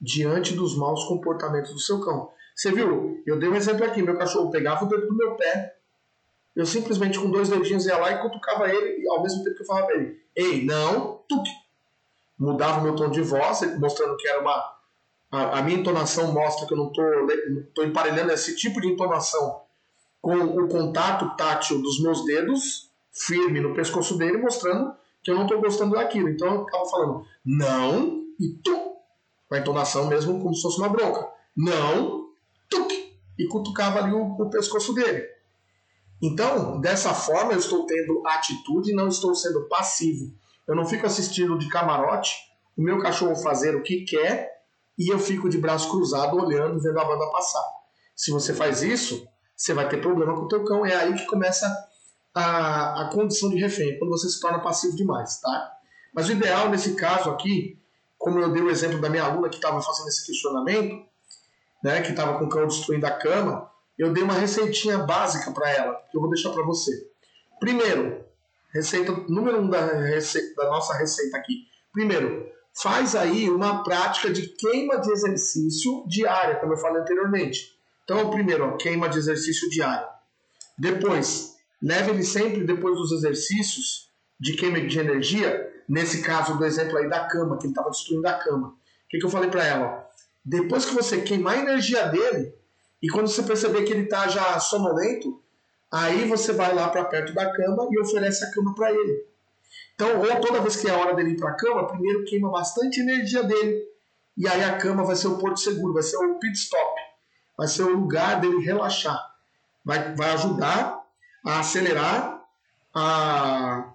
diante 0.00 0.54
dos 0.54 0.76
maus 0.76 1.04
comportamentos 1.04 1.72
do 1.72 1.80
seu 1.80 2.00
cão. 2.00 2.30
Você 2.58 2.72
viu? 2.72 3.22
Eu 3.24 3.38
dei 3.38 3.48
um 3.48 3.54
exemplo 3.54 3.84
aqui. 3.84 4.02
Meu 4.02 4.18
cachorro 4.18 4.50
pegava 4.50 4.84
o 4.84 4.88
dedo 4.88 5.06
do 5.06 5.16
meu 5.16 5.36
pé. 5.36 5.76
Eu 6.56 6.66
simplesmente 6.66 7.16
com 7.16 7.30
dois 7.30 7.48
dedinhos 7.48 7.86
ia 7.86 7.96
lá 7.96 8.10
e 8.10 8.20
cutucava 8.20 8.68
ele, 8.68 9.08
ao 9.08 9.22
mesmo 9.22 9.44
tempo 9.44 9.54
que 9.54 9.62
eu 9.62 9.66
falava 9.66 9.86
pra 9.86 9.94
ele: 9.94 10.20
Ei, 10.34 10.64
não, 10.64 11.22
tuque. 11.28 11.52
Mudava 12.36 12.80
o 12.80 12.82
meu 12.82 12.96
tom 12.96 13.10
de 13.10 13.22
voz, 13.22 13.60
mostrando 13.78 14.16
que 14.16 14.26
era 14.26 14.40
uma. 14.40 14.76
A, 15.30 15.58
a 15.58 15.62
minha 15.62 15.78
entonação 15.78 16.32
mostra 16.32 16.66
que 16.66 16.74
eu 16.74 16.78
não 16.78 16.88
estou 16.88 17.84
emparelhando 17.84 18.32
esse 18.32 18.56
tipo 18.56 18.80
de 18.80 18.88
entonação 18.88 19.62
com 20.20 20.34
o 20.34 20.66
contato 20.66 21.36
tátil 21.36 21.80
dos 21.80 22.02
meus 22.02 22.24
dedos, 22.24 22.90
firme 23.12 23.60
no 23.60 23.72
pescoço 23.72 24.18
dele, 24.18 24.38
mostrando 24.38 24.92
que 25.22 25.30
eu 25.30 25.36
não 25.36 25.44
estou 25.44 25.60
gostando 25.60 25.94
daquilo. 25.94 26.28
Então 26.28 26.56
eu 26.56 26.64
estava 26.64 26.84
falando 26.86 27.24
não 27.44 28.24
e 28.40 28.48
tu, 28.64 28.96
com 29.48 29.54
a 29.54 29.58
entonação 29.58 30.08
mesmo 30.08 30.40
como 30.40 30.52
se 30.56 30.62
fosse 30.62 30.78
uma 30.78 30.88
bronca. 30.88 31.28
Não 31.56 32.17
tuc, 32.68 32.92
e 33.38 33.46
cutucava 33.46 33.98
ali 33.98 34.12
o, 34.12 34.36
o 34.38 34.50
pescoço 34.50 34.92
dele. 34.94 35.24
Então, 36.20 36.80
dessa 36.80 37.14
forma, 37.14 37.52
eu 37.52 37.58
estou 37.58 37.86
tendo 37.86 38.22
atitude 38.26 38.92
não 38.92 39.08
estou 39.08 39.34
sendo 39.34 39.68
passivo. 39.68 40.34
Eu 40.66 40.74
não 40.74 40.84
fico 40.84 41.06
assistindo 41.06 41.56
de 41.56 41.68
camarote 41.68 42.34
o 42.76 42.82
meu 42.82 42.98
cachorro 42.98 43.34
fazer 43.36 43.74
o 43.74 43.82
que 43.82 44.04
quer 44.04 44.62
e 44.98 45.12
eu 45.12 45.18
fico 45.18 45.48
de 45.48 45.58
braço 45.58 45.88
cruzado 45.90 46.36
olhando, 46.36 46.80
vendo 46.80 46.98
a 46.98 47.04
banda 47.04 47.30
passar. 47.30 47.64
Se 48.14 48.30
você 48.30 48.52
faz 48.52 48.82
isso, 48.82 49.26
você 49.56 49.72
vai 49.72 49.88
ter 49.88 50.00
problema 50.00 50.34
com 50.34 50.42
o 50.42 50.48
teu 50.48 50.64
cão. 50.64 50.84
É 50.84 50.94
aí 50.94 51.14
que 51.14 51.26
começa 51.26 51.66
a, 52.34 53.02
a 53.02 53.10
condição 53.10 53.48
de 53.50 53.56
refém, 53.56 53.98
quando 53.98 54.10
você 54.10 54.28
se 54.28 54.40
torna 54.40 54.60
passivo 54.60 54.96
demais, 54.96 55.40
tá? 55.40 55.72
Mas 56.14 56.28
o 56.28 56.32
ideal 56.32 56.68
nesse 56.68 56.94
caso 56.94 57.30
aqui, 57.30 57.80
como 58.16 58.38
eu 58.38 58.52
dei 58.52 58.62
o 58.62 58.70
exemplo 58.70 59.00
da 59.00 59.08
minha 59.08 59.24
aluna 59.24 59.48
que 59.48 59.56
estava 59.56 59.80
fazendo 59.80 60.08
esse 60.08 60.26
questionamento, 60.26 61.07
né, 61.82 62.02
que 62.02 62.10
estava 62.10 62.38
com 62.38 62.44
o 62.44 62.48
cão 62.48 62.66
destruindo 62.66 63.06
a 63.06 63.10
cama, 63.10 63.70
eu 63.98 64.12
dei 64.12 64.22
uma 64.22 64.34
receitinha 64.34 64.98
básica 64.98 65.50
para 65.50 65.70
ela, 65.70 65.94
que 66.10 66.16
eu 66.16 66.20
vou 66.20 66.30
deixar 66.30 66.50
para 66.50 66.64
você. 66.64 66.92
Primeiro, 67.58 68.24
receita 68.72 69.12
número 69.28 69.60
um 69.60 69.68
da, 69.68 69.84
receita, 70.02 70.54
da 70.56 70.70
nossa 70.70 70.96
receita 70.96 71.36
aqui. 71.36 71.66
Primeiro, 71.92 72.46
faz 72.80 73.16
aí 73.16 73.50
uma 73.50 73.82
prática 73.82 74.30
de 74.30 74.48
queima 74.48 75.00
de 75.00 75.10
exercício 75.10 76.04
diária, 76.06 76.56
como 76.56 76.74
eu 76.74 76.76
falei 76.76 77.02
anteriormente. 77.02 77.76
Então, 78.04 78.30
primeiro, 78.30 78.68
ó, 78.68 78.76
queima 78.76 79.08
de 79.08 79.18
exercício 79.18 79.68
diária. 79.68 80.08
Depois, 80.78 81.56
leve 81.82 82.10
ele 82.10 82.24
sempre 82.24 82.64
depois 82.64 82.96
dos 82.96 83.12
exercícios 83.12 84.08
de 84.38 84.54
queima 84.54 84.80
de 84.80 84.98
energia, 84.98 85.68
nesse 85.88 86.22
caso 86.22 86.56
do 86.56 86.64
exemplo 86.64 86.96
aí 86.96 87.08
da 87.08 87.26
cama, 87.26 87.58
que 87.58 87.64
ele 87.64 87.72
estava 87.72 87.90
destruindo 87.90 88.28
a 88.28 88.34
cama. 88.34 88.68
O 88.68 89.08
que, 89.08 89.18
que 89.18 89.26
eu 89.26 89.30
falei 89.30 89.50
para 89.50 89.64
ela? 89.64 90.07
Depois 90.48 90.86
que 90.86 90.94
você 90.94 91.20
queimar 91.20 91.58
a 91.58 91.60
energia 91.60 92.08
dele, 92.08 92.54
e 93.02 93.08
quando 93.08 93.28
você 93.28 93.42
perceber 93.42 93.84
que 93.84 93.92
ele 93.92 94.04
está 94.04 94.28
já 94.28 94.58
sonolento, 94.58 95.42
aí 95.92 96.26
você 96.26 96.54
vai 96.54 96.74
lá 96.74 96.88
para 96.88 97.04
perto 97.04 97.34
da 97.34 97.52
cama 97.52 97.86
e 97.90 98.00
oferece 98.00 98.42
a 98.46 98.50
cama 98.50 98.74
para 98.74 98.90
ele. 98.90 99.26
Então, 99.94 100.18
ou 100.18 100.40
toda 100.40 100.62
vez 100.62 100.76
que 100.76 100.88
é 100.88 100.90
a 100.90 100.96
hora 100.96 101.14
dele 101.14 101.32
ir 101.32 101.36
para 101.36 101.50
a 101.50 101.54
cama, 101.54 101.86
primeiro 101.86 102.24
queima 102.24 102.50
bastante 102.50 102.98
energia 102.98 103.42
dele. 103.42 103.84
E 104.38 104.48
aí 104.48 104.64
a 104.64 104.78
cama 104.78 105.04
vai 105.04 105.16
ser 105.16 105.28
o 105.28 105.36
porto 105.36 105.60
seguro, 105.60 105.92
vai 105.92 106.02
ser 106.02 106.16
o 106.16 106.38
pit 106.38 106.56
stop. 106.56 106.98
Vai 107.54 107.68
ser 107.68 107.82
o 107.82 107.90
lugar 107.90 108.40
dele 108.40 108.64
relaxar. 108.64 109.20
Vai, 109.84 110.14
vai 110.14 110.30
ajudar 110.30 111.04
a 111.44 111.60
acelerar 111.60 112.42
a. 112.94 113.92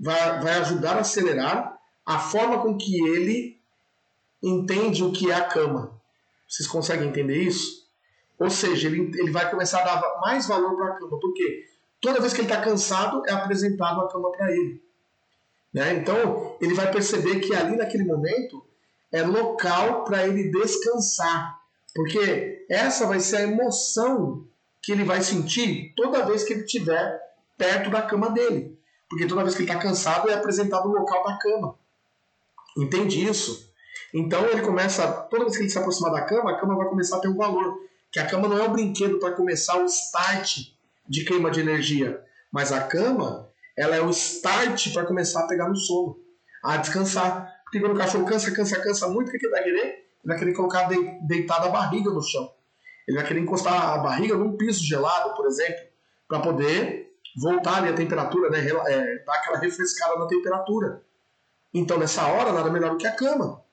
Vai, 0.00 0.40
vai 0.40 0.54
ajudar 0.54 0.96
a 0.96 1.00
acelerar 1.00 1.78
a 2.04 2.18
forma 2.18 2.60
com 2.60 2.76
que 2.76 3.06
ele 3.06 3.61
entende 4.42 5.04
o 5.04 5.12
que 5.12 5.30
é 5.30 5.34
a 5.34 5.44
cama. 5.44 6.00
Vocês 6.48 6.68
conseguem 6.68 7.08
entender 7.08 7.36
isso? 7.36 7.86
Ou 8.38 8.50
seja, 8.50 8.88
ele, 8.88 9.10
ele 9.14 9.30
vai 9.30 9.50
começar 9.50 9.80
a 9.80 9.84
dar 9.84 10.20
mais 10.20 10.48
valor 10.48 10.76
para 10.76 10.88
a 10.88 10.98
cama, 10.98 11.18
porque 11.20 11.64
toda 12.00 12.20
vez 12.20 12.32
que 12.32 12.40
ele 12.40 12.48
está 12.48 12.60
cansado, 12.60 13.22
é 13.26 13.32
apresentado 13.32 14.00
a 14.00 14.08
cama 14.08 14.32
para 14.32 14.50
ele. 14.50 14.82
Né? 15.72 15.94
Então, 15.94 16.56
ele 16.60 16.74
vai 16.74 16.90
perceber 16.90 17.40
que 17.40 17.54
ali 17.54 17.76
naquele 17.76 18.04
momento 18.04 18.62
é 19.10 19.22
local 19.22 20.04
para 20.04 20.26
ele 20.26 20.50
descansar. 20.50 21.60
Porque 21.94 22.66
essa 22.68 23.06
vai 23.06 23.20
ser 23.20 23.36
a 23.36 23.42
emoção 23.42 24.44
que 24.82 24.92
ele 24.92 25.04
vai 25.04 25.22
sentir 25.22 25.92
toda 25.94 26.26
vez 26.26 26.42
que 26.42 26.52
ele 26.52 26.64
estiver 26.64 27.20
perto 27.56 27.90
da 27.90 28.02
cama 28.02 28.30
dele. 28.30 28.76
Porque 29.08 29.26
toda 29.26 29.42
vez 29.42 29.54
que 29.54 29.62
ele 29.62 29.70
está 29.70 29.80
cansado 29.80 30.28
é 30.28 30.34
apresentado 30.34 30.88
o 30.88 30.92
local 30.92 31.22
da 31.22 31.38
cama. 31.38 31.78
Entende 32.76 33.24
isso? 33.24 33.71
Então 34.12 34.44
ele 34.46 34.60
começa, 34.60 35.06
toda 35.30 35.44
vez 35.44 35.56
que 35.56 35.62
ele 35.62 35.70
se 35.70 35.78
aproximar 35.78 36.12
da 36.12 36.22
cama, 36.22 36.50
a 36.50 36.60
cama 36.60 36.76
vai 36.76 36.86
começar 36.88 37.16
a 37.16 37.20
ter 37.20 37.28
um 37.28 37.36
valor. 37.36 37.78
Que 38.10 38.20
a 38.20 38.26
cama 38.26 38.46
não 38.46 38.58
é 38.58 38.62
um 38.68 38.72
brinquedo 38.72 39.18
para 39.18 39.32
começar 39.32 39.78
o 39.78 39.86
start 39.86 40.72
de 41.08 41.24
queima 41.24 41.50
de 41.50 41.60
energia. 41.60 42.22
Mas 42.50 42.70
a 42.70 42.82
cama, 42.82 43.48
ela 43.76 43.96
é 43.96 44.00
o 44.02 44.10
start 44.10 44.92
para 44.92 45.06
começar 45.06 45.44
a 45.44 45.46
pegar 45.46 45.68
no 45.68 45.76
sono, 45.76 46.18
a 46.62 46.76
descansar. 46.76 47.50
Porque 47.64 47.80
quando 47.80 47.94
o 47.94 47.98
cachorro 47.98 48.26
cansa, 48.26 48.50
cansa, 48.50 48.78
cansa 48.80 49.08
muito, 49.08 49.28
o 49.28 49.30
que 49.32 49.38
ele 49.46 49.50
vai 49.50 49.62
querer? 49.62 49.84
Ele 49.84 50.26
vai 50.26 50.38
querer 50.38 50.52
colocar 50.52 50.88
deitada 51.26 51.66
a 51.68 51.70
barriga 51.70 52.10
no 52.10 52.22
chão. 52.22 52.52
Ele 53.08 53.16
vai 53.16 53.26
querer 53.26 53.40
encostar 53.40 53.94
a 53.94 53.98
barriga 53.98 54.36
num 54.36 54.56
piso 54.58 54.84
gelado, 54.84 55.34
por 55.34 55.46
exemplo, 55.46 55.82
para 56.28 56.40
poder 56.40 57.12
voltar 57.36 57.78
ali 57.78 57.88
a 57.88 57.94
temperatura, 57.94 58.50
né? 58.50 58.60
É, 58.60 59.24
dar 59.24 59.34
aquela 59.34 59.58
refrescada 59.58 60.18
na 60.18 60.26
temperatura. 60.26 61.02
Então, 61.72 61.98
nessa 61.98 62.26
hora, 62.26 62.52
nada 62.52 62.70
melhor 62.70 62.90
do 62.90 62.98
que 62.98 63.06
a 63.06 63.16
cama. 63.16 63.64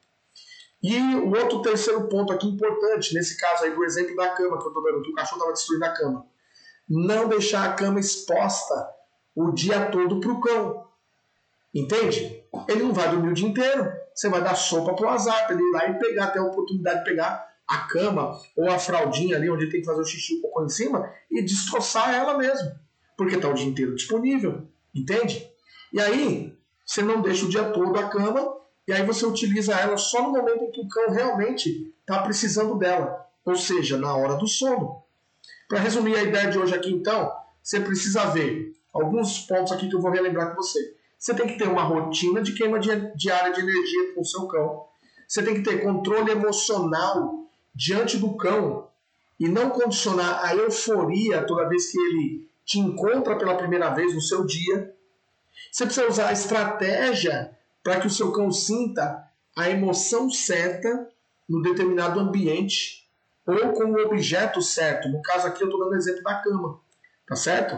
E 0.81 0.97
o 0.97 1.29
outro 1.29 1.61
terceiro 1.61 2.07
ponto 2.07 2.31
aqui 2.31 2.47
importante, 2.47 3.13
nesse 3.13 3.37
caso 3.37 3.65
aí 3.65 3.75
do 3.75 3.83
exemplo 3.83 4.15
da 4.15 4.29
cama 4.29 4.57
que 4.57 4.63
eu 4.63 4.67
estou 4.69 4.83
dando, 4.83 5.01
que 5.01 5.11
o 5.11 5.15
cachorro 5.15 5.37
estava 5.37 5.53
destruindo 5.53 5.85
a 5.85 5.89
cama. 5.89 6.25
Não 6.87 7.27
deixar 7.27 7.69
a 7.69 7.73
cama 7.73 7.99
exposta 7.99 8.89
o 9.35 9.51
dia 9.51 9.91
todo 9.91 10.19
para 10.19 10.31
o 10.31 10.39
cão. 10.39 10.87
Entende? 11.73 12.43
Ele 12.67 12.83
não 12.83 12.93
vai 12.93 13.09
dormir 13.09 13.29
o 13.29 13.33
dia 13.33 13.47
inteiro. 13.47 13.91
Você 14.13 14.29
vai 14.29 14.41
dar 14.41 14.55
sopa 14.55 14.93
para 14.93 15.05
o 15.05 15.09
azar, 15.09 15.45
para 15.45 15.55
ele 15.55 15.63
ir 15.63 15.71
lá 15.71 15.87
e 15.89 15.99
pegar, 15.99 16.27
ter 16.27 16.39
a 16.39 16.43
oportunidade 16.43 16.99
de 16.99 17.05
pegar 17.05 17.47
a 17.67 17.77
cama 17.87 18.39
ou 18.57 18.69
a 18.69 18.79
fraldinha 18.79 19.35
ali 19.35 19.49
onde 19.49 19.65
ele 19.65 19.71
tem 19.71 19.81
que 19.81 19.85
fazer 19.85 20.01
o 20.01 20.05
xixi 20.05 20.37
um 20.37 20.41
pouco 20.41 20.63
em 20.63 20.69
cima 20.69 21.09
e 21.29 21.41
destroçar 21.43 22.13
ela 22.13 22.37
mesmo. 22.37 22.71
Porque 23.15 23.35
está 23.35 23.47
o 23.47 23.53
dia 23.53 23.67
inteiro 23.67 23.95
disponível. 23.95 24.67
Entende? 24.95 25.47
E 25.93 26.01
aí, 26.01 26.57
você 26.85 27.03
não 27.03 27.21
deixa 27.21 27.45
o 27.45 27.49
dia 27.49 27.65
todo 27.65 27.97
a 27.99 28.09
cama 28.09 28.58
e 28.89 28.91
aí 28.91 29.05
você 29.05 29.23
utiliza 29.23 29.75
ela 29.75 29.97
só 29.97 30.23
no 30.23 30.31
momento 30.31 30.63
em 30.63 30.71
que 30.71 30.81
o 30.81 30.87
cão 30.87 31.11
realmente 31.11 31.93
está 31.99 32.23
precisando 32.23 32.75
dela, 32.75 33.23
ou 33.45 33.55
seja, 33.55 33.99
na 33.99 34.15
hora 34.15 34.35
do 34.35 34.47
sono. 34.47 35.03
Para 35.67 35.77
resumir 35.77 36.15
a 36.15 36.23
ideia 36.23 36.49
de 36.49 36.57
hoje 36.57 36.73
aqui, 36.73 36.91
então, 36.91 37.31
você 37.61 37.79
precisa 37.79 38.25
ver 38.31 38.73
alguns 38.91 39.41
pontos 39.41 39.71
aqui 39.71 39.87
que 39.87 39.95
eu 39.95 40.01
vou 40.01 40.09
relembrar 40.09 40.49
com 40.49 40.55
você. 40.55 40.95
Você 41.19 41.35
tem 41.35 41.45
que 41.45 41.59
ter 41.59 41.67
uma 41.67 41.83
rotina 41.83 42.41
de 42.41 42.53
queima 42.53 42.79
diária 42.79 43.53
de 43.53 43.61
energia 43.61 44.15
com 44.15 44.21
o 44.21 44.25
seu 44.25 44.47
cão. 44.47 44.87
Você 45.27 45.43
tem 45.43 45.53
que 45.53 45.69
ter 45.69 45.83
controle 45.83 46.31
emocional 46.31 47.47
diante 47.75 48.17
do 48.17 48.35
cão 48.37 48.87
e 49.39 49.47
não 49.47 49.69
condicionar 49.69 50.43
a 50.43 50.55
euforia 50.55 51.43
toda 51.43 51.69
vez 51.69 51.91
que 51.91 51.99
ele 51.99 52.49
te 52.65 52.79
encontra 52.79 53.37
pela 53.37 53.53
primeira 53.53 53.91
vez 53.91 54.15
no 54.15 54.21
seu 54.21 54.43
dia. 54.47 54.91
Você 55.71 55.85
precisa 55.85 56.07
usar 56.07 56.29
a 56.29 56.33
estratégia 56.33 57.55
para 57.83 57.99
que 57.99 58.07
o 58.07 58.09
seu 58.09 58.31
cão 58.31 58.51
sinta 58.51 59.23
a 59.57 59.69
emoção 59.69 60.29
certa 60.29 61.07
no 61.47 61.61
determinado 61.61 62.19
ambiente 62.19 63.09
ou 63.45 63.73
com 63.73 63.85
o 63.85 64.05
objeto 64.05 64.61
certo. 64.61 65.09
No 65.09 65.21
caso 65.21 65.47
aqui 65.47 65.63
eu 65.63 65.67
estou 65.67 65.83
dando 65.83 65.95
exemplo 65.95 66.23
da 66.23 66.41
cama, 66.41 66.79
tá 67.27 67.35
certo? 67.35 67.75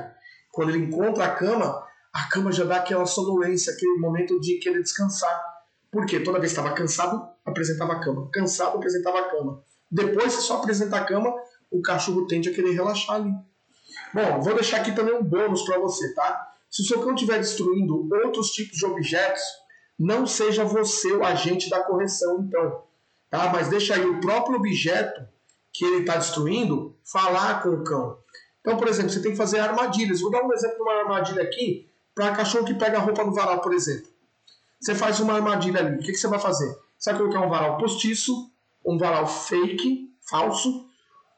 Quando 0.51 0.69
ele 0.69 0.85
encontra 0.85 1.25
a 1.25 1.35
cama, 1.35 1.87
a 2.13 2.23
cama 2.27 2.51
já 2.51 2.65
dá 2.65 2.77
aquela 2.77 3.05
sonolência, 3.05 3.73
aquele 3.73 3.99
momento 3.99 4.39
de 4.41 4.59
querer 4.59 4.81
descansar. 4.83 5.41
Porque 5.89 6.19
toda 6.19 6.39
vez 6.39 6.53
que 6.53 6.59
estava 6.59 6.75
cansado, 6.75 7.27
apresentava 7.45 7.93
a 7.93 7.99
cama. 7.99 8.29
Cansado, 8.31 8.77
apresentava 8.77 9.19
a 9.19 9.29
cama. 9.29 9.63
Depois, 9.89 10.33
se 10.33 10.41
só 10.41 10.57
apresenta 10.57 10.97
a 10.97 11.03
cama, 11.03 11.33
o 11.69 11.81
cachorro 11.81 12.27
tende 12.27 12.49
a 12.49 12.53
querer 12.53 12.71
relaxar 12.71 13.17
ali. 13.17 13.31
Bom, 14.13 14.41
vou 14.41 14.55
deixar 14.55 14.77
aqui 14.77 14.93
também 14.93 15.13
um 15.13 15.23
bônus 15.23 15.63
para 15.63 15.79
você, 15.79 16.13
tá? 16.13 16.53
Se 16.69 16.81
o 16.81 16.85
seu 16.85 17.01
cão 17.01 17.13
estiver 17.13 17.37
destruindo 17.37 18.09
outros 18.23 18.51
tipos 18.51 18.77
de 18.77 18.85
objetos, 18.85 19.41
não 20.01 20.25
seja 20.25 20.65
você 20.65 21.13
o 21.13 21.23
agente 21.23 21.69
da 21.69 21.83
correção, 21.83 22.39
então. 22.41 22.83
Tá? 23.29 23.51
Mas 23.53 23.69
deixa 23.69 23.93
aí 23.93 24.03
o 24.03 24.19
próprio 24.19 24.55
objeto 24.55 25.21
que 25.71 25.85
ele 25.85 25.99
está 25.99 26.17
destruindo 26.17 26.97
falar 27.03 27.61
com 27.61 27.69
o 27.69 27.83
cão. 27.83 28.17
Então, 28.61 28.77
por 28.77 28.87
exemplo, 28.87 29.11
você 29.11 29.21
tem 29.21 29.31
que 29.31 29.37
fazer 29.37 29.59
armadilhas. 29.59 30.21
Vou 30.21 30.31
dar 30.31 30.43
um 30.43 30.51
exemplo 30.51 30.77
de 30.77 30.81
uma 30.81 30.93
armadilha 31.01 31.43
aqui 31.43 31.87
para 32.15 32.31
cachorro 32.31 32.65
que 32.65 32.73
pega 32.73 32.97
a 32.97 33.01
roupa 33.01 33.23
no 33.23 33.31
varal, 33.31 33.61
por 33.61 33.73
exemplo. 33.73 34.09
Você 34.79 34.95
faz 34.95 35.19
uma 35.19 35.33
armadilha 35.33 35.79
ali. 35.79 35.97
O 35.97 35.99
que, 35.99 36.11
que 36.11 36.17
você 36.17 36.27
vai 36.27 36.39
fazer? 36.39 36.75
Você 36.97 37.11
vai 37.11 37.21
colocar 37.21 37.41
um 37.41 37.49
varal 37.49 37.77
postiço, 37.77 38.51
um 38.83 38.97
varal 38.97 39.27
fake, 39.27 40.11
falso, 40.27 40.87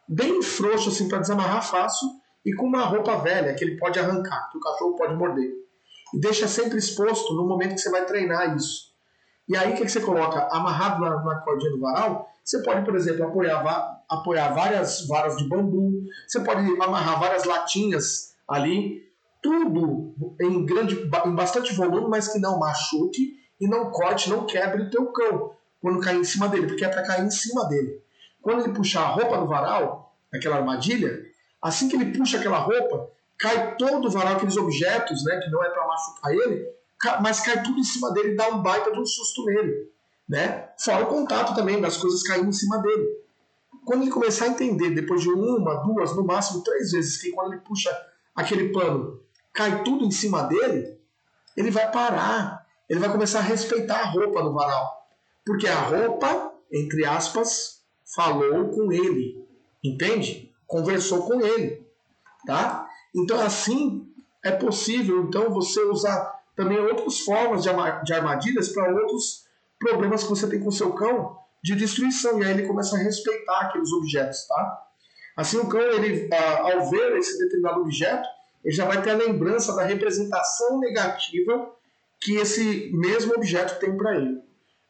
bem 0.07 0.41
frouxo 0.41 0.87
assim 0.87 1.09
para 1.09 1.19
desamarrar 1.19 1.67
fácil 1.69 2.07
e 2.45 2.53
com 2.55 2.65
uma 2.65 2.85
roupa 2.85 3.17
velha 3.17 3.53
que 3.55 3.65
ele 3.65 3.75
pode 3.75 3.99
arrancar, 3.99 4.49
que 4.49 4.57
o 4.57 4.61
cachorro 4.61 4.95
pode 4.95 5.15
morder 5.15 5.63
e 6.13 6.19
deixa 6.19 6.47
sempre 6.47 6.77
exposto 6.77 7.33
no 7.33 7.47
momento 7.47 7.75
que 7.75 7.81
você 7.81 7.89
vai 7.89 8.05
treinar 8.05 8.55
isso. 8.55 8.93
E 9.47 9.57
aí 9.57 9.73
o 9.73 9.75
que, 9.75 9.83
que 9.83 9.91
você 9.91 9.99
coloca? 9.99 10.47
Amarrado 10.51 11.01
na, 11.01 11.23
na 11.23 11.35
cordinha 11.41 11.71
do 11.71 11.79
varal, 11.79 12.29
você 12.43 12.61
pode, 12.61 12.85
por 12.85 12.95
exemplo, 12.95 13.25
apoiar, 13.25 14.03
apoiar 14.09 14.53
várias 14.53 15.07
varas 15.07 15.37
de 15.37 15.47
bambu, 15.47 16.03
você 16.27 16.39
pode 16.41 16.61
amarrar 16.81 17.19
várias 17.19 17.45
latinhas 17.45 18.35
ali, 18.47 19.03
tudo 19.41 20.13
em, 20.39 20.65
grande, 20.65 21.09
em 21.25 21.35
bastante 21.35 21.73
volume, 21.73 22.07
mas 22.09 22.27
que 22.27 22.39
não 22.39 22.59
machuque 22.59 23.37
e 23.59 23.67
não 23.67 23.91
corte, 23.91 24.29
não 24.29 24.45
quebre 24.45 24.83
o 24.83 24.89
teu 24.89 25.07
cão 25.07 25.53
quando 25.81 25.99
cair 25.99 26.19
em 26.19 26.23
cima 26.23 26.47
dele, 26.47 26.67
porque 26.67 26.85
é 26.85 26.89
para 26.89 27.03
cair 27.03 27.25
em 27.25 27.31
cima 27.31 27.65
dele. 27.67 28.01
Quando 28.41 28.63
ele 28.63 28.73
puxar 28.73 29.03
a 29.03 29.07
roupa 29.07 29.37
do 29.37 29.47
varal, 29.47 30.15
aquela 30.33 30.57
armadilha, 30.57 31.21
assim 31.61 31.89
que 31.89 31.95
ele 31.95 32.17
puxa 32.17 32.37
aquela 32.37 32.57
roupa, 32.59 33.09
cai 33.43 33.75
todo 33.75 34.07
o 34.07 34.09
varal, 34.09 34.37
aqueles 34.37 34.55
objetos, 34.55 35.25
né, 35.25 35.37
que 35.41 35.51
não 35.51 35.61
é 35.61 35.69
para 35.69 35.85
machucar 35.85 36.31
ele, 36.31 36.65
mas 37.21 37.41
cai 37.41 37.61
tudo 37.61 37.77
em 37.77 37.83
cima 37.83 38.13
dele 38.13 38.35
dá 38.35 38.47
um 38.47 38.63
baita 38.63 38.89
de 38.89 38.97
um 38.97 39.05
susto 39.05 39.43
nele. 39.43 39.91
Né? 40.29 40.69
Fora 40.79 41.03
o 41.03 41.07
contato 41.07 41.53
também 41.53 41.81
das 41.81 41.97
coisas 41.97 42.23
caindo 42.23 42.47
em 42.47 42.53
cima 42.53 42.81
dele. 42.81 43.05
Quando 43.83 44.03
ele 44.03 44.11
começar 44.11 44.45
a 44.45 44.47
entender, 44.47 44.91
depois 44.91 45.21
de 45.21 45.29
uma, 45.29 45.75
duas, 45.83 46.15
no 46.15 46.23
máximo 46.25 46.63
três 46.63 46.91
vezes, 46.91 47.17
que 47.17 47.31
quando 47.31 47.51
ele 47.51 47.61
puxa 47.61 47.91
aquele 48.33 48.71
pano, 48.71 49.19
cai 49.51 49.83
tudo 49.83 50.05
em 50.05 50.11
cima 50.11 50.43
dele, 50.43 50.97
ele 51.57 51.69
vai 51.69 51.91
parar. 51.91 52.65
Ele 52.89 53.01
vai 53.01 53.11
começar 53.11 53.39
a 53.39 53.43
respeitar 53.43 53.99
a 53.99 54.05
roupa 54.05 54.41
do 54.41 54.53
varal. 54.53 55.05
Porque 55.45 55.67
a 55.67 55.81
roupa, 55.81 56.53
entre 56.71 57.05
aspas, 57.05 57.83
falou 58.15 58.69
com 58.69 58.89
ele. 58.93 59.45
Entende? 59.83 60.49
Conversou 60.65 61.27
com 61.27 61.41
ele. 61.41 61.85
Tá? 62.45 62.82
Então, 63.15 63.39
assim, 63.41 64.07
é 64.43 64.51
possível 64.51 65.23
então 65.23 65.49
você 65.49 65.81
usar 65.83 66.41
também 66.55 66.79
outras 66.79 67.19
formas 67.19 67.63
de 67.63 68.13
armadilhas 68.13 68.69
para 68.69 68.93
outros 68.93 69.45
problemas 69.79 70.23
que 70.23 70.29
você 70.29 70.47
tem 70.47 70.59
com 70.59 70.71
seu 70.71 70.93
cão 70.93 71.37
de 71.63 71.75
destruição. 71.75 72.39
E 72.39 72.45
aí 72.45 72.51
ele 72.51 72.67
começa 72.67 72.95
a 72.95 72.99
respeitar 72.99 73.61
aqueles 73.61 73.91
objetos, 73.91 74.45
tá? 74.47 74.81
Assim, 75.35 75.57
o 75.57 75.67
cão, 75.67 75.81
ele, 75.81 76.29
ao 76.33 76.89
ver 76.89 77.17
esse 77.17 77.37
determinado 77.39 77.81
objeto, 77.81 78.27
ele 78.63 78.75
já 78.75 78.85
vai 78.85 79.01
ter 79.01 79.11
a 79.11 79.15
lembrança 79.15 79.75
da 79.75 79.83
representação 79.83 80.79
negativa 80.79 81.71
que 82.21 82.35
esse 82.35 82.91
mesmo 82.93 83.33
objeto 83.35 83.79
tem 83.79 83.97
para 83.97 84.15
ele. 84.15 84.41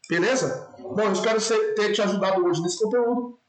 Beleza? 0.09 0.75
Bom, 0.79 1.01
eu 1.01 1.13
espero 1.13 1.39
ter 1.75 1.93
te 1.93 2.01
ajudado 2.01 2.45
hoje 2.45 2.61
nesse 2.61 2.77
conteúdo. 2.77 3.39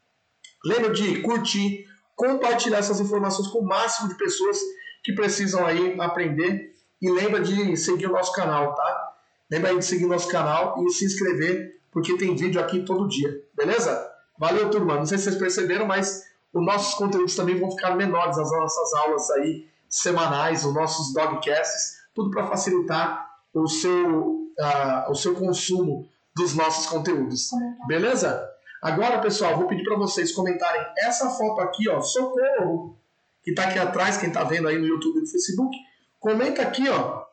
Lembra 0.63 0.91
de 0.91 1.21
curtir, 1.21 1.85
compartilhar 2.15 2.77
essas 2.77 2.99
informações 2.99 3.47
com 3.49 3.59
o 3.59 3.65
máximo 3.65 4.09
de 4.09 4.15
pessoas 4.15 4.57
que 5.03 5.13
precisam 5.13 5.65
aí 5.65 5.99
aprender. 5.99 6.73
E 7.01 7.11
lembra 7.11 7.41
de 7.41 7.75
seguir 7.77 8.07
o 8.07 8.11
nosso 8.11 8.31
canal, 8.31 8.73
tá? 8.73 9.13
Lembra 9.51 9.71
aí 9.71 9.77
de 9.77 9.85
seguir 9.85 10.05
o 10.05 10.09
nosso 10.09 10.27
canal 10.27 10.83
e 10.83 10.89
se 10.89 11.05
inscrever, 11.05 11.79
porque 11.91 12.17
tem 12.17 12.35
vídeo 12.35 12.59
aqui 12.59 12.83
todo 12.83 13.07
dia, 13.07 13.43
beleza? 13.53 14.11
Valeu, 14.39 14.69
turma. 14.69 14.95
Não 14.95 15.05
sei 15.05 15.17
se 15.17 15.25
vocês 15.25 15.35
perceberam, 15.35 15.85
mas 15.85 16.23
os 16.53 16.65
nossos 16.65 16.95
conteúdos 16.95 17.35
também 17.35 17.59
vão 17.59 17.69
ficar 17.71 17.95
menores, 17.95 18.37
as 18.37 18.51
nossas 18.51 18.93
aulas 18.93 19.29
aí 19.31 19.67
semanais, 19.89 20.65
os 20.65 20.73
nossos 20.73 21.13
dogcasts, 21.13 21.97
tudo 22.13 22.31
para 22.31 22.47
facilitar 22.47 23.29
o 23.53 23.67
seu, 23.67 24.19
uh, 24.19 25.11
o 25.11 25.15
seu 25.15 25.35
consumo 25.35 26.09
dos 26.35 26.53
nossos 26.53 26.85
conteúdos. 26.87 27.49
Beleza? 27.87 28.54
Agora, 28.85 29.19
pessoal, 29.19 29.57
vou 29.57 29.65
pedir 29.65 29.83
para 29.83 29.97
vocês 29.97 30.31
comentarem 30.31 30.85
essa 30.99 31.31
foto 31.31 31.59
aqui, 31.59 31.89
ó, 31.89 32.01
socorro, 32.01 32.95
que 33.43 33.49
está 33.49 33.63
aqui 33.63 33.79
atrás, 33.79 34.15
quem 34.15 34.27
está 34.27 34.43
vendo 34.43 34.67
aí 34.67 34.77
no 34.77 34.85
YouTube 34.85 35.17
e 35.17 35.21
no 35.21 35.27
Facebook. 35.27 35.75
Comenta 36.19 36.61
aqui, 36.61 36.87
ó, 36.87 37.23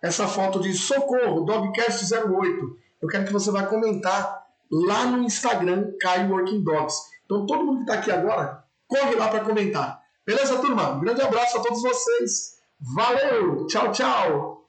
essa 0.00 0.28
foto 0.28 0.60
de 0.60 0.72
socorro, 0.72 1.44
Dogcast08. 1.44 2.76
Eu 3.02 3.08
quero 3.08 3.24
que 3.24 3.32
você 3.32 3.50
vá 3.50 3.66
comentar 3.66 4.46
lá 4.70 5.04
no 5.06 5.24
Instagram, 5.24 5.92
Caio 6.00 6.30
Working 6.30 6.62
Dogs. 6.62 6.94
Então, 7.24 7.46
todo 7.46 7.64
mundo 7.64 7.78
que 7.78 7.90
está 7.90 7.94
aqui 7.94 8.12
agora, 8.12 8.62
corre 8.86 9.16
lá 9.16 9.26
para 9.26 9.40
comentar. 9.40 10.00
Beleza, 10.24 10.60
turma? 10.60 10.90
Um 10.90 11.00
grande 11.00 11.20
abraço 11.20 11.58
a 11.58 11.62
todos 11.62 11.82
vocês. 11.82 12.60
Valeu! 12.78 13.66
Tchau, 13.66 13.90
tchau! 13.90 14.61